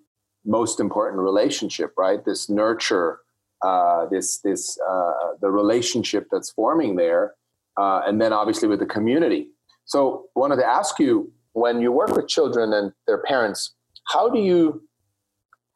most 0.44 0.80
important 0.80 1.22
relationship, 1.22 1.94
right? 1.98 2.26
This 2.26 2.50
nurture, 2.50 3.20
uh, 3.62 4.06
this 4.08 4.40
this 4.42 4.78
uh, 4.90 5.12
the 5.42 5.50
relationship 5.50 6.28
that's 6.32 6.52
forming 6.52 6.96
there, 6.96 7.34
uh, 7.78 8.02
and 8.06 8.22
then 8.22 8.34
obviously 8.34 8.68
with 8.68 8.80
the 8.80 8.86
community. 8.86 9.50
So, 9.86 10.26
wanted 10.36 10.58
to 10.58 10.66
ask 10.66 11.00
you 11.00 11.32
when 11.54 11.82
you 11.82 11.92
work 11.92 12.16
with 12.16 12.28
children 12.28 12.74
and 12.74 12.92
their 13.08 13.22
parents, 13.24 13.74
how 14.08 14.30
do 14.30 14.40
you 14.40 14.82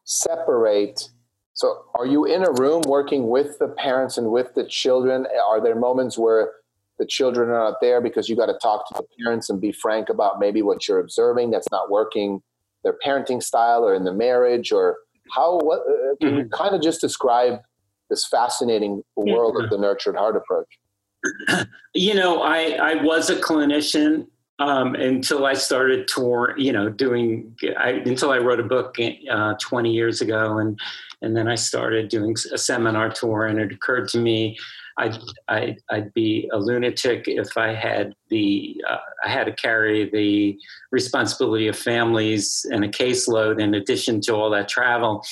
separate? 0.04 1.10
So, 1.54 1.84
are 1.94 2.06
you 2.06 2.24
in 2.24 2.44
a 2.44 2.52
room 2.52 2.82
working 2.86 3.28
with 3.28 3.58
the 3.58 3.68
parents 3.68 4.18
and 4.18 4.30
with 4.30 4.54
the 4.54 4.64
children? 4.66 5.26
Are 5.48 5.60
there 5.62 5.76
moments 5.76 6.18
where 6.18 6.52
the 6.98 7.06
children 7.06 7.48
are 7.48 7.70
not 7.70 7.80
there 7.80 8.00
because 8.00 8.28
you 8.28 8.36
got 8.36 8.46
to 8.46 8.58
talk 8.60 8.86
to 8.88 8.94
the 8.94 9.24
parents 9.24 9.48
and 9.48 9.60
be 9.60 9.72
frank 9.72 10.10
about 10.10 10.38
maybe 10.38 10.60
what 10.60 10.86
you're 10.86 11.00
observing 11.00 11.50
that's 11.50 11.70
not 11.70 11.90
working 11.90 12.42
their 12.84 12.96
parenting 13.04 13.42
style 13.42 13.84
or 13.84 13.94
in 13.94 14.04
the 14.04 14.12
marriage 14.12 14.70
or 14.70 14.98
how 15.32 15.58
what 15.58 15.80
uh, 15.80 16.14
can 16.20 16.30
mm-hmm. 16.30 16.38
you 16.38 16.48
kind 16.48 16.74
of 16.74 16.82
just 16.82 17.00
describe 17.00 17.60
this 18.10 18.26
fascinating 18.26 19.02
world 19.16 19.62
of 19.62 19.70
the 19.70 19.78
nurtured 19.78 20.16
heart 20.16 20.36
approach. 20.36 20.68
You 21.92 22.14
know 22.14 22.42
i 22.42 22.78
i 22.80 23.02
was 23.02 23.30
a 23.30 23.36
clinician 23.36 24.26
um, 24.60 24.94
until 24.94 25.46
I 25.46 25.54
started 25.54 26.06
tour, 26.06 26.54
you 26.58 26.70
know, 26.70 26.90
doing 26.90 27.56
I, 27.78 27.92
until 28.04 28.30
I 28.30 28.36
wrote 28.38 28.60
a 28.60 28.62
book 28.62 28.96
uh, 29.30 29.54
20 29.58 29.90
years 29.90 30.20
ago, 30.20 30.58
and 30.58 30.78
and 31.22 31.36
then 31.36 31.48
I 31.48 31.54
started 31.54 32.08
doing 32.08 32.36
a 32.52 32.58
seminar 32.58 33.08
tour, 33.10 33.46
and 33.46 33.58
it 33.58 33.72
occurred 33.72 34.08
to 34.10 34.18
me 34.18 34.58
I'd, 34.98 35.18
I'd, 35.48 35.78
I'd, 35.90 36.14
be 36.14 36.48
a 36.52 36.58
lunatic 36.58 37.24
if 37.26 37.56
I 37.56 37.72
had 37.74 38.14
the 38.28 38.82
uh, 38.88 38.98
I 39.24 39.28
had 39.28 39.44
to 39.44 39.52
carry 39.52 40.10
the 40.10 40.58
responsibility 40.90 41.68
of 41.68 41.78
families 41.78 42.66
and 42.70 42.84
a 42.84 42.88
caseload 42.88 43.60
in 43.60 43.74
addition 43.74 44.20
to 44.22 44.34
all 44.34 44.50
that 44.50 44.68
travel. 44.68 45.24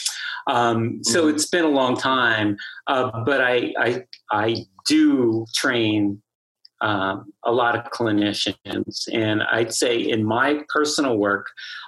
Um, 0.47 1.01
so 1.05 1.23
mm-hmm. 1.23 1.35
it's 1.35 1.47
been 1.47 1.65
a 1.65 1.71
long 1.71 1.97
time, 1.97 2.57
uh, 2.87 3.11
but 3.25 3.41
I, 3.41 3.75
I 3.79 4.05
I 4.31 4.67
do 4.87 5.45
train 5.55 6.23
um, 6.81 7.33
a 7.45 7.53
lot 7.53 7.77
of 7.77 7.91
clinicians, 7.93 9.09
and 9.13 9.43
I'd 9.43 9.75
say 9.75 9.99
in 9.99 10.25
my 10.25 10.63
personal 10.69 11.17
work, 11.17 11.47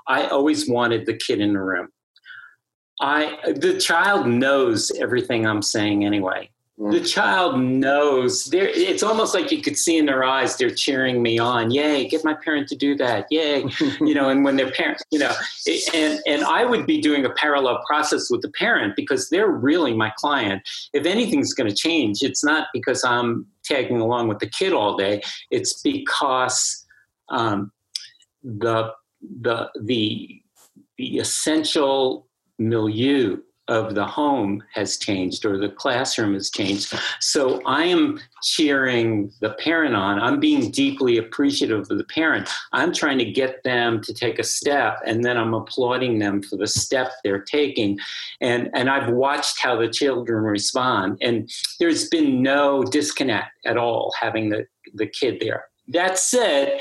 I 0.09 0.27
always 0.27 0.69
wanted 0.69 1.07
the 1.07 1.15
kid 1.17 1.41
in 1.41 1.53
the 1.53 1.63
room. 1.63 1.89
I 3.01 3.39
the 3.57 3.79
child 3.79 4.27
knows 4.27 4.91
everything 4.99 5.47
I'm 5.47 5.63
saying 5.63 6.05
anyway 6.05 6.51
the 6.89 7.01
child 7.01 7.61
knows. 7.61 8.49
It's 8.53 9.03
almost 9.03 9.35
like 9.35 9.53
you 9.53 9.61
could 9.61 9.77
see 9.77 9.99
in 9.99 10.07
their 10.07 10.25
eyes 10.25 10.57
they're 10.57 10.75
cheering 10.75 11.23
me 11.23 11.39
on. 11.39 11.71
Yay 11.71 12.09
get 12.09 12.25
my 12.25 12.35
parent 12.35 12.69
to 12.69 12.77
do 12.77 12.97
that. 12.97 13.27
Yay. 13.31 13.65
You 14.01 14.15
know 14.15 14.31
and 14.31 14.45
when 14.45 14.57
their 14.57 14.71
parents 14.71 15.03
you 15.11 15.19
know 15.19 15.33
and 15.95 16.21
and 16.27 16.43
i 16.45 16.65
would 16.65 16.87
be 16.87 17.01
doing 17.01 17.25
a 17.25 17.31
parallel 17.31 17.83
process 17.87 18.31
with 18.31 18.41
the 18.41 18.51
parent 18.51 18.97
because 18.97 19.29
they're 19.29 19.51
really 19.51 19.95
my 19.95 20.11
client. 20.17 20.63
If 20.93 21.07
anything's 21.07 21.53
going 21.53 21.69
to 21.69 21.77
change 21.77 22.23
it's 22.23 22.43
not 22.43 22.69
because 22.73 23.05
i'm 23.05 23.47
tagging 23.71 24.01
along 24.01 24.29
with 24.29 24.39
the 24.39 24.49
kid 24.49 24.73
all 24.73 24.97
day. 24.97 25.23
It's 25.51 25.81
because 25.83 26.87
um, 27.29 27.73
the 28.43 28.93
the 29.43 29.71
the 29.81 30.41
the 30.97 31.19
essential 31.19 32.27
milieu 32.59 33.39
of 33.71 33.95
the 33.95 34.05
home 34.05 34.63
has 34.75 34.99
changed 34.99 35.47
or 35.47 35.57
the 35.57 35.69
classroom 35.69 36.35
has 36.35 36.51
changed. 36.51 36.93
So 37.21 37.63
I 37.65 37.85
am 37.85 38.21
cheering 38.43 39.33
the 39.41 39.51
parent 39.51 39.95
on. 39.95 40.19
I'm 40.21 40.41
being 40.41 40.73
deeply 40.73 41.17
appreciative 41.19 41.89
of 41.89 41.97
the 41.97 42.05
parent. 42.05 42.51
I'm 42.73 42.93
trying 42.93 43.19
to 43.19 43.25
get 43.25 43.63
them 43.63 44.03
to 44.03 44.13
take 44.13 44.41
a 44.41 44.43
step 44.43 44.99
and 45.07 45.25
then 45.25 45.37
I'm 45.37 45.55
applauding 45.55 46.19
them 46.19 46.43
for 46.43 46.57
the 46.57 46.67
step 46.67 47.13
they're 47.23 47.43
taking. 47.43 47.99
And 48.41 48.71
and 48.75 48.91
I've 48.91 49.11
watched 49.11 49.61
how 49.61 49.77
the 49.77 49.89
children 49.89 50.43
respond 50.43 51.19
and 51.23 51.49
there's 51.79 52.09
been 52.09 52.43
no 52.43 52.83
disconnect 52.83 53.53
at 53.65 53.77
all 53.77 54.13
having 54.21 54.51
the 54.51 54.67
the 54.95 55.07
kid 55.07 55.39
there. 55.41 55.67
That 55.87 56.19
said, 56.19 56.81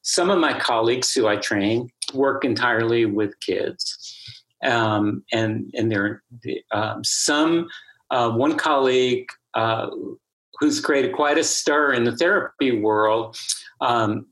some 0.00 0.30
of 0.30 0.38
my 0.38 0.58
colleagues 0.58 1.12
who 1.12 1.26
I 1.26 1.36
train 1.36 1.90
work 2.14 2.44
entirely 2.44 3.04
with 3.04 3.38
kids 3.40 4.41
um, 4.62 5.24
and 5.32 5.70
and 5.74 5.90
there 5.90 6.22
um, 6.70 7.02
some 7.04 7.68
uh, 8.10 8.30
one 8.30 8.56
colleague 8.56 9.26
uh, 9.54 9.88
who's 10.60 10.80
created 10.80 11.12
quite 11.12 11.38
a 11.38 11.44
stir 11.44 11.92
in 11.92 12.04
the 12.04 12.16
therapy 12.16 12.80
world. 12.80 13.36
Um, 13.80 14.26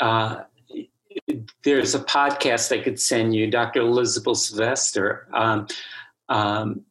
uh, 0.00 0.42
there's 1.64 1.94
a 1.94 2.00
podcast 2.00 2.76
I 2.76 2.82
could 2.82 3.00
send 3.00 3.34
you, 3.34 3.50
Dr. 3.50 3.80
Elizabeth 3.80 4.38
Sylvester. 4.38 5.28
Um, 5.32 5.66
um, 6.28 6.82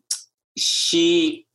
she 0.57 1.45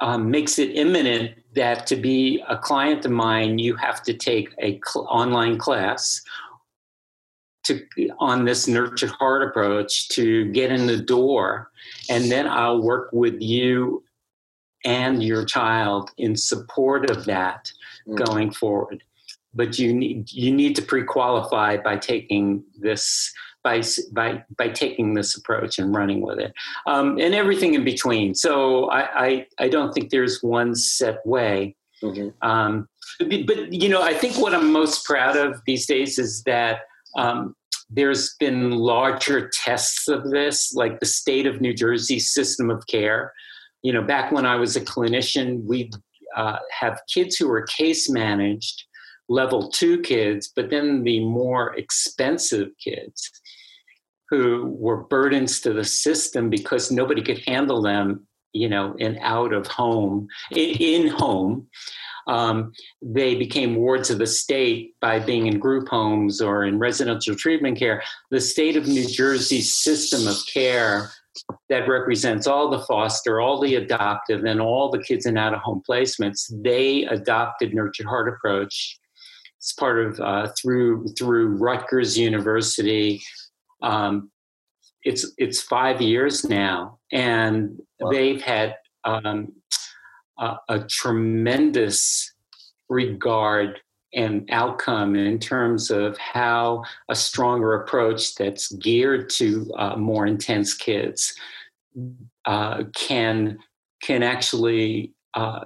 um, 0.00 0.30
makes 0.30 0.58
it 0.58 0.76
imminent 0.76 1.32
that 1.54 1.86
to 1.88 1.96
be 1.96 2.42
a 2.48 2.56
client 2.56 3.04
of 3.04 3.10
mine, 3.10 3.58
you 3.58 3.76
have 3.76 4.02
to 4.04 4.14
take 4.14 4.50
a 4.60 4.80
cl- 4.84 5.06
online 5.08 5.58
class 5.58 6.22
to 7.70 8.10
on 8.18 8.44
this 8.44 8.68
nurtured 8.68 9.10
heart 9.10 9.42
approach 9.42 10.08
to 10.10 10.50
get 10.52 10.70
in 10.70 10.86
the 10.86 11.00
door. 11.00 11.70
And 12.08 12.30
then 12.30 12.46
i'll 12.46 12.82
work 12.82 13.10
with 13.12 13.40
you 13.40 14.04
and 14.84 15.22
your 15.22 15.44
child 15.44 16.10
in 16.18 16.36
support 16.36 17.10
of 17.10 17.24
that 17.26 17.70
mm. 18.06 18.24
going 18.24 18.50
forward. 18.50 19.02
But 19.54 19.78
you 19.78 19.92
need 19.92 20.30
you 20.30 20.52
need 20.52 20.76
to 20.76 20.82
pre-qualify 20.82 21.78
by 21.78 21.96
taking 21.96 22.64
this 22.78 23.32
by 23.62 23.82
by 24.12 24.44
by 24.56 24.68
taking 24.68 25.14
this 25.14 25.36
approach 25.36 25.78
and 25.78 25.94
running 25.94 26.20
with 26.20 26.38
it. 26.38 26.52
Um, 26.86 27.18
and 27.18 27.34
everything 27.34 27.74
in 27.74 27.84
between. 27.84 28.34
So 28.34 28.88
I, 28.90 29.26
I, 29.26 29.46
I 29.58 29.68
don't 29.68 29.92
think 29.92 30.10
there's 30.10 30.42
one 30.42 30.74
set 30.74 31.24
way. 31.26 31.76
Mm-hmm. 32.02 32.28
um, 32.48 32.88
but 33.18 33.72
you 33.72 33.90
know 33.90 34.00
i 34.00 34.14
think 34.14 34.38
what 34.38 34.54
i'm 34.54 34.72
most 34.72 35.04
proud 35.04 35.36
of 35.36 35.60
these 35.66 35.86
days 35.86 36.18
is 36.18 36.42
that 36.44 36.80
um, 37.18 37.54
there's 37.90 38.34
been 38.38 38.70
larger 38.70 39.50
tests 39.52 40.08
of 40.08 40.30
this, 40.30 40.72
like 40.74 41.00
the 41.00 41.06
state 41.06 41.46
of 41.46 41.60
New 41.60 41.74
Jersey 41.74 42.20
system 42.20 42.70
of 42.70 42.86
care. 42.86 43.32
You 43.82 43.92
know, 43.92 44.02
back 44.02 44.30
when 44.30 44.46
I 44.46 44.56
was 44.56 44.76
a 44.76 44.80
clinician, 44.80 45.64
we 45.64 45.90
uh, 46.36 46.58
have 46.70 47.00
kids 47.12 47.36
who 47.36 47.48
were 47.48 47.62
case 47.62 48.08
managed, 48.08 48.84
level 49.28 49.70
two 49.70 50.00
kids, 50.02 50.52
but 50.54 50.70
then 50.70 51.02
the 51.02 51.20
more 51.20 51.74
expensive 51.76 52.68
kids 52.82 53.30
who 54.28 54.76
were 54.78 55.04
burdens 55.04 55.60
to 55.60 55.72
the 55.72 55.84
system 55.84 56.48
because 56.48 56.92
nobody 56.92 57.22
could 57.22 57.42
handle 57.46 57.82
them, 57.82 58.26
you 58.52 58.68
know, 58.68 58.94
in 58.98 59.18
out 59.18 59.52
of 59.52 59.66
home, 59.66 60.28
in, 60.52 60.76
in 60.78 61.06
home 61.08 61.66
um, 62.30 62.72
they 63.02 63.34
became 63.34 63.74
wards 63.74 64.08
of 64.08 64.18
the 64.18 64.26
state 64.26 64.94
by 65.00 65.18
being 65.18 65.48
in 65.48 65.58
group 65.58 65.88
homes 65.88 66.40
or 66.40 66.64
in 66.64 66.78
residential 66.78 67.34
treatment 67.34 67.76
care. 67.76 68.04
The 68.30 68.40
state 68.40 68.76
of 68.76 68.86
New 68.86 69.06
Jersey's 69.06 69.74
system 69.74 70.28
of 70.28 70.36
care 70.46 71.10
that 71.68 71.88
represents 71.88 72.46
all 72.46 72.70
the 72.70 72.82
foster, 72.82 73.40
all 73.40 73.60
the 73.60 73.74
adoptive, 73.74 74.44
and 74.44 74.60
all 74.60 74.90
the 74.90 75.02
kids 75.02 75.26
in 75.26 75.36
out 75.36 75.54
of 75.54 75.60
home 75.60 75.82
placements, 75.88 76.52
they 76.62 77.02
adopted 77.04 77.74
Nurtured 77.74 78.06
Heart 78.06 78.28
approach. 78.28 78.98
It's 79.58 79.72
part 79.72 79.98
of 79.98 80.20
uh, 80.20 80.52
through 80.60 81.08
through 81.18 81.56
Rutgers 81.56 82.16
University. 82.16 83.20
Um, 83.82 84.30
it's 85.02 85.32
it's 85.36 85.60
five 85.60 86.00
years 86.00 86.44
now, 86.44 86.98
and 87.12 87.80
wow. 87.98 88.10
they've 88.10 88.40
had 88.40 88.76
um, 89.04 89.52
a, 90.40 90.56
a 90.68 90.78
tremendous 90.80 92.32
regard 92.88 93.78
and 94.12 94.48
outcome 94.50 95.14
in 95.14 95.38
terms 95.38 95.90
of 95.90 96.18
how 96.18 96.82
a 97.08 97.14
stronger 97.14 97.74
approach 97.74 98.34
that's 98.34 98.72
geared 98.72 99.30
to 99.30 99.70
uh, 99.78 99.96
more 99.96 100.26
intense 100.26 100.74
kids 100.74 101.32
uh, 102.46 102.82
can 102.94 103.58
can 104.02 104.22
actually 104.22 105.12
uh, 105.34 105.60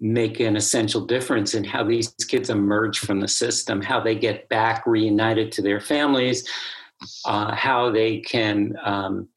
make 0.00 0.40
an 0.40 0.56
essential 0.56 1.04
difference 1.04 1.54
in 1.54 1.62
how 1.62 1.84
these 1.84 2.08
kids 2.28 2.48
emerge 2.48 2.98
from 2.98 3.20
the 3.20 3.28
system, 3.28 3.82
how 3.82 4.00
they 4.00 4.14
get 4.14 4.48
back 4.48 4.86
reunited 4.86 5.52
to 5.52 5.62
their 5.62 5.80
families, 5.80 6.48
uh, 7.24 7.54
how 7.54 7.90
they 7.90 8.18
can. 8.18 8.74
Um, 8.84 9.28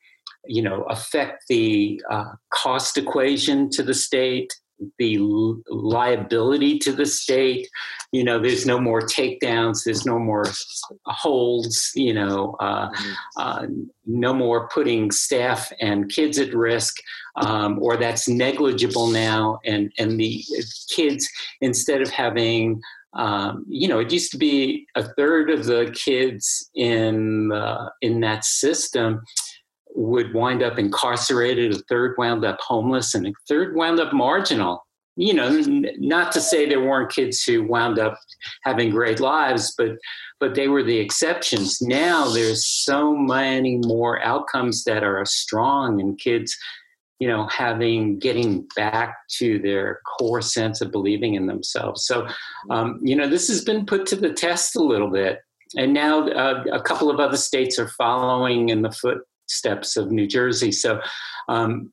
you 0.47 0.63
know, 0.63 0.81
affect 0.89 1.43
the 1.49 2.01
uh, 2.09 2.31
cost 2.49 2.97
equation 2.97 3.69
to 3.69 3.83
the 3.83 3.93
state, 3.93 4.51
the 4.97 5.17
liability 5.69 6.79
to 6.79 6.91
the 6.91 7.05
state. 7.05 7.67
You 8.11 8.23
know, 8.23 8.39
there's 8.39 8.65
no 8.65 8.79
more 8.79 9.01
takedowns, 9.01 9.83
there's 9.83 10.05
no 10.05 10.19
more 10.19 10.45
holds, 11.05 11.91
you 11.95 12.13
know, 12.13 12.55
uh, 12.59 12.89
uh, 13.37 13.67
no 14.05 14.33
more 14.33 14.67
putting 14.69 15.11
staff 15.11 15.71
and 15.79 16.09
kids 16.09 16.37
at 16.39 16.53
risk, 16.53 16.97
um, 17.37 17.79
or 17.81 17.97
that's 17.97 18.27
negligible 18.27 19.07
now. 19.07 19.59
And, 19.65 19.91
and 19.97 20.19
the 20.19 20.43
kids, 20.89 21.29
instead 21.61 22.01
of 22.01 22.09
having 22.09 22.81
um, 23.13 23.65
you 23.67 23.89
know, 23.89 23.99
it 23.99 24.11
used 24.11 24.31
to 24.31 24.37
be 24.37 24.87
a 24.95 25.03
third 25.03 25.49
of 25.49 25.65
the 25.65 25.93
kids 25.93 26.69
in 26.75 27.51
uh, 27.51 27.89
in 28.01 28.21
that 28.21 28.45
system 28.45 29.21
would 29.95 30.33
wind 30.33 30.63
up 30.63 30.79
incarcerated, 30.79 31.73
a 31.73 31.79
third 31.89 32.15
wound 32.17 32.45
up 32.45 32.59
homeless, 32.61 33.13
and 33.13 33.27
a 33.27 33.33
third 33.47 33.75
wound 33.75 33.99
up 33.99 34.13
marginal. 34.13 34.85
You 35.17 35.33
know, 35.33 35.47
n- 35.47 35.87
not 35.97 36.31
to 36.31 36.41
say 36.41 36.67
there 36.67 36.81
weren't 36.81 37.11
kids 37.11 37.43
who 37.43 37.67
wound 37.67 37.99
up 37.99 38.17
having 38.63 38.91
great 38.91 39.19
lives, 39.19 39.73
but 39.77 39.97
but 40.39 40.55
they 40.55 40.67
were 40.67 40.83
the 40.83 40.97
exceptions. 40.97 41.81
Now 41.81 42.29
there's 42.29 42.65
so 42.65 43.15
many 43.15 43.77
more 43.77 44.21
outcomes 44.23 44.83
that 44.85 45.03
are 45.03 45.23
strong 45.25 45.99
and 45.99 46.17
kids, 46.17 46.57
you 47.19 47.27
know, 47.27 47.47
having 47.47 48.17
getting 48.19 48.67
back 48.75 49.17
to 49.37 49.59
their 49.59 49.99
core 50.17 50.41
sense 50.41 50.81
of 50.81 50.91
believing 50.91 51.35
in 51.35 51.45
themselves. 51.45 52.05
So, 52.05 52.27
um, 52.69 52.99
you 53.03 53.15
know, 53.15 53.27
this 53.27 53.47
has 53.49 53.63
been 53.63 53.85
put 53.85 54.05
to 54.07 54.15
the 54.15 54.33
test 54.33 54.75
a 54.75 54.81
little 54.81 55.09
bit. 55.09 55.41
And 55.77 55.93
now 55.93 56.27
uh, 56.27 56.63
a 56.71 56.81
couple 56.81 57.09
of 57.09 57.19
other 57.19 57.37
states 57.37 57.77
are 57.79 57.87
following 57.87 58.69
in 58.69 58.81
the 58.81 58.91
foot 58.91 59.21
steps 59.51 59.97
of 59.97 60.11
New 60.11 60.27
Jersey. 60.27 60.71
So 60.71 61.01
um, 61.49 61.91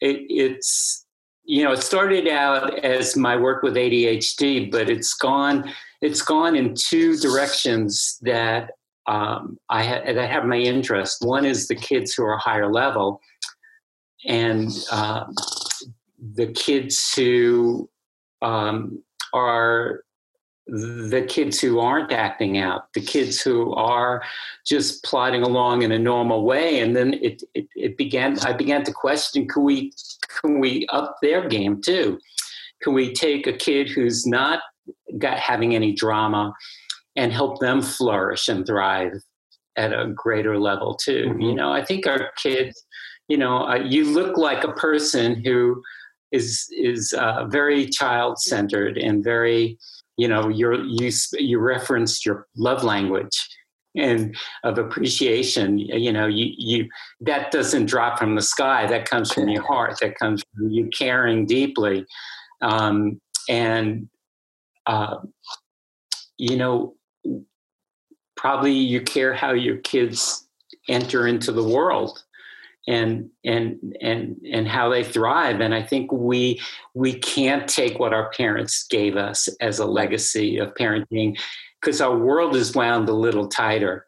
it, 0.00 0.26
it's 0.28 1.04
you 1.44 1.64
know 1.64 1.72
it 1.72 1.82
started 1.82 2.28
out 2.28 2.78
as 2.84 3.16
my 3.16 3.36
work 3.36 3.62
with 3.62 3.74
ADHD, 3.74 4.70
but 4.70 4.88
it's 4.90 5.14
gone 5.14 5.72
it's 6.00 6.22
gone 6.22 6.56
in 6.56 6.74
two 6.74 7.16
directions 7.16 8.18
that 8.22 8.70
um, 9.06 9.58
I 9.70 9.84
ha- 9.84 10.12
that 10.12 10.30
have 10.30 10.44
my 10.44 10.58
interest. 10.58 11.18
One 11.24 11.44
is 11.44 11.68
the 11.68 11.76
kids 11.76 12.14
who 12.14 12.24
are 12.24 12.36
higher 12.36 12.70
level, 12.70 13.20
and 14.26 14.70
uh, 14.90 15.24
the 16.34 16.48
kids 16.48 17.12
who 17.14 17.88
um, 18.42 19.02
are 19.32 20.02
the 20.66 21.24
kids 21.28 21.60
who 21.60 21.78
aren't 21.78 22.12
acting 22.12 22.58
out, 22.58 22.92
the 22.92 23.00
kids 23.00 23.40
who 23.40 23.72
are 23.74 24.22
just 24.66 25.04
plodding 25.04 25.42
along 25.42 25.82
in 25.82 25.92
a 25.92 25.98
normal 25.98 26.44
way. 26.44 26.80
And 26.80 26.96
then 26.96 27.14
it, 27.14 27.42
it, 27.54 27.68
it, 27.76 27.96
began, 27.96 28.38
I 28.40 28.52
began 28.52 28.82
to 28.84 28.92
question, 28.92 29.46
can 29.46 29.62
we, 29.62 29.92
can 30.40 30.58
we 30.58 30.86
up 30.92 31.16
their 31.22 31.48
game 31.48 31.80
too? 31.80 32.18
Can 32.82 32.94
we 32.94 33.14
take 33.14 33.46
a 33.46 33.52
kid 33.52 33.88
who's 33.88 34.26
not 34.26 34.60
got 35.18 35.38
having 35.38 35.74
any 35.74 35.92
drama 35.92 36.52
and 37.14 37.32
help 37.32 37.60
them 37.60 37.80
flourish 37.80 38.48
and 38.48 38.66
thrive 38.66 39.12
at 39.76 39.92
a 39.92 40.12
greater 40.14 40.58
level 40.58 40.96
too? 40.96 41.26
Mm-hmm. 41.28 41.40
You 41.42 41.54
know, 41.54 41.72
I 41.72 41.84
think 41.84 42.08
our 42.08 42.30
kids, 42.36 42.84
you 43.28 43.36
know, 43.36 43.68
uh, 43.68 43.76
you 43.76 44.04
look 44.04 44.36
like 44.36 44.64
a 44.64 44.72
person 44.72 45.44
who 45.44 45.80
is, 46.32 46.66
is 46.76 47.12
uh, 47.16 47.46
very 47.46 47.86
child 47.86 48.40
centered 48.40 48.98
and 48.98 49.22
very, 49.22 49.78
you 50.16 50.28
know 50.28 50.48
you 50.48 50.82
you 50.86 51.10
you 51.32 51.58
referenced 51.58 52.24
your 52.24 52.46
love 52.56 52.84
language 52.84 53.48
and 53.96 54.36
of 54.64 54.78
appreciation 54.78 55.78
you 55.78 56.12
know 56.12 56.26
you 56.26 56.52
you 56.56 56.88
that 57.20 57.50
doesn't 57.50 57.86
drop 57.86 58.18
from 58.18 58.34
the 58.34 58.42
sky. 58.42 58.86
That 58.86 59.08
comes 59.08 59.32
from 59.32 59.48
your 59.48 59.62
heart. 59.62 59.98
That 60.00 60.18
comes 60.18 60.42
from 60.54 60.70
you 60.70 60.88
caring 60.88 61.46
deeply. 61.46 62.06
Um, 62.60 63.20
and 63.48 64.08
uh, 64.86 65.18
you 66.38 66.56
know 66.56 66.94
probably 68.36 68.72
you 68.72 69.00
care 69.00 69.34
how 69.34 69.52
your 69.52 69.78
kids 69.78 70.46
enter 70.88 71.26
into 71.26 71.52
the 71.52 71.64
world 71.64 72.22
and 72.86 73.30
and 73.44 73.96
and 74.00 74.36
and 74.50 74.68
how 74.68 74.88
they 74.88 75.02
thrive. 75.02 75.60
And 75.60 75.74
i 75.74 75.82
think 75.82 76.12
we 76.12 76.60
we 76.94 77.14
can't 77.14 77.68
take 77.68 77.98
what 77.98 78.12
our 78.12 78.30
parents 78.30 78.86
gave 78.88 79.16
us 79.16 79.48
as 79.60 79.78
a 79.78 79.86
legacy 79.86 80.58
of 80.58 80.74
parenting 80.74 81.38
because 81.80 82.00
our 82.00 82.16
world 82.16 82.56
is 82.56 82.74
wound 82.74 83.08
a 83.08 83.14
little 83.14 83.48
tighter. 83.48 84.06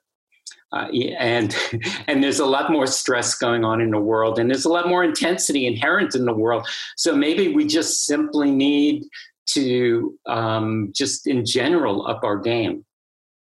Uh, 0.71 0.87
and 1.19 1.57
and 2.07 2.23
there's 2.23 2.41
a 2.41 2.47
lot 2.47 2.71
more 2.71 2.87
stress 2.87 3.35
going 3.35 3.65
on 3.65 3.81
in 3.81 3.91
the 3.91 4.01
world 4.01 4.39
and 4.39 4.51
there's 4.51 4.67
a 4.67 4.73
lot 4.73 4.87
more 4.87 5.03
intensity 5.03 5.67
inherent 5.67 6.15
in 6.15 6.25
the 6.25 6.35
world. 6.35 6.67
So 6.97 7.17
maybe 7.17 7.55
we 7.55 7.67
just 7.67 8.05
simply 8.05 8.51
need 8.51 9.05
to 9.51 10.19
um, 10.27 10.93
just 10.95 11.27
in 11.27 11.47
general 11.47 12.07
up 12.07 12.23
our 12.23 12.37
game. 12.37 12.85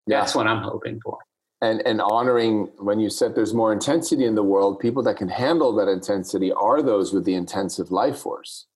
That's 0.07 0.33
yeah. 0.33 0.37
what 0.37 0.47
i'm 0.47 0.63
hoping 0.63 0.99
for 1.01 1.17
and 1.63 1.81
and 1.87 2.01
honoring 2.01 2.69
when 2.77 2.99
you 2.99 3.09
said 3.09 3.35
there's 3.35 3.53
more 3.53 3.73
intensity 3.73 4.25
in 4.25 4.35
the 4.35 4.43
world 4.43 4.79
people 4.79 5.03
that 5.03 5.17
can 5.17 5.29
handle 5.29 5.73
that 5.73 5.87
intensity 5.87 6.51
are 6.51 6.83
those 6.83 7.13
with 7.13 7.25
the 7.25 7.35
intensive 7.35 7.91
life 7.91 8.19
force 8.19 8.67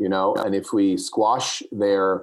you 0.00 0.08
know? 0.08 0.34
And 0.34 0.54
if 0.54 0.72
we 0.72 0.96
squash 0.96 1.62
their 1.70 2.22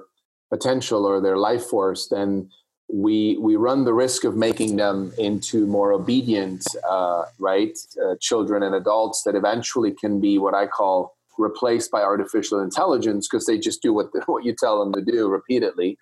potential 0.50 1.06
or 1.06 1.20
their 1.20 1.38
life 1.38 1.64
force 1.64 2.08
then 2.08 2.50
we 2.90 3.36
we 3.38 3.56
run 3.56 3.84
the 3.84 3.92
risk 3.92 4.24
of 4.24 4.34
making 4.34 4.76
them 4.76 5.12
into 5.18 5.66
more 5.66 5.92
obedient 5.92 6.64
uh, 6.88 7.24
right 7.38 7.76
uh, 8.02 8.14
children 8.18 8.62
and 8.62 8.74
adults 8.74 9.22
that 9.24 9.34
eventually 9.34 9.92
can 9.92 10.22
be 10.22 10.38
what 10.38 10.54
i 10.54 10.66
call 10.66 11.14
replaced 11.36 11.90
by 11.90 12.00
artificial 12.00 12.62
intelligence 12.62 13.28
because 13.28 13.44
they 13.44 13.58
just 13.58 13.82
do 13.82 13.92
what 13.92 14.10
the, 14.14 14.22
what 14.24 14.42
you 14.42 14.54
tell 14.58 14.82
them 14.82 14.90
to 14.94 15.02
do 15.02 15.28
repeatedly 15.28 15.98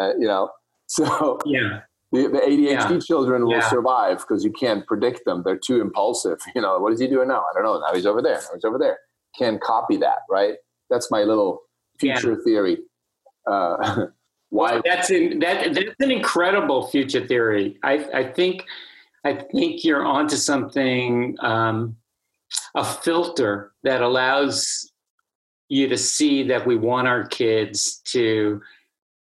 uh, 0.00 0.12
you 0.18 0.26
know? 0.26 0.50
So 0.86 1.38
yeah 1.44 1.82
the, 2.12 2.22
the 2.28 2.38
ADHD 2.38 2.90
yeah. 2.90 2.98
children 2.98 3.44
will 3.44 3.52
yeah. 3.52 3.68
survive 3.68 4.18
because 4.18 4.44
you 4.44 4.52
can't 4.52 4.86
predict 4.86 5.24
them. 5.24 5.42
They're 5.44 5.58
too 5.58 5.80
impulsive. 5.80 6.38
You 6.54 6.62
know, 6.62 6.78
what 6.78 6.92
is 6.92 7.00
he 7.00 7.06
doing 7.06 7.28
now? 7.28 7.40
I 7.40 7.54
don't 7.54 7.62
know. 7.62 7.78
Now 7.78 7.94
he's 7.94 8.06
over 8.06 8.20
there. 8.20 8.34
Now 8.34 8.54
he's 8.54 8.64
over 8.64 8.78
there. 8.78 8.98
Can't 9.38 9.60
copy 9.60 9.96
that, 9.98 10.18
right? 10.28 10.54
That's 10.90 11.10
my 11.10 11.22
little 11.22 11.62
future 11.98 12.32
yeah. 12.32 12.44
theory. 12.44 12.78
Uh, 13.46 14.06
why? 14.50 14.72
Well, 14.72 14.82
that's 14.84 15.10
in, 15.10 15.38
that. 15.40 15.74
That's 15.74 15.94
an 16.00 16.10
incredible 16.10 16.88
future 16.88 17.26
theory. 17.26 17.78
I, 17.82 18.06
I 18.12 18.24
think. 18.24 18.64
I 19.22 19.34
think 19.34 19.84
you're 19.84 20.04
onto 20.04 20.36
something. 20.36 21.36
Um, 21.40 21.96
a 22.74 22.84
filter 22.84 23.72
that 23.82 24.02
allows 24.02 24.90
you 25.68 25.88
to 25.88 25.96
see 25.96 26.42
that 26.48 26.66
we 26.66 26.76
want 26.76 27.06
our 27.06 27.24
kids 27.26 28.00
to 28.06 28.60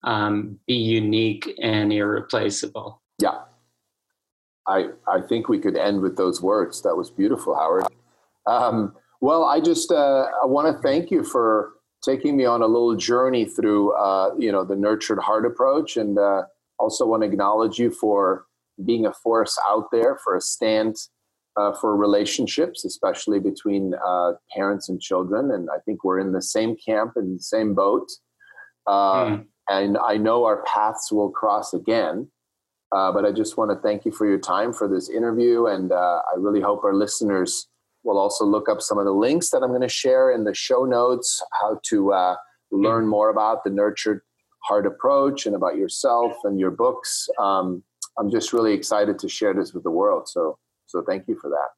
um, 0.07 0.59
be 0.67 0.75
unique 0.75 1.53
and 1.61 1.93
irreplaceable. 1.93 3.03
Yeah. 3.19 3.41
I, 4.69 4.87
I 5.07 5.21
think 5.21 5.49
we 5.49 5.59
could 5.59 5.77
end 5.77 6.01
with 6.01 6.17
those 6.17 6.41
words. 6.41 6.83
That 6.83 6.97
was 6.97 7.11
beautiful, 7.11 7.55
Howard. 7.55 7.85
Um, 8.47 8.95
well, 9.21 9.45
I 9.45 9.61
just 9.61 9.91
uh, 9.93 10.27
I 10.43 10.47
want 10.47 10.75
to 10.75 10.83
thank 10.83 11.11
you 11.11 11.25
for 11.25 11.73
taking 12.05 12.37
me 12.37 12.45
on 12.45 12.63
a 12.63 12.67
little 12.67 12.95
journey 12.95 13.45
through 13.45 13.93
uh, 13.93 14.35
you 14.39 14.51
know 14.53 14.65
the 14.65 14.77
nurtured 14.77 15.19
heart 15.19 15.47
approach, 15.47 15.97
and 15.97 16.19
uh, 16.19 16.43
also 16.79 17.07
want 17.07 17.23
to 17.23 17.29
acknowledge 17.29 17.79
you 17.79 17.91
for 17.91 18.45
being 18.85 19.07
a 19.07 19.13
force 19.13 19.59
out 19.69 19.87
there 19.91 20.19
for 20.23 20.37
a 20.37 20.41
stand 20.41 20.97
uh, 21.57 21.73
for 21.73 21.97
relationships, 21.97 22.85
especially 22.85 23.41
between 23.41 23.95
uh, 24.07 24.33
parents 24.55 24.89
and 24.89 25.01
children. 25.01 25.53
And 25.53 25.69
I 25.71 25.79
think 25.85 26.05
we're 26.05 26.21
in 26.21 26.33
the 26.33 26.43
same 26.43 26.77
camp 26.77 27.13
and 27.17 27.39
the 27.39 27.43
same 27.43 27.75
boat. 27.75 28.09
Mm 28.89 29.47
and 29.69 29.99
I 29.99 30.17
know 30.17 30.45
our 30.45 30.62
paths 30.62 31.11
will 31.11 31.31
cross 31.31 31.75
again. 31.75 32.29
Uh, 32.93 33.11
but 33.11 33.25
I 33.25 33.33
just 33.33 33.57
want 33.57 33.73
to 33.73 33.77
thank 33.77 34.05
you 34.05 34.12
for 34.12 34.27
your 34.29 34.39
time 34.39 34.73
for 34.73 34.87
this 34.87 35.11
interview, 35.11 35.67
and 35.67 35.91
uh, 35.91 36.21
I 36.33 36.39
really 36.39 36.61
hope 36.61 36.85
our 36.85 36.95
listeners 36.95 37.69
will 38.05 38.17
also 38.17 38.45
look 38.45 38.69
up 38.69 38.81
some 38.81 38.97
of 38.97 39.05
the 39.05 39.12
links 39.12 39.51
that 39.51 39.62
I'm 39.62 39.71
going 39.71 39.81
to 39.81 39.89
share 39.89 40.31
in 40.31 40.45
the 40.45 40.55
show 40.55 40.85
notes, 40.85 41.43
how 41.61 41.81
to 41.89 42.12
uh, 42.12 42.37
learn 42.71 43.09
more 43.09 43.29
about 43.29 43.64
the 43.64 43.71
nurtured 43.71 44.21
heart 44.62 44.87
approach 44.87 45.47
and 45.47 45.57
about 45.57 45.77
yourself 45.77 46.33
and 46.45 46.61
your 46.61 46.71
books. 46.71 47.29
Um, 47.41 47.83
I'm 48.19 48.31
just 48.31 48.53
really 48.53 48.73
excited 48.73 49.19
to 49.19 49.29
share 49.29 49.53
this 49.53 49.75
with 49.75 49.83
the 49.83 49.91
world. 49.91 50.29
So, 50.29 50.59
so 50.87 51.03
thank 51.03 51.27
you 51.29 51.37
for 51.41 51.51
that. 51.51 51.69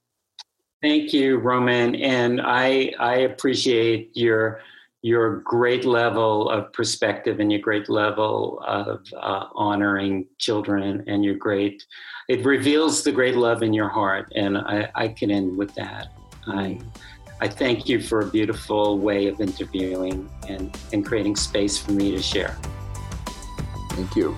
Thank 0.81 1.13
you, 1.13 1.39
Roman, 1.39 1.97
and 1.97 2.41
I 2.41 2.93
I 3.01 3.17
appreciate 3.17 4.13
your 4.15 4.61
your 5.03 5.41
great 5.41 5.85
level 5.85 6.51
of 6.51 6.73
perspective 6.73 7.39
and 7.39 7.53
your 7.53 7.61
great 7.61 7.89
level 7.89 8.63
of 8.67 9.01
uh, 9.21 9.45
honoring 9.55 10.27
children 10.39 11.05
and 11.07 11.25
your 11.25 11.37
great 11.37 11.85
it 12.29 12.45
reveals 12.45 13.05
the 13.05 13.13
great 13.13 13.37
love 13.37 13.63
in 13.63 13.73
your 13.73 13.89
heart 13.89 14.33
and 14.35 14.59
i, 14.59 14.91
I 14.95 15.09
can 15.09 15.31
end 15.31 15.57
with 15.57 15.75
that. 15.77 16.09
I, 16.49 16.79
I 17.41 17.49
thank 17.49 17.89
you 17.89 18.01
for 18.01 18.21
a 18.21 18.27
beautiful 18.27 18.99
way 18.99 19.29
of 19.29 19.41
interviewing 19.41 20.29
and, 20.49 20.77
and 20.93 21.05
creating 21.05 21.37
space 21.37 21.79
for 21.79 21.93
me 21.93 22.11
to 22.11 22.23
share. 22.23 22.57
Thank 23.91 24.17
you 24.17 24.35